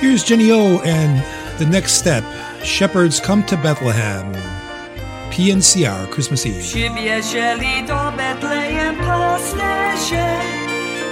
Here's 0.00 0.24
Jenny 0.24 0.50
O 0.50 0.80
and 0.80 1.22
the 1.58 1.66
next 1.66 1.92
step 1.92 2.24
Shepherds 2.64 3.20
come 3.20 3.44
to 3.44 3.56
Bethlehem. 3.56 4.32
PNCR 5.30 6.10
Christmas 6.10 6.46
Eve. 6.46 6.62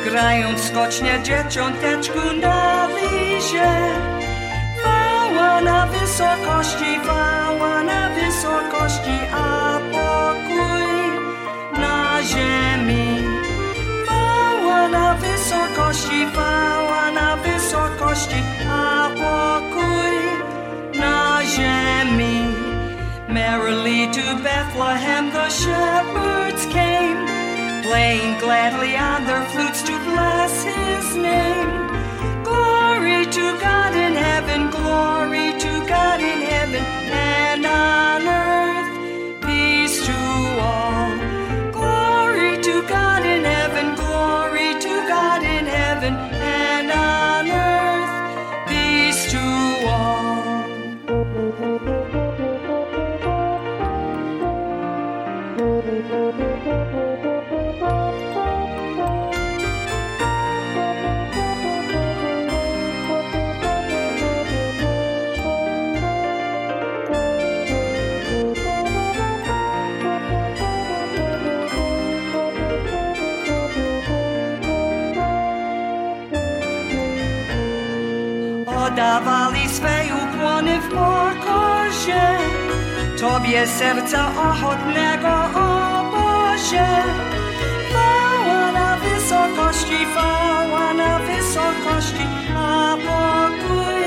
Grając 0.04 0.60
skocznie 0.60 1.20
dzieciąteczku 1.22 2.32
na. 2.40 2.88
Wała 5.60 5.72
na 5.72 5.86
wysokości, 5.86 7.00
wała 7.06 7.82
na 7.82 8.08
wysokości, 8.08 9.18
a 9.32 9.78
pokój 9.92 10.88
na 11.80 12.22
ziemi. 12.22 13.24
Wała 14.08 14.88
na 14.88 15.14
wysokości, 15.14 16.26
wała 16.34 17.10
na 17.10 17.36
wysokości, 17.36 18.42
a 18.70 19.08
pokój 19.08 20.16
na 21.00 21.40
ziemi. 21.44 22.54
Merrily 23.28 24.08
to 24.14 24.42
Bethlehem 24.42 25.30
the 25.30 25.50
shepherds 25.50 26.66
came, 26.72 27.26
playing 27.82 28.38
gladly 28.38 28.96
on 28.96 29.26
their 29.26 29.44
flutes 29.52 29.82
to 29.82 29.92
bless 30.08 30.64
his 30.64 31.16
name. 31.16 31.89
Glory 32.50 33.26
to 33.38 33.44
God 33.66 33.94
in 34.06 34.14
heaven, 34.14 34.70
glory 34.70 35.48
to 35.64 35.72
God 35.94 36.20
in 36.20 36.40
heaven, 36.54 36.84
and 36.84 37.66
on 37.66 38.22
earth 38.26 38.90
peace 39.46 39.96
to 40.06 40.18
all. 40.70 41.10
Glory 41.78 42.52
to 42.68 42.74
God 42.88 43.19
Tobie 83.20 83.66
serca 83.66 84.32
ochotnego 84.48 85.32
obozie. 86.00 86.88
Na 87.92 88.96
wysokości, 88.96 90.06
na 90.96 91.18
wysokości, 91.18 92.26
a 92.56 92.96
pokój 93.06 94.04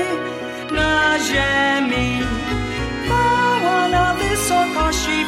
na 0.76 1.18
ziemi. 1.18 2.26
Na 3.92 4.14
wysokości, 4.14 5.24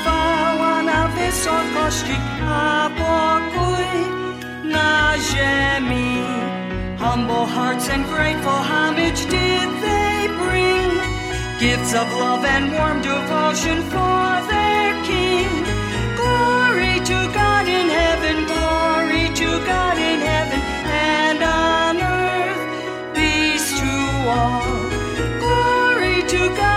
na 0.84 1.08
wysokości, 1.08 2.16
a 2.48 2.90
pokój 2.98 3.86
na 4.64 5.14
ziemi. 5.18 6.24
Humble 6.98 7.46
hearts 7.46 7.88
and 7.88 8.04
grateful 8.06 8.50
homage 8.50 9.26
did 9.26 9.70
they 9.80 10.28
bring. 10.38 11.15
Gifts 11.60 11.94
of 11.94 12.12
love 12.12 12.44
and 12.44 12.72
warm 12.72 13.00
devotion 13.02 13.82
for 13.84 14.28
their 14.52 14.92
King. 15.04 15.50
Glory 16.16 17.00
to 17.00 17.18
God 17.32 17.66
in 17.66 17.88
heaven, 17.88 18.44
glory 18.44 19.34
to 19.34 19.66
God 19.66 19.96
in 19.96 20.20
heaven, 20.20 20.60
and 20.60 21.42
on 21.42 21.96
earth 22.02 23.14
peace 23.16 23.70
to 23.80 23.94
all. 24.28 24.90
Glory 25.40 26.22
to 26.28 26.56
God. 26.56 26.75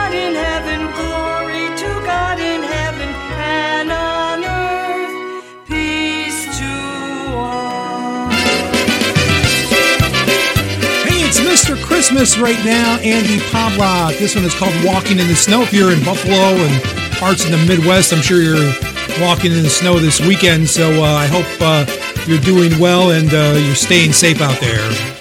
Christmas 11.99 12.37
right 12.37 12.63
now, 12.63 12.97
Andy 12.99 13.41
Pabla. 13.51 14.17
This 14.17 14.33
one 14.33 14.45
is 14.45 14.55
called 14.55 14.73
Walking 14.85 15.19
in 15.19 15.27
the 15.27 15.35
Snow. 15.35 15.63
If 15.63 15.73
you're 15.73 15.91
in 15.91 16.01
Buffalo 16.05 16.33
and 16.33 16.81
parts 17.17 17.43
in 17.43 17.51
the 17.51 17.57
Midwest, 17.57 18.13
I'm 18.13 18.21
sure 18.21 18.41
you're 18.41 18.73
walking 19.19 19.51
in 19.51 19.63
the 19.63 19.69
snow 19.69 19.99
this 19.99 20.21
weekend. 20.21 20.69
So 20.69 21.03
uh, 21.03 21.05
I 21.05 21.27
hope 21.27 21.45
uh, 21.59 21.85
you're 22.25 22.39
doing 22.39 22.79
well 22.79 23.11
and 23.11 23.27
uh, 23.33 23.59
you're 23.59 23.75
staying 23.75 24.13
safe 24.13 24.39
out 24.39 24.61
there. 24.61 25.18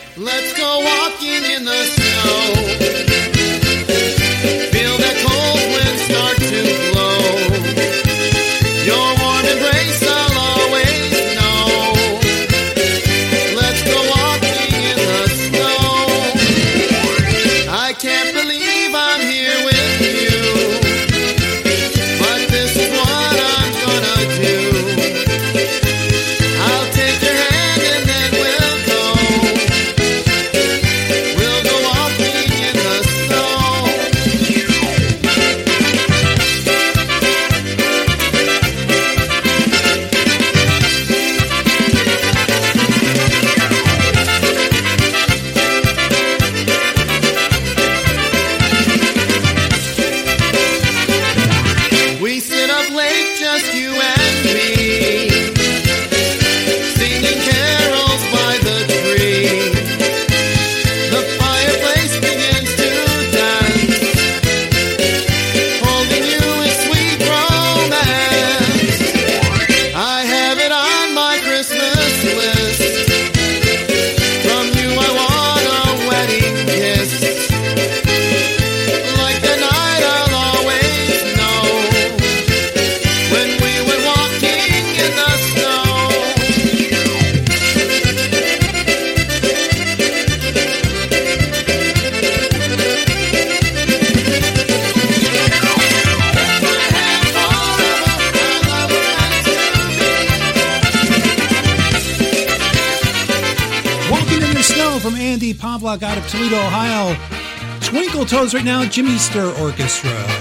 right 108.54 108.64
now 108.64 108.84
Jimmy 108.84 109.18
Sturr 109.18 109.58
Orchestra. 109.60 110.37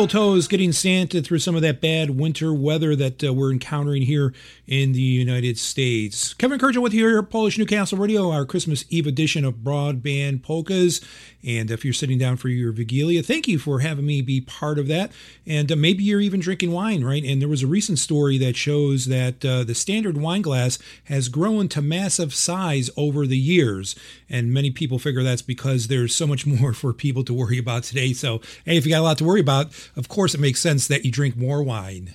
Twinkle 0.00 0.18
Toes 0.18 0.48
getting 0.48 0.72
Santa 0.72 1.20
through 1.20 1.40
some 1.40 1.54
of 1.54 1.60
that 1.60 1.82
bad 1.82 2.18
winter 2.18 2.54
weather 2.54 2.96
that 2.96 3.22
uh, 3.22 3.34
we're 3.34 3.52
encountering 3.52 4.00
here 4.00 4.32
in 4.66 4.92
the 4.92 5.02
United 5.02 5.58
States. 5.58 6.32
Kevin 6.32 6.58
Kurdziel 6.58 6.80
with 6.80 6.94
you 6.94 7.06
here 7.06 7.22
Polish 7.22 7.58
Newcastle 7.58 7.98
Radio, 7.98 8.30
our 8.30 8.46
Christmas 8.46 8.86
Eve 8.88 9.06
edition 9.06 9.44
of 9.44 9.56
Broadband 9.56 10.42
Polkas. 10.42 11.02
And 11.44 11.70
if 11.70 11.84
you're 11.84 11.94
sitting 11.94 12.18
down 12.18 12.36
for 12.36 12.48
your 12.48 12.72
Wigilia, 12.72 13.24
thank 13.24 13.48
you 13.48 13.58
for 13.58 13.80
having 13.80 14.06
me 14.06 14.20
be 14.20 14.40
part 14.40 14.78
of 14.78 14.88
that. 14.88 15.10
And 15.46 15.72
uh, 15.72 15.76
maybe 15.76 16.04
you're 16.04 16.20
even 16.20 16.40
drinking 16.40 16.72
wine, 16.72 17.02
right? 17.02 17.24
And 17.24 17.40
there 17.40 17.48
was 17.48 17.62
a 17.62 17.66
recent 17.66 17.98
story 17.98 18.36
that 18.38 18.56
shows 18.56 19.06
that 19.06 19.44
uh, 19.44 19.64
the 19.64 19.74
standard 19.74 20.18
wine 20.18 20.42
glass 20.42 20.78
has 21.04 21.28
grown 21.28 21.68
to 21.68 21.82
massive 21.82 22.34
size 22.34 22.90
over 22.96 23.26
the 23.26 23.38
years. 23.38 23.94
And 24.28 24.52
many 24.52 24.70
people 24.70 24.98
figure 24.98 25.22
that's 25.22 25.42
because 25.42 25.88
there's 25.88 26.14
so 26.14 26.26
much 26.26 26.46
more 26.60 26.72
for 26.72 26.92
people 26.92 27.24
to 27.24 27.34
worry 27.34 27.58
about 27.58 27.84
today. 27.84 28.12
So, 28.12 28.40
hey, 28.64 28.76
if 28.76 28.84
you 28.84 28.92
got 28.92 29.00
a 29.00 29.02
lot 29.02 29.18
to 29.18 29.24
worry 29.24 29.40
about, 29.40 29.68
of 29.96 30.08
course 30.08 30.34
it 30.34 30.40
makes 30.40 30.60
sense 30.60 30.88
that 30.88 31.04
you 31.04 31.10
drink 31.10 31.36
more 31.36 31.62
wine. 31.62 32.14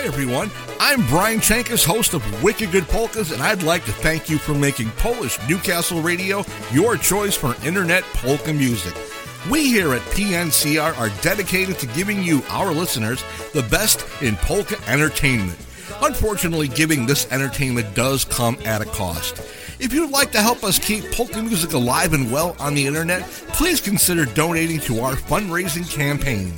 Hi, 0.00 0.06
everyone. 0.06 0.50
I'm 0.80 1.06
Brian 1.08 1.40
Chankus, 1.40 1.84
host 1.84 2.14
of 2.14 2.42
Wicked 2.42 2.72
Good 2.72 2.88
Polkas, 2.88 3.32
and 3.32 3.42
I'd 3.42 3.62
like 3.62 3.84
to 3.84 3.92
thank 3.92 4.30
you 4.30 4.38
for 4.38 4.54
making 4.54 4.88
Polish 4.92 5.38
Newcastle 5.46 6.00
Radio 6.00 6.42
your 6.72 6.96
choice 6.96 7.36
for 7.36 7.54
internet 7.66 8.02
polka 8.14 8.50
music. 8.50 8.94
We 9.50 9.68
here 9.68 9.92
at 9.92 10.00
PNCR 10.12 10.96
are 10.96 11.10
dedicated 11.20 11.78
to 11.80 11.86
giving 11.88 12.22
you, 12.22 12.42
our 12.48 12.72
listeners, 12.72 13.22
the 13.52 13.62
best 13.64 14.06
in 14.22 14.36
polka 14.36 14.78
entertainment. 14.88 15.58
Unfortunately, 16.00 16.68
giving 16.68 17.04
this 17.04 17.30
entertainment 17.30 17.94
does 17.94 18.24
come 18.24 18.56
at 18.64 18.80
a 18.80 18.86
cost. 18.86 19.36
If 19.80 19.92
you'd 19.92 20.10
like 20.10 20.32
to 20.32 20.40
help 20.40 20.64
us 20.64 20.78
keep 20.78 21.12
polka 21.12 21.42
music 21.42 21.74
alive 21.74 22.14
and 22.14 22.32
well 22.32 22.56
on 22.58 22.72
the 22.72 22.86
internet, 22.86 23.24
please 23.52 23.82
consider 23.82 24.24
donating 24.24 24.80
to 24.80 25.00
our 25.00 25.12
fundraising 25.12 25.86
campaign. 25.92 26.54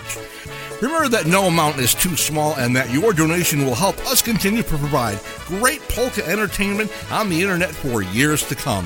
Remember 0.81 1.09
that 1.09 1.25
no 1.25 1.45
amount 1.45 1.79
is 1.79 1.95
too 1.95 2.15
small 2.15 2.53
and 2.55 2.75
that 2.75 2.91
your 2.91 3.11
donation 3.11 3.65
will 3.65 3.73
help 3.73 3.97
us 4.07 4.21
continue 4.21 4.61
to 4.61 4.77
provide 4.77 5.19
great 5.45 5.81
polka 5.89 6.23
entertainment 6.27 6.91
on 7.11 7.29
the 7.29 7.41
internet 7.41 7.71
for 7.71 8.03
years 8.03 8.47
to 8.47 8.55
come. 8.55 8.85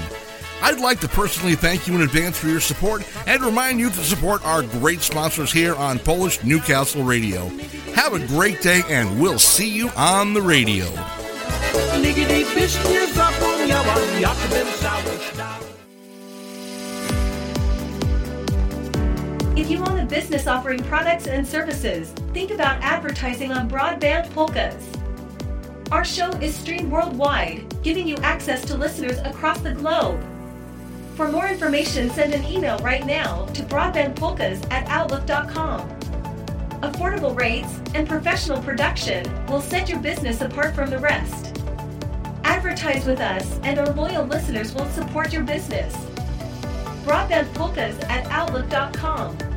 I'd 0.64 0.80
like 0.80 1.00
to 1.00 1.08
personally 1.08 1.56
thank 1.56 1.88
you 1.88 1.96
in 1.96 2.02
advance 2.02 2.38
for 2.38 2.48
your 2.48 2.60
support 2.60 3.04
and 3.26 3.42
remind 3.42 3.80
you 3.80 3.90
to 3.90 4.04
support 4.04 4.46
our 4.46 4.62
great 4.62 5.02
sponsors 5.02 5.52
here 5.52 5.74
on 5.76 5.98
Polish 5.98 6.44
Newcastle 6.44 7.04
Radio. 7.04 7.48
Have 7.96 8.14
a 8.14 8.26
great 8.28 8.62
day 8.62 8.84
and 8.88 9.20
we'll 9.20 9.40
see 9.40 9.68
you 9.68 9.90
on 9.98 10.36
the 10.36 10.42
radio. 10.42 10.86
If 19.58 19.70
you 19.70 19.84
own 19.86 20.00
a 20.00 20.06
business 20.06 20.46
offering 20.46 20.84
products 20.84 21.26
and 21.26 21.48
services, 21.48 22.12
think 22.34 22.52
about 22.52 22.82
advertising 22.84 23.52
on 23.52 23.68
Broadband 23.68 24.32
Polkas. 24.34 24.88
Our 25.92 26.06
show 26.06 26.30
is 26.34 26.56
streamed 26.56 26.92
worldwide, 26.92 27.82
giving 27.84 28.08
you 28.08 28.16
access 28.18 28.64
to 28.66 28.78
listeners 28.78 29.18
across 29.26 29.60
the 29.60 29.74
globe. 29.74 30.24
For 31.22 31.32
more 31.32 31.48
information, 31.48 32.10
send 32.10 32.34
an 32.34 32.44
email 32.46 32.80
right 32.80 33.06
now 33.06 33.46
to 33.54 33.62
broadbandpolkas 33.62 34.72
at 34.72 34.88
outlook.com. 34.88 35.88
Affordable 36.82 37.38
rates 37.40 37.80
and 37.94 38.10
professional 38.10 38.60
production 38.60 39.46
will 39.46 39.62
set 39.62 39.88
your 39.88 40.00
business 40.00 40.42
apart 40.42 40.74
from 40.74 40.90
the 40.90 40.98
rest. 40.98 41.56
Advertise 42.44 43.06
with 43.06 43.20
us, 43.20 43.60
and 43.62 43.78
our 43.78 43.94
loyal 43.94 44.26
listeners 44.26 44.74
will 44.74 44.88
support 44.88 45.32
your 45.32 45.44
business. 45.44 45.96
Broadbandpolkas 47.06 48.04
at 48.10 48.26
outlook.com. 48.32 49.51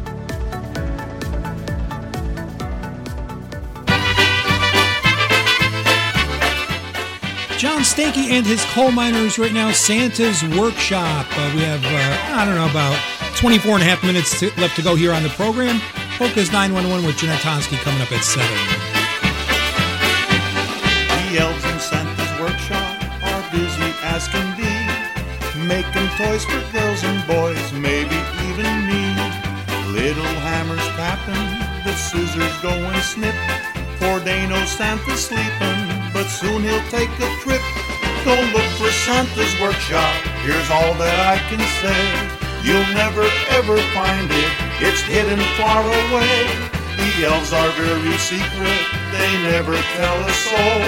John 7.59 7.83
Stanky 7.83 8.31
and 8.31 8.45
his 8.45 8.65
coal 8.67 8.91
miners 8.91 9.39
right 9.39 9.53
now, 9.53 9.71
Santa's 9.71 10.43
Workshop. 10.59 11.27
Uh, 11.31 11.53
we 11.55 11.63
have, 11.63 11.85
uh, 11.85 12.37
I 12.37 12.45
don't 12.45 12.57
know, 12.57 12.69
about 12.69 12.99
24 13.37 13.75
and 13.75 13.83
a 13.83 13.87
half 13.87 14.03
minutes 14.03 14.39
to, 14.41 14.51
left 14.61 14.75
to 14.77 14.83
go 14.83 14.97
here 14.97 15.13
on 15.13 15.23
the 15.23 15.29
program. 15.31 15.79
Polka's 16.19 16.51
911 16.51 17.07
with 17.07 17.17
Jeanette 17.17 17.41
Tonsky 17.41 17.79
coming 17.79 18.03
up 18.03 18.11
at 18.11 18.23
7. 18.23 18.43
The 21.31 21.39
elves 21.39 21.65
in 21.65 21.79
Santa's 21.79 22.33
workshop 22.43 22.99
are 23.23 23.43
busy 23.55 23.91
as 24.03 24.27
can 24.29 24.51
be, 24.59 24.71
making 25.65 26.11
toys 26.19 26.45
for 26.45 26.59
girls 26.75 27.03
and 27.07 27.23
boys, 27.27 27.73
maybe 27.73 28.19
even 28.51 28.71
me. 28.91 29.15
Little 29.95 30.35
hammers 30.43 30.87
tapping, 30.99 31.47
the 31.87 31.95
scissors 31.95 32.57
going 32.59 32.99
snip, 33.01 33.35
for 34.03 34.19
know 34.27 34.65
Santa's 34.67 35.27
sleeping, 35.27 35.94
but 36.15 36.31
soon 36.31 36.63
he'll 36.63 36.89
take 36.89 37.11
a 37.19 37.29
trip. 37.43 37.61
Don't 38.25 38.49
look 38.55 38.71
for 38.79 38.89
Santa's 39.05 39.53
workshop, 39.61 40.15
here's 40.47 40.71
all 40.71 40.95
that 40.95 41.19
I 41.35 41.37
can 41.51 41.61
say. 41.83 42.01
You'll 42.65 42.89
never 42.95 43.27
ever 43.53 43.77
find 43.93 44.31
it, 44.31 44.53
it's 44.81 45.03
hidden 45.03 45.43
far 45.59 45.83
away. 45.83 46.47
The 46.97 47.27
elves 47.27 47.53
are 47.53 47.69
very 47.77 48.17
secret, 48.17 48.81
they 49.13 49.31
never 49.43 49.77
tell 49.99 50.17
a 50.25 50.33
soul. 50.33 50.81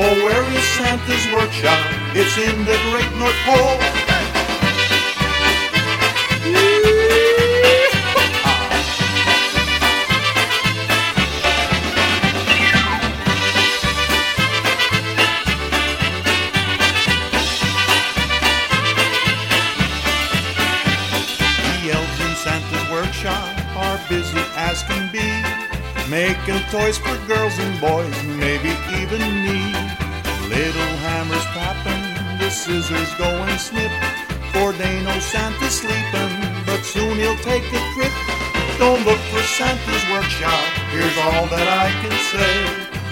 Oh, 0.00 0.14
where 0.24 0.42
is 0.50 0.64
Santa's 0.74 1.26
workshop? 1.30 1.78
It's 2.16 2.34
in 2.40 2.64
the 2.64 2.78
great 2.90 3.12
North 3.20 3.36
Pole. 3.44 4.10
Making 26.10 26.58
toys 26.74 26.98
for 26.98 27.14
girls 27.30 27.56
and 27.60 27.80
boys, 27.80 28.10
maybe 28.34 28.74
even 28.98 29.22
me. 29.46 29.62
Little 30.50 30.92
hammers 31.06 31.46
tapping, 31.54 32.02
the 32.42 32.50
scissors 32.50 33.14
going 33.14 33.56
snip, 33.58 33.94
for 34.50 34.72
they 34.72 35.02
know 35.06 35.18
Santa's 35.20 35.78
sleeping, 35.78 36.34
but 36.66 36.82
soon 36.82 37.14
he'll 37.14 37.38
take 37.46 37.62
a 37.62 37.82
trip. 37.94 38.10
Don't 38.76 39.06
look 39.06 39.22
for 39.30 39.42
Santa's 39.54 40.04
workshop, 40.10 40.66
here's 40.90 41.16
all 41.30 41.46
that 41.46 41.68
I 41.70 41.94
can 42.02 42.16
say. 42.34 42.54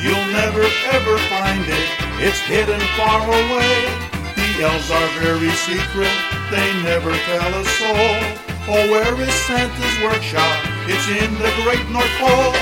You'll 0.02 0.30
never 0.34 0.66
ever 0.90 1.14
find 1.30 1.62
it, 1.62 1.88
it's 2.18 2.42
hidden 2.50 2.82
far 2.98 3.22
away. 3.22 3.78
The 4.34 4.66
elves 4.66 4.90
are 4.90 5.10
very 5.22 5.54
secret, 5.54 6.14
they 6.50 6.66
never 6.82 7.14
tell 7.30 7.52
a 7.54 7.64
soul. 7.78 8.10
Oh, 8.66 8.90
where 8.90 9.14
is 9.22 9.34
Santa's 9.46 10.02
workshop? 10.02 10.67
It's 10.90 11.06
in 11.06 11.35
the 11.35 11.52
great 11.65 11.86
North 11.90 12.09
Pole. 12.19 12.52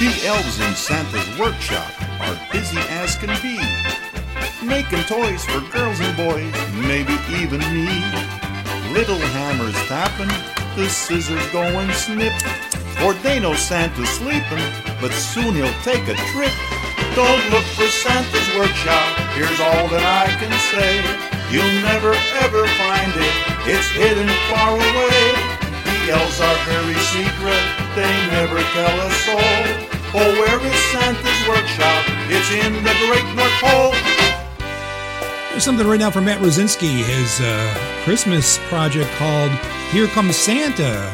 The 0.00 0.26
elves 0.26 0.58
in 0.58 0.74
Santa's 0.74 1.38
workshop 1.38 1.88
are 2.20 2.36
busy 2.50 2.78
as 2.78 3.14
can 3.14 3.28
be, 3.40 3.60
making 4.66 5.04
toys 5.04 5.44
for 5.44 5.60
girls 5.70 6.00
and 6.00 6.16
boys, 6.16 6.52
maybe 6.74 7.16
even 7.40 7.60
me. 7.60 8.47
Little 8.92 9.18
hammers 9.36 9.76
tapping, 9.86 10.32
the 10.74 10.88
scissors 10.88 11.44
going 11.52 11.92
snip, 11.92 12.32
for 12.96 13.12
they 13.20 13.38
know 13.38 13.54
Santa's 13.54 14.08
sleeping, 14.08 14.64
but 15.00 15.12
soon 15.12 15.54
he'll 15.54 15.80
take 15.84 16.08
a 16.08 16.16
trip. 16.32 16.52
Don't 17.14 17.44
look 17.52 17.68
for 17.76 17.86
Santa's 17.86 18.48
workshop, 18.56 19.06
here's 19.36 19.60
all 19.60 19.86
that 19.92 20.02
I 20.02 20.32
can 20.40 20.50
say. 20.72 21.04
You'll 21.52 21.84
never 21.84 22.16
ever 22.40 22.64
find 22.80 23.12
it, 23.12 23.34
it's 23.68 23.92
hidden 23.92 24.28
far 24.48 24.72
away. 24.72 25.24
The 25.84 26.16
elves 26.16 26.40
are 26.40 26.58
very 26.64 26.96
secret, 27.12 27.64
they 27.92 28.12
never 28.32 28.58
tell 28.72 28.94
a 29.04 29.10
soul. 29.28 29.62
Oh, 30.16 30.32
where 30.40 30.58
is 30.64 30.80
Santa's 30.96 31.40
workshop? 31.44 32.08
It's 32.32 32.50
in 32.50 32.72
the 32.82 32.96
great 33.04 33.28
North 33.36 33.52
Pole. 33.60 34.27
Something 35.58 35.88
right 35.88 36.00
now 36.00 36.10
from 36.10 36.24
Matt 36.24 36.40
Rosinski, 36.40 37.04
his 37.04 37.40
uh, 37.40 38.00
Christmas 38.04 38.58
project 38.68 39.10
called 39.16 39.50
Here 39.90 40.06
Comes 40.06 40.36
Santa. 40.36 41.12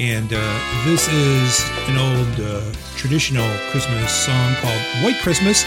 And 0.00 0.32
uh, 0.32 0.82
this 0.84 1.06
is 1.12 1.62
an 1.88 1.96
old 1.96 2.40
uh, 2.40 2.72
traditional 2.96 3.48
Christmas 3.70 4.10
song 4.12 4.54
called 4.56 4.80
White 5.04 5.20
Christmas. 5.22 5.64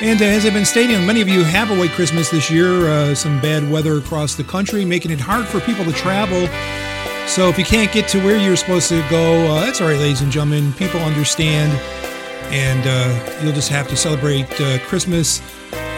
And 0.00 0.20
uh, 0.22 0.26
as 0.26 0.46
I've 0.46 0.52
been 0.52 0.64
stating, 0.64 1.04
many 1.06 1.22
of 1.22 1.28
you 1.28 1.42
have 1.42 1.70
a 1.70 1.76
white 1.76 1.90
Christmas 1.90 2.30
this 2.30 2.50
year. 2.50 2.88
Uh, 2.88 3.14
some 3.14 3.40
bad 3.40 3.68
weather 3.68 3.98
across 3.98 4.36
the 4.36 4.44
country, 4.44 4.84
making 4.84 5.10
it 5.10 5.18
hard 5.18 5.46
for 5.46 5.58
people 5.60 5.84
to 5.86 5.92
travel. 5.92 6.46
So 7.26 7.48
if 7.48 7.58
you 7.58 7.64
can't 7.64 7.90
get 7.90 8.06
to 8.10 8.22
where 8.22 8.36
you're 8.36 8.56
supposed 8.56 8.90
to 8.90 9.04
go, 9.10 9.46
uh, 9.50 9.60
that's 9.60 9.80
all 9.80 9.88
right, 9.88 9.98
ladies 9.98 10.20
and 10.20 10.30
gentlemen. 10.30 10.72
People 10.74 11.00
understand, 11.00 11.72
and 12.52 12.86
uh, 12.86 13.40
you'll 13.42 13.52
just 13.52 13.68
have 13.70 13.88
to 13.88 13.96
celebrate 13.96 14.48
uh, 14.60 14.78
Christmas 14.86 15.40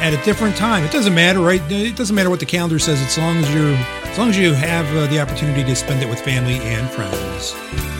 at 0.01 0.13
a 0.13 0.25
different 0.25 0.57
time. 0.57 0.85
It 0.85 0.93
doesn't 0.93 1.15
matter, 1.15 1.41
right? 1.41 1.61
It 1.71 1.97
doesn't 1.97 2.15
matter 2.15 2.31
what 2.31 2.41
the 2.41 2.47
calendar 2.47 2.79
says, 2.79 3.01
as 3.01 3.19
long 3.19 3.37
as 3.39 3.55
you're, 3.55 3.75
as 4.11 4.19
long 4.19 4.31
as 4.31 4.39
you 4.39 4.53
have 4.53 4.87
uh, 4.97 5.07
the 5.07 5.21
opportunity 5.21 5.65
to 5.65 5.75
spend 5.75 6.03
it 6.03 6.09
with 6.09 6.21
family 6.21 6.59
and 6.61 6.89
friends. 6.91 7.98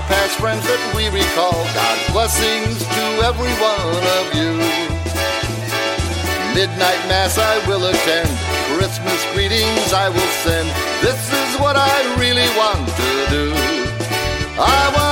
our 0.00 0.08
past 0.08 0.38
friends 0.38 0.64
that 0.64 0.80
we 0.96 1.08
recall. 1.12 1.56
God's 1.76 2.06
blessings 2.12 2.78
to 2.80 3.04
every 3.28 3.52
one 3.60 4.04
of 4.16 4.24
you. 4.32 4.52
Midnight 6.54 7.00
Mass 7.08 7.36
I 7.38 7.58
will 7.68 7.84
attend, 7.84 8.30
Christmas 8.76 9.20
greetings 9.34 9.92
I 9.92 10.08
will 10.08 10.32
send. 10.44 10.68
This 11.04 11.20
is 11.20 11.50
what 11.60 11.76
I 11.76 11.96
really 12.16 12.48
want 12.56 12.86
to 12.86 13.12
do. 13.28 13.46
I 14.56 14.82
want 14.96 15.09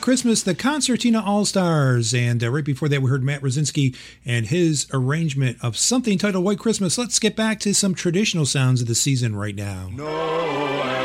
Christmas, 0.00 0.42
the 0.42 0.54
Concertina 0.54 1.22
All 1.24 1.44
Stars. 1.44 2.14
And 2.14 2.42
uh, 2.42 2.50
right 2.50 2.64
before 2.64 2.88
that, 2.88 3.02
we 3.02 3.10
heard 3.10 3.22
Matt 3.22 3.42
Rosinski 3.42 3.96
and 4.24 4.46
his 4.46 4.86
arrangement 4.92 5.58
of 5.62 5.76
something 5.76 6.18
titled 6.18 6.44
White 6.44 6.58
Christmas. 6.58 6.98
Let's 6.98 7.18
get 7.18 7.36
back 7.36 7.60
to 7.60 7.74
some 7.74 7.94
traditional 7.94 8.46
sounds 8.46 8.80
of 8.80 8.88
the 8.88 8.94
season 8.94 9.36
right 9.36 9.54
now. 9.54 9.90
No. 9.92 10.99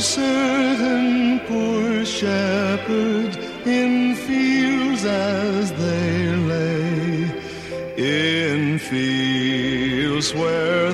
certain 0.00 1.40
poor 1.40 2.04
shepherd 2.06 3.36
in 3.66 4.14
fields 4.14 5.04
as 5.04 5.72
they 5.72 6.36
lay, 6.36 7.30
in 7.96 8.78
fields 8.78 10.32
where 10.34 10.89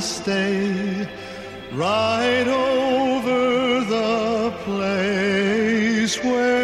stay 0.00 1.08
right 1.72 2.46
over 2.46 3.84
the 3.84 4.52
place 4.64 6.22
where 6.24 6.63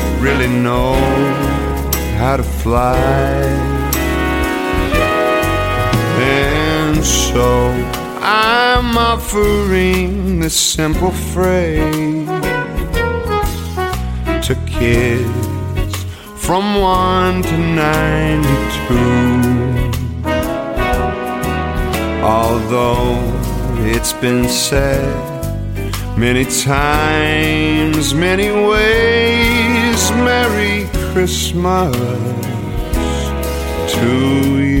really 0.21 0.47
know 0.47 0.93
how 2.19 2.37
to 2.37 2.43
fly. 2.43 2.95
And 6.19 7.03
so 7.03 7.71
I'm 8.21 8.95
offering 8.95 10.39
this 10.39 10.53
simple 10.53 11.09
phrase 11.09 12.27
to 14.47 14.55
kids 14.67 15.95
from 16.37 16.75
1 16.79 17.41
to 17.41 17.57
92. 17.57 19.41
Although 22.23 23.17
it's 23.93 24.13
been 24.13 24.47
said 24.47 25.31
many 26.15 26.45
times, 26.45 28.13
many 28.13 28.51
ways, 28.51 29.50
Merry 30.23 30.87
Christmas 31.11 31.95
to 33.93 34.63
you. 34.63 34.80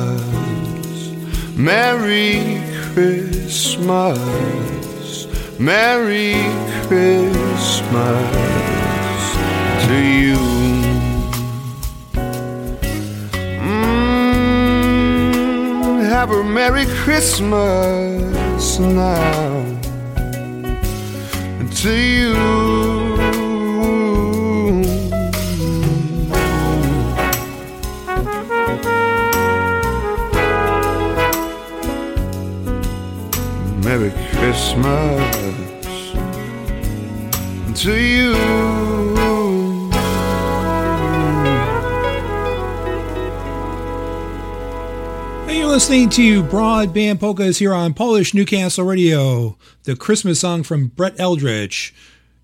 Merry 1.61 2.59
Christmas, 2.91 4.17
Merry 5.59 6.33
Christmas 6.87 8.31
to 9.85 9.95
you. 9.95 10.39
Mm, 13.91 14.89
have 16.09 16.31
a 16.31 16.43
Merry 16.43 16.87
Christmas 17.03 18.79
now 18.79 19.63
to 21.75 21.91
you. 21.93 23.10
Merry 33.91 34.11
Christmas 34.31 35.35
to 37.81 37.93
you. 37.93 38.33
Hey, 45.45 45.57
you're 45.57 45.67
listening 45.67 46.09
to 46.11 46.41
Broadband 46.43 47.19
Polkas 47.19 47.57
here 47.57 47.73
on 47.73 47.93
Polish 47.93 48.33
Newcastle 48.33 48.85
Radio, 48.85 49.57
the 49.83 49.97
Christmas 49.97 50.39
song 50.39 50.63
from 50.63 50.87
Brett 50.87 51.19
Eldredge. 51.19 51.93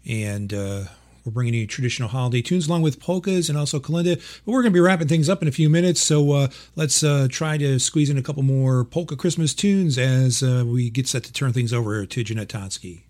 And 0.06 0.54
uh, 0.54 0.84
we're 1.28 1.32
bringing 1.32 1.54
you 1.54 1.68
traditional 1.68 2.08
holiday 2.08 2.42
tunes 2.42 2.68
along 2.68 2.82
with 2.84 3.02
polkas 3.02 3.50
and 3.50 3.58
also 3.58 3.82
kalinda. 3.82 4.16
But 4.46 4.52
we're 4.52 4.62
going 4.62 4.72
to 4.72 4.78
be 4.78 4.80
wrapping 4.80 5.10
things 5.10 5.28
up 5.28 5.42
in 5.42 5.50
a 5.50 5.52
few 5.52 5.70
minutes, 5.70 6.00
so 6.00 6.32
uh, 6.32 6.48
let's 6.78 7.04
uh, 7.04 7.28
try 7.30 7.58
to 7.58 7.80
squeeze 7.80 8.10
in 8.10 8.18
a 8.18 8.22
couple 8.22 8.44
more 8.44 8.86
polka 8.86 9.18
Christmas 9.18 9.54
tunes 9.54 9.98
as 9.98 10.42
uh, 10.42 10.64
we 10.66 10.90
get 10.90 11.06
set 11.06 11.24
to 11.26 11.34
turn 11.34 11.52
things 11.52 11.74
over 11.74 12.06
to 12.06 12.24
Jeanette 12.24 12.48
Tonsky. 12.48 13.02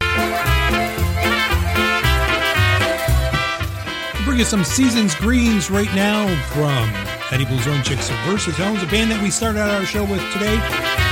Bring 4.25 4.39
you 4.39 4.45
some 4.45 4.63
Seasons 4.63 5.13
Greens 5.13 5.69
right 5.69 5.93
now 5.93 6.25
from 6.47 6.89
Eddie 7.31 7.45
Blazonczyk's 7.45 8.09
Versatones, 8.25 8.81
a 8.81 8.87
band 8.89 9.11
that 9.11 9.21
we 9.21 9.29
started 9.29 9.59
out 9.59 9.69
our 9.69 9.85
show 9.85 10.03
with 10.03 10.21
today. 10.33 11.06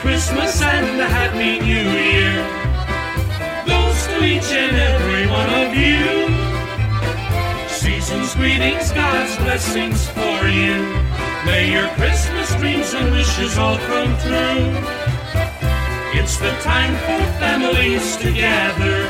Christmas 0.00 0.62
and 0.62 1.00
a 1.00 1.08
Happy 1.08 1.58
New 1.58 1.90
Year 1.90 2.38
goes 3.66 4.06
to 4.06 4.24
each 4.24 4.50
and 4.54 4.76
every 4.76 5.26
one 5.26 5.50
of 5.58 5.74
you. 5.74 6.28
Season's 7.68 8.32
greetings, 8.36 8.92
God's 8.92 9.36
blessings 9.38 10.08
for 10.10 10.46
you. 10.46 10.78
May 11.44 11.72
your 11.72 11.88
Christmas 11.98 12.54
dreams 12.56 12.94
and 12.94 13.10
wishes 13.10 13.58
all 13.58 13.76
come 13.90 14.16
true. 14.22 14.70
It's 16.14 16.38
the 16.38 16.52
time 16.62 16.94
for 17.02 17.20
families 17.42 18.16
to 18.18 18.32
gather. 18.32 19.02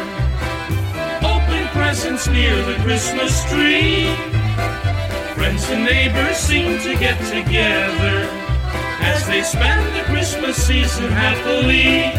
Open 1.20 1.68
presents 1.76 2.28
near 2.28 2.56
the 2.64 2.76
Christmas 2.82 3.44
tree. 3.50 4.08
Friends 5.34 5.68
and 5.68 5.84
neighbors 5.84 6.38
seem 6.38 6.80
to 6.80 6.96
get 6.98 7.18
together 7.28 8.47
as 9.08 9.26
they 9.26 9.42
spend 9.42 9.96
the 9.96 10.04
Christmas 10.12 10.56
season 10.56 11.10
happily. 11.10 12.12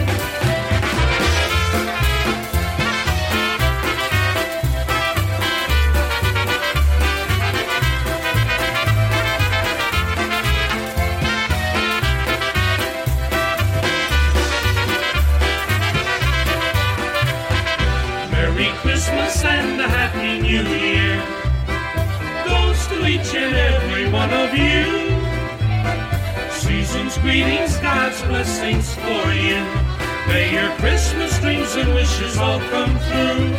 Merry 18.31 18.69
Christmas 18.81 19.43
and 19.43 19.79
a 19.79 19.87
Happy 19.87 20.41
New 20.41 20.63
Year 20.87 21.21
goes 22.49 22.79
to 22.87 23.05
each 23.05 23.35
and 23.35 23.55
every 23.55 24.09
one 24.09 24.31
of 24.33 24.55
you. 24.57 25.08
Greetings, 27.21 27.75
God's 27.77 28.21
blessings 28.23 28.95
for 28.95 29.33
you. 29.33 29.59
May 30.27 30.53
your 30.53 30.69
Christmas 30.77 31.37
dreams 31.39 31.75
and 31.75 31.93
wishes 31.93 32.37
all 32.37 32.59
come 32.71 32.91
true. 33.09 33.51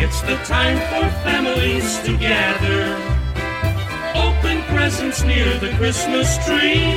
It's 0.00 0.20
the 0.22 0.36
time 0.44 0.78
for 0.90 1.10
families 1.24 1.98
to 2.02 2.16
gather. 2.16 2.94
Open 4.14 4.62
presents 4.74 5.24
near 5.24 5.58
the 5.58 5.72
Christmas 5.76 6.36
tree. 6.46 6.94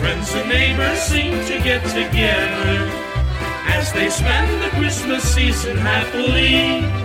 Friends 0.00 0.32
and 0.34 0.48
neighbors 0.48 0.98
seem 1.00 1.32
to 1.46 1.62
get 1.62 1.84
together 1.84 2.90
as 3.66 3.92
they 3.92 4.08
spend 4.08 4.62
the 4.62 4.70
Christmas 4.70 5.22
season 5.22 5.76
happily. 5.76 7.01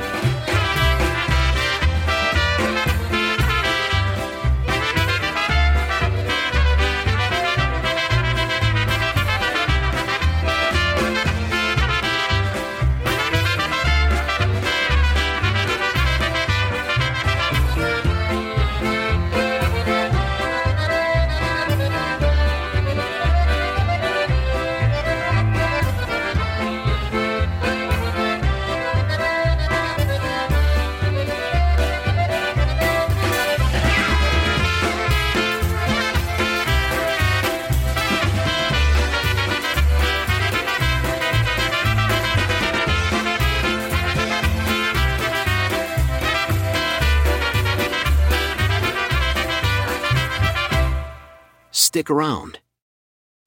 Stick 52.08 52.16
around. 52.16 52.60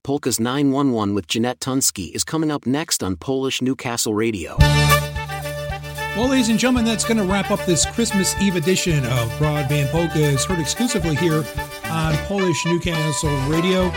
Polka's 0.06 0.38
911 0.38 1.14
with 1.14 1.26
Jeanette 1.26 1.60
Tunsky 1.60 2.14
is 2.14 2.24
coming 2.24 2.50
up 2.50 2.66
next 2.66 3.02
on 3.02 3.16
Polish 3.16 3.62
Newcastle 3.62 4.12
Radio. 4.12 4.56
Well, 6.14 6.28
ladies 6.28 6.50
and 6.50 6.58
gentlemen, 6.58 6.84
that's 6.84 7.04
going 7.04 7.16
to 7.16 7.24
wrap 7.24 7.50
up 7.50 7.64
this 7.64 7.86
Christmas 7.86 8.38
Eve 8.38 8.56
edition 8.56 8.98
of 9.06 9.30
Broadband 9.38 9.90
Polkas, 9.90 10.44
heard 10.44 10.58
exclusively 10.58 11.16
here 11.16 11.42
on 11.84 12.14
Polish 12.26 12.66
Newcastle 12.66 13.34
Radio. 13.48 13.88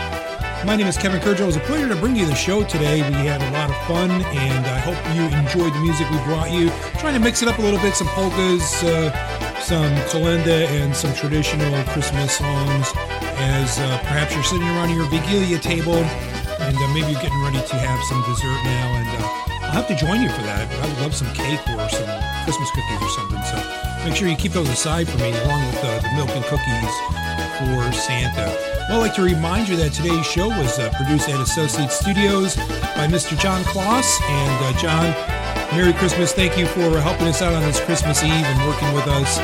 My 0.64 0.76
name 0.76 0.86
is 0.86 0.96
Kevin 0.96 1.20
Kurdziel. 1.20 1.40
It 1.40 1.46
was 1.46 1.56
a 1.56 1.60
pleasure 1.60 1.88
to 1.88 1.96
bring 1.96 2.16
you 2.16 2.24
the 2.24 2.34
show 2.34 2.64
today. 2.64 3.02
We 3.02 3.26
had 3.26 3.42
a 3.42 3.50
lot 3.50 3.68
of 3.68 3.76
fun, 3.86 4.10
and 4.10 4.66
I 4.66 4.78
hope 4.78 4.96
you 5.14 5.24
enjoyed 5.38 5.74
the 5.74 5.80
music 5.80 6.10
we 6.10 6.16
brought 6.24 6.50
you. 6.50 6.70
Trying 7.00 7.12
to 7.12 7.20
mix 7.20 7.42
it 7.42 7.48
up 7.48 7.58
a 7.58 7.62
little 7.62 7.80
bit, 7.80 7.94
some 7.94 8.06
polkas, 8.08 8.82
uh, 8.82 9.43
some 9.64 9.96
kalinda, 10.12 10.68
and 10.68 10.94
some 10.94 11.14
traditional 11.14 11.72
Christmas 11.84 12.36
songs. 12.36 12.86
As 13.40 13.78
uh, 13.78 13.98
perhaps 14.04 14.34
you're 14.34 14.44
sitting 14.44 14.68
around 14.68 14.90
your 14.90 15.06
wigilia 15.06 15.60
table, 15.60 15.96
and 16.60 16.76
uh, 16.76 16.88
maybe 16.92 17.12
you're 17.12 17.22
getting 17.22 17.42
ready 17.42 17.64
to 17.64 17.76
have 17.76 18.00
some 18.04 18.20
dessert 18.28 18.60
now, 18.60 18.86
and 19.00 19.08
uh, 19.08 19.64
I'll 19.64 19.80
have 19.80 19.88
to 19.88 19.96
join 19.96 20.20
you 20.20 20.28
for 20.28 20.42
that. 20.42 20.68
I 20.68 20.86
would 20.86 21.00
love 21.00 21.14
some 21.14 21.32
cake 21.32 21.64
or 21.80 21.88
some 21.88 22.12
Christmas 22.44 22.70
cookies 22.76 23.00
or 23.00 23.08
something. 23.16 23.40
So 23.48 23.56
make 24.04 24.14
sure 24.14 24.28
you 24.28 24.36
keep 24.36 24.52
those 24.52 24.68
aside 24.68 25.08
for 25.08 25.16
me, 25.16 25.32
along 25.32 25.64
with 25.64 25.80
the 25.80 26.12
milk 26.12 26.28
and 26.36 26.44
cookies 26.44 26.94
for 27.56 27.92
Santa. 27.96 28.52
Well, 28.88 29.00
I'd 29.00 29.08
like 29.08 29.14
to 29.14 29.22
remind 29.22 29.68
you 29.68 29.76
that 29.76 29.94
today's 29.94 30.26
show 30.26 30.48
was 30.48 30.78
uh, 30.78 30.92
produced 30.92 31.30
at 31.30 31.40
Associate 31.40 31.90
Studios 31.90 32.56
by 33.00 33.08
Mr. 33.08 33.32
John 33.40 33.64
Kloss. 33.64 34.20
And 34.28 34.58
uh, 34.60 34.78
John, 34.78 35.33
Merry 35.74 35.92
Christmas. 35.92 36.32
Thank 36.32 36.56
you 36.56 36.66
for 36.66 37.00
helping 37.00 37.26
us 37.26 37.42
out 37.42 37.52
on 37.52 37.62
this 37.62 37.80
Christmas 37.80 38.22
Eve 38.22 38.30
and 38.30 38.68
working 38.68 38.94
with 38.94 39.08
us. 39.08 39.38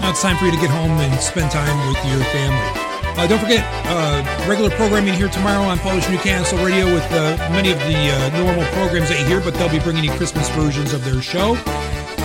Now 0.00 0.10
it's 0.10 0.20
time 0.20 0.36
for 0.36 0.44
you 0.44 0.52
to 0.52 0.60
get 0.60 0.68
home 0.68 0.92
and 1.00 1.20
spend 1.20 1.50
time 1.50 1.72
with 1.88 1.96
your 2.04 2.20
family. 2.36 2.92
Uh, 3.16 3.26
don't 3.26 3.40
forget, 3.40 3.64
uh, 3.88 4.20
regular 4.46 4.68
programming 4.70 5.14
here 5.14 5.28
tomorrow 5.28 5.62
on 5.62 5.78
Polish 5.78 6.06
Newcastle 6.10 6.58
Radio 6.62 6.84
with 6.84 7.04
uh, 7.12 7.36
many 7.50 7.72
of 7.72 7.78
the 7.80 7.96
uh, 7.96 8.44
normal 8.44 8.64
programs 8.72 9.08
that 9.08 9.20
you 9.20 9.26
hear, 9.26 9.40
but 9.40 9.54
they'll 9.54 9.72
be 9.72 9.80
bringing 9.80 10.04
you 10.04 10.12
Christmas 10.12 10.50
versions 10.50 10.92
of 10.92 11.02
their 11.02 11.22
show. 11.22 11.56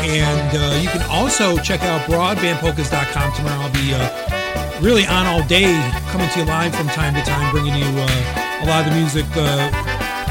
And 0.04 0.52
uh, 0.58 0.80
you 0.82 0.90
can 0.90 1.02
also 1.10 1.58
check 1.60 1.84
out 1.84 2.02
broadbandpolkas.com 2.12 3.34
tomorrow. 3.36 3.62
I'll 3.62 3.72
be 3.72 3.94
uh, 3.96 4.82
really 4.82 5.08
on 5.08 5.26
all 5.28 5.48
day, 5.48 5.72
coming 6.12 6.30
to 6.30 6.40
you 6.40 6.46
live 6.46 6.76
from 6.76 6.88
time 6.88 7.16
to 7.16 7.22
time, 7.22 7.52
bringing 7.52 7.76
you 7.76 7.88
a 7.88 8.66
lot 8.68 8.86
of 8.86 8.92
the 8.92 9.00
music, 9.00 9.26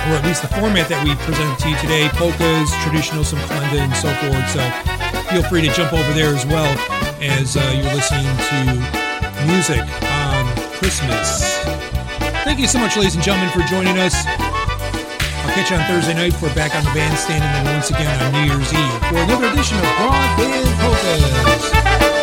or 0.06 0.14
at 0.14 0.24
least 0.24 0.42
the 0.42 0.52
format 0.54 0.86
that 0.88 1.02
we 1.02 1.14
presented 1.26 1.58
to 1.58 1.66
you 1.66 1.76
today 1.82 2.06
polkas, 2.14 2.70
traditional, 2.86 3.26
some 3.26 3.42
kalinda, 3.50 3.82
and 3.82 3.96
so 3.98 4.06
forth. 4.22 4.46
So 4.54 4.62
feel 5.34 5.42
free 5.50 5.66
to 5.66 5.70
jump 5.74 5.92
over 5.92 6.12
there 6.14 6.30
as 6.30 6.46
well 6.46 6.70
as 7.18 7.58
uh, 7.58 7.62
you're 7.74 7.90
listening 7.90 8.22
to 8.22 8.58
music 9.50 9.82
on 10.06 10.46
Christmas. 10.78 11.58
Thank 12.46 12.62
you 12.62 12.68
so 12.70 12.78
much, 12.78 12.96
ladies 12.96 13.18
and 13.18 13.24
gentlemen, 13.24 13.50
for 13.50 13.66
joining 13.66 13.98
us. 13.98 14.14
I'll 15.42 15.54
catch 15.54 15.70
you 15.70 15.76
on 15.76 15.82
Thursday 15.90 16.14
night 16.14 16.34
for 16.34 16.46
back 16.54 16.74
on 16.78 16.86
the 16.86 16.94
bandstand, 16.94 17.42
and 17.42 17.66
then 17.66 17.74
once 17.74 17.90
again 17.90 18.14
on 18.22 18.30
New 18.30 18.46
Year's 18.54 18.70
Eve 18.70 18.98
for 19.10 19.18
another 19.18 19.50
edition 19.50 19.78
of 19.78 19.84
Broadband 19.98 20.70
Polkas. 20.78 22.15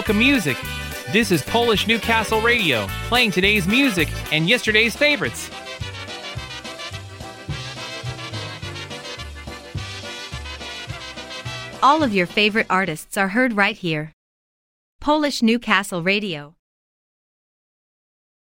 Polka 0.00 0.14
music. 0.14 0.56
This 1.12 1.30
is 1.30 1.42
Polish 1.42 1.86
Newcastle 1.86 2.40
Radio, 2.40 2.86
playing 3.08 3.32
today's 3.32 3.68
music 3.68 4.08
and 4.32 4.48
yesterday's 4.48 4.96
favorites. 4.96 5.50
All 11.82 12.02
of 12.02 12.14
your 12.14 12.26
favorite 12.26 12.66
artists 12.70 13.18
are 13.18 13.28
heard 13.28 13.52
right 13.52 13.76
here. 13.76 14.12
Polish 15.02 15.42
Newcastle 15.42 16.02
Radio. 16.02 16.54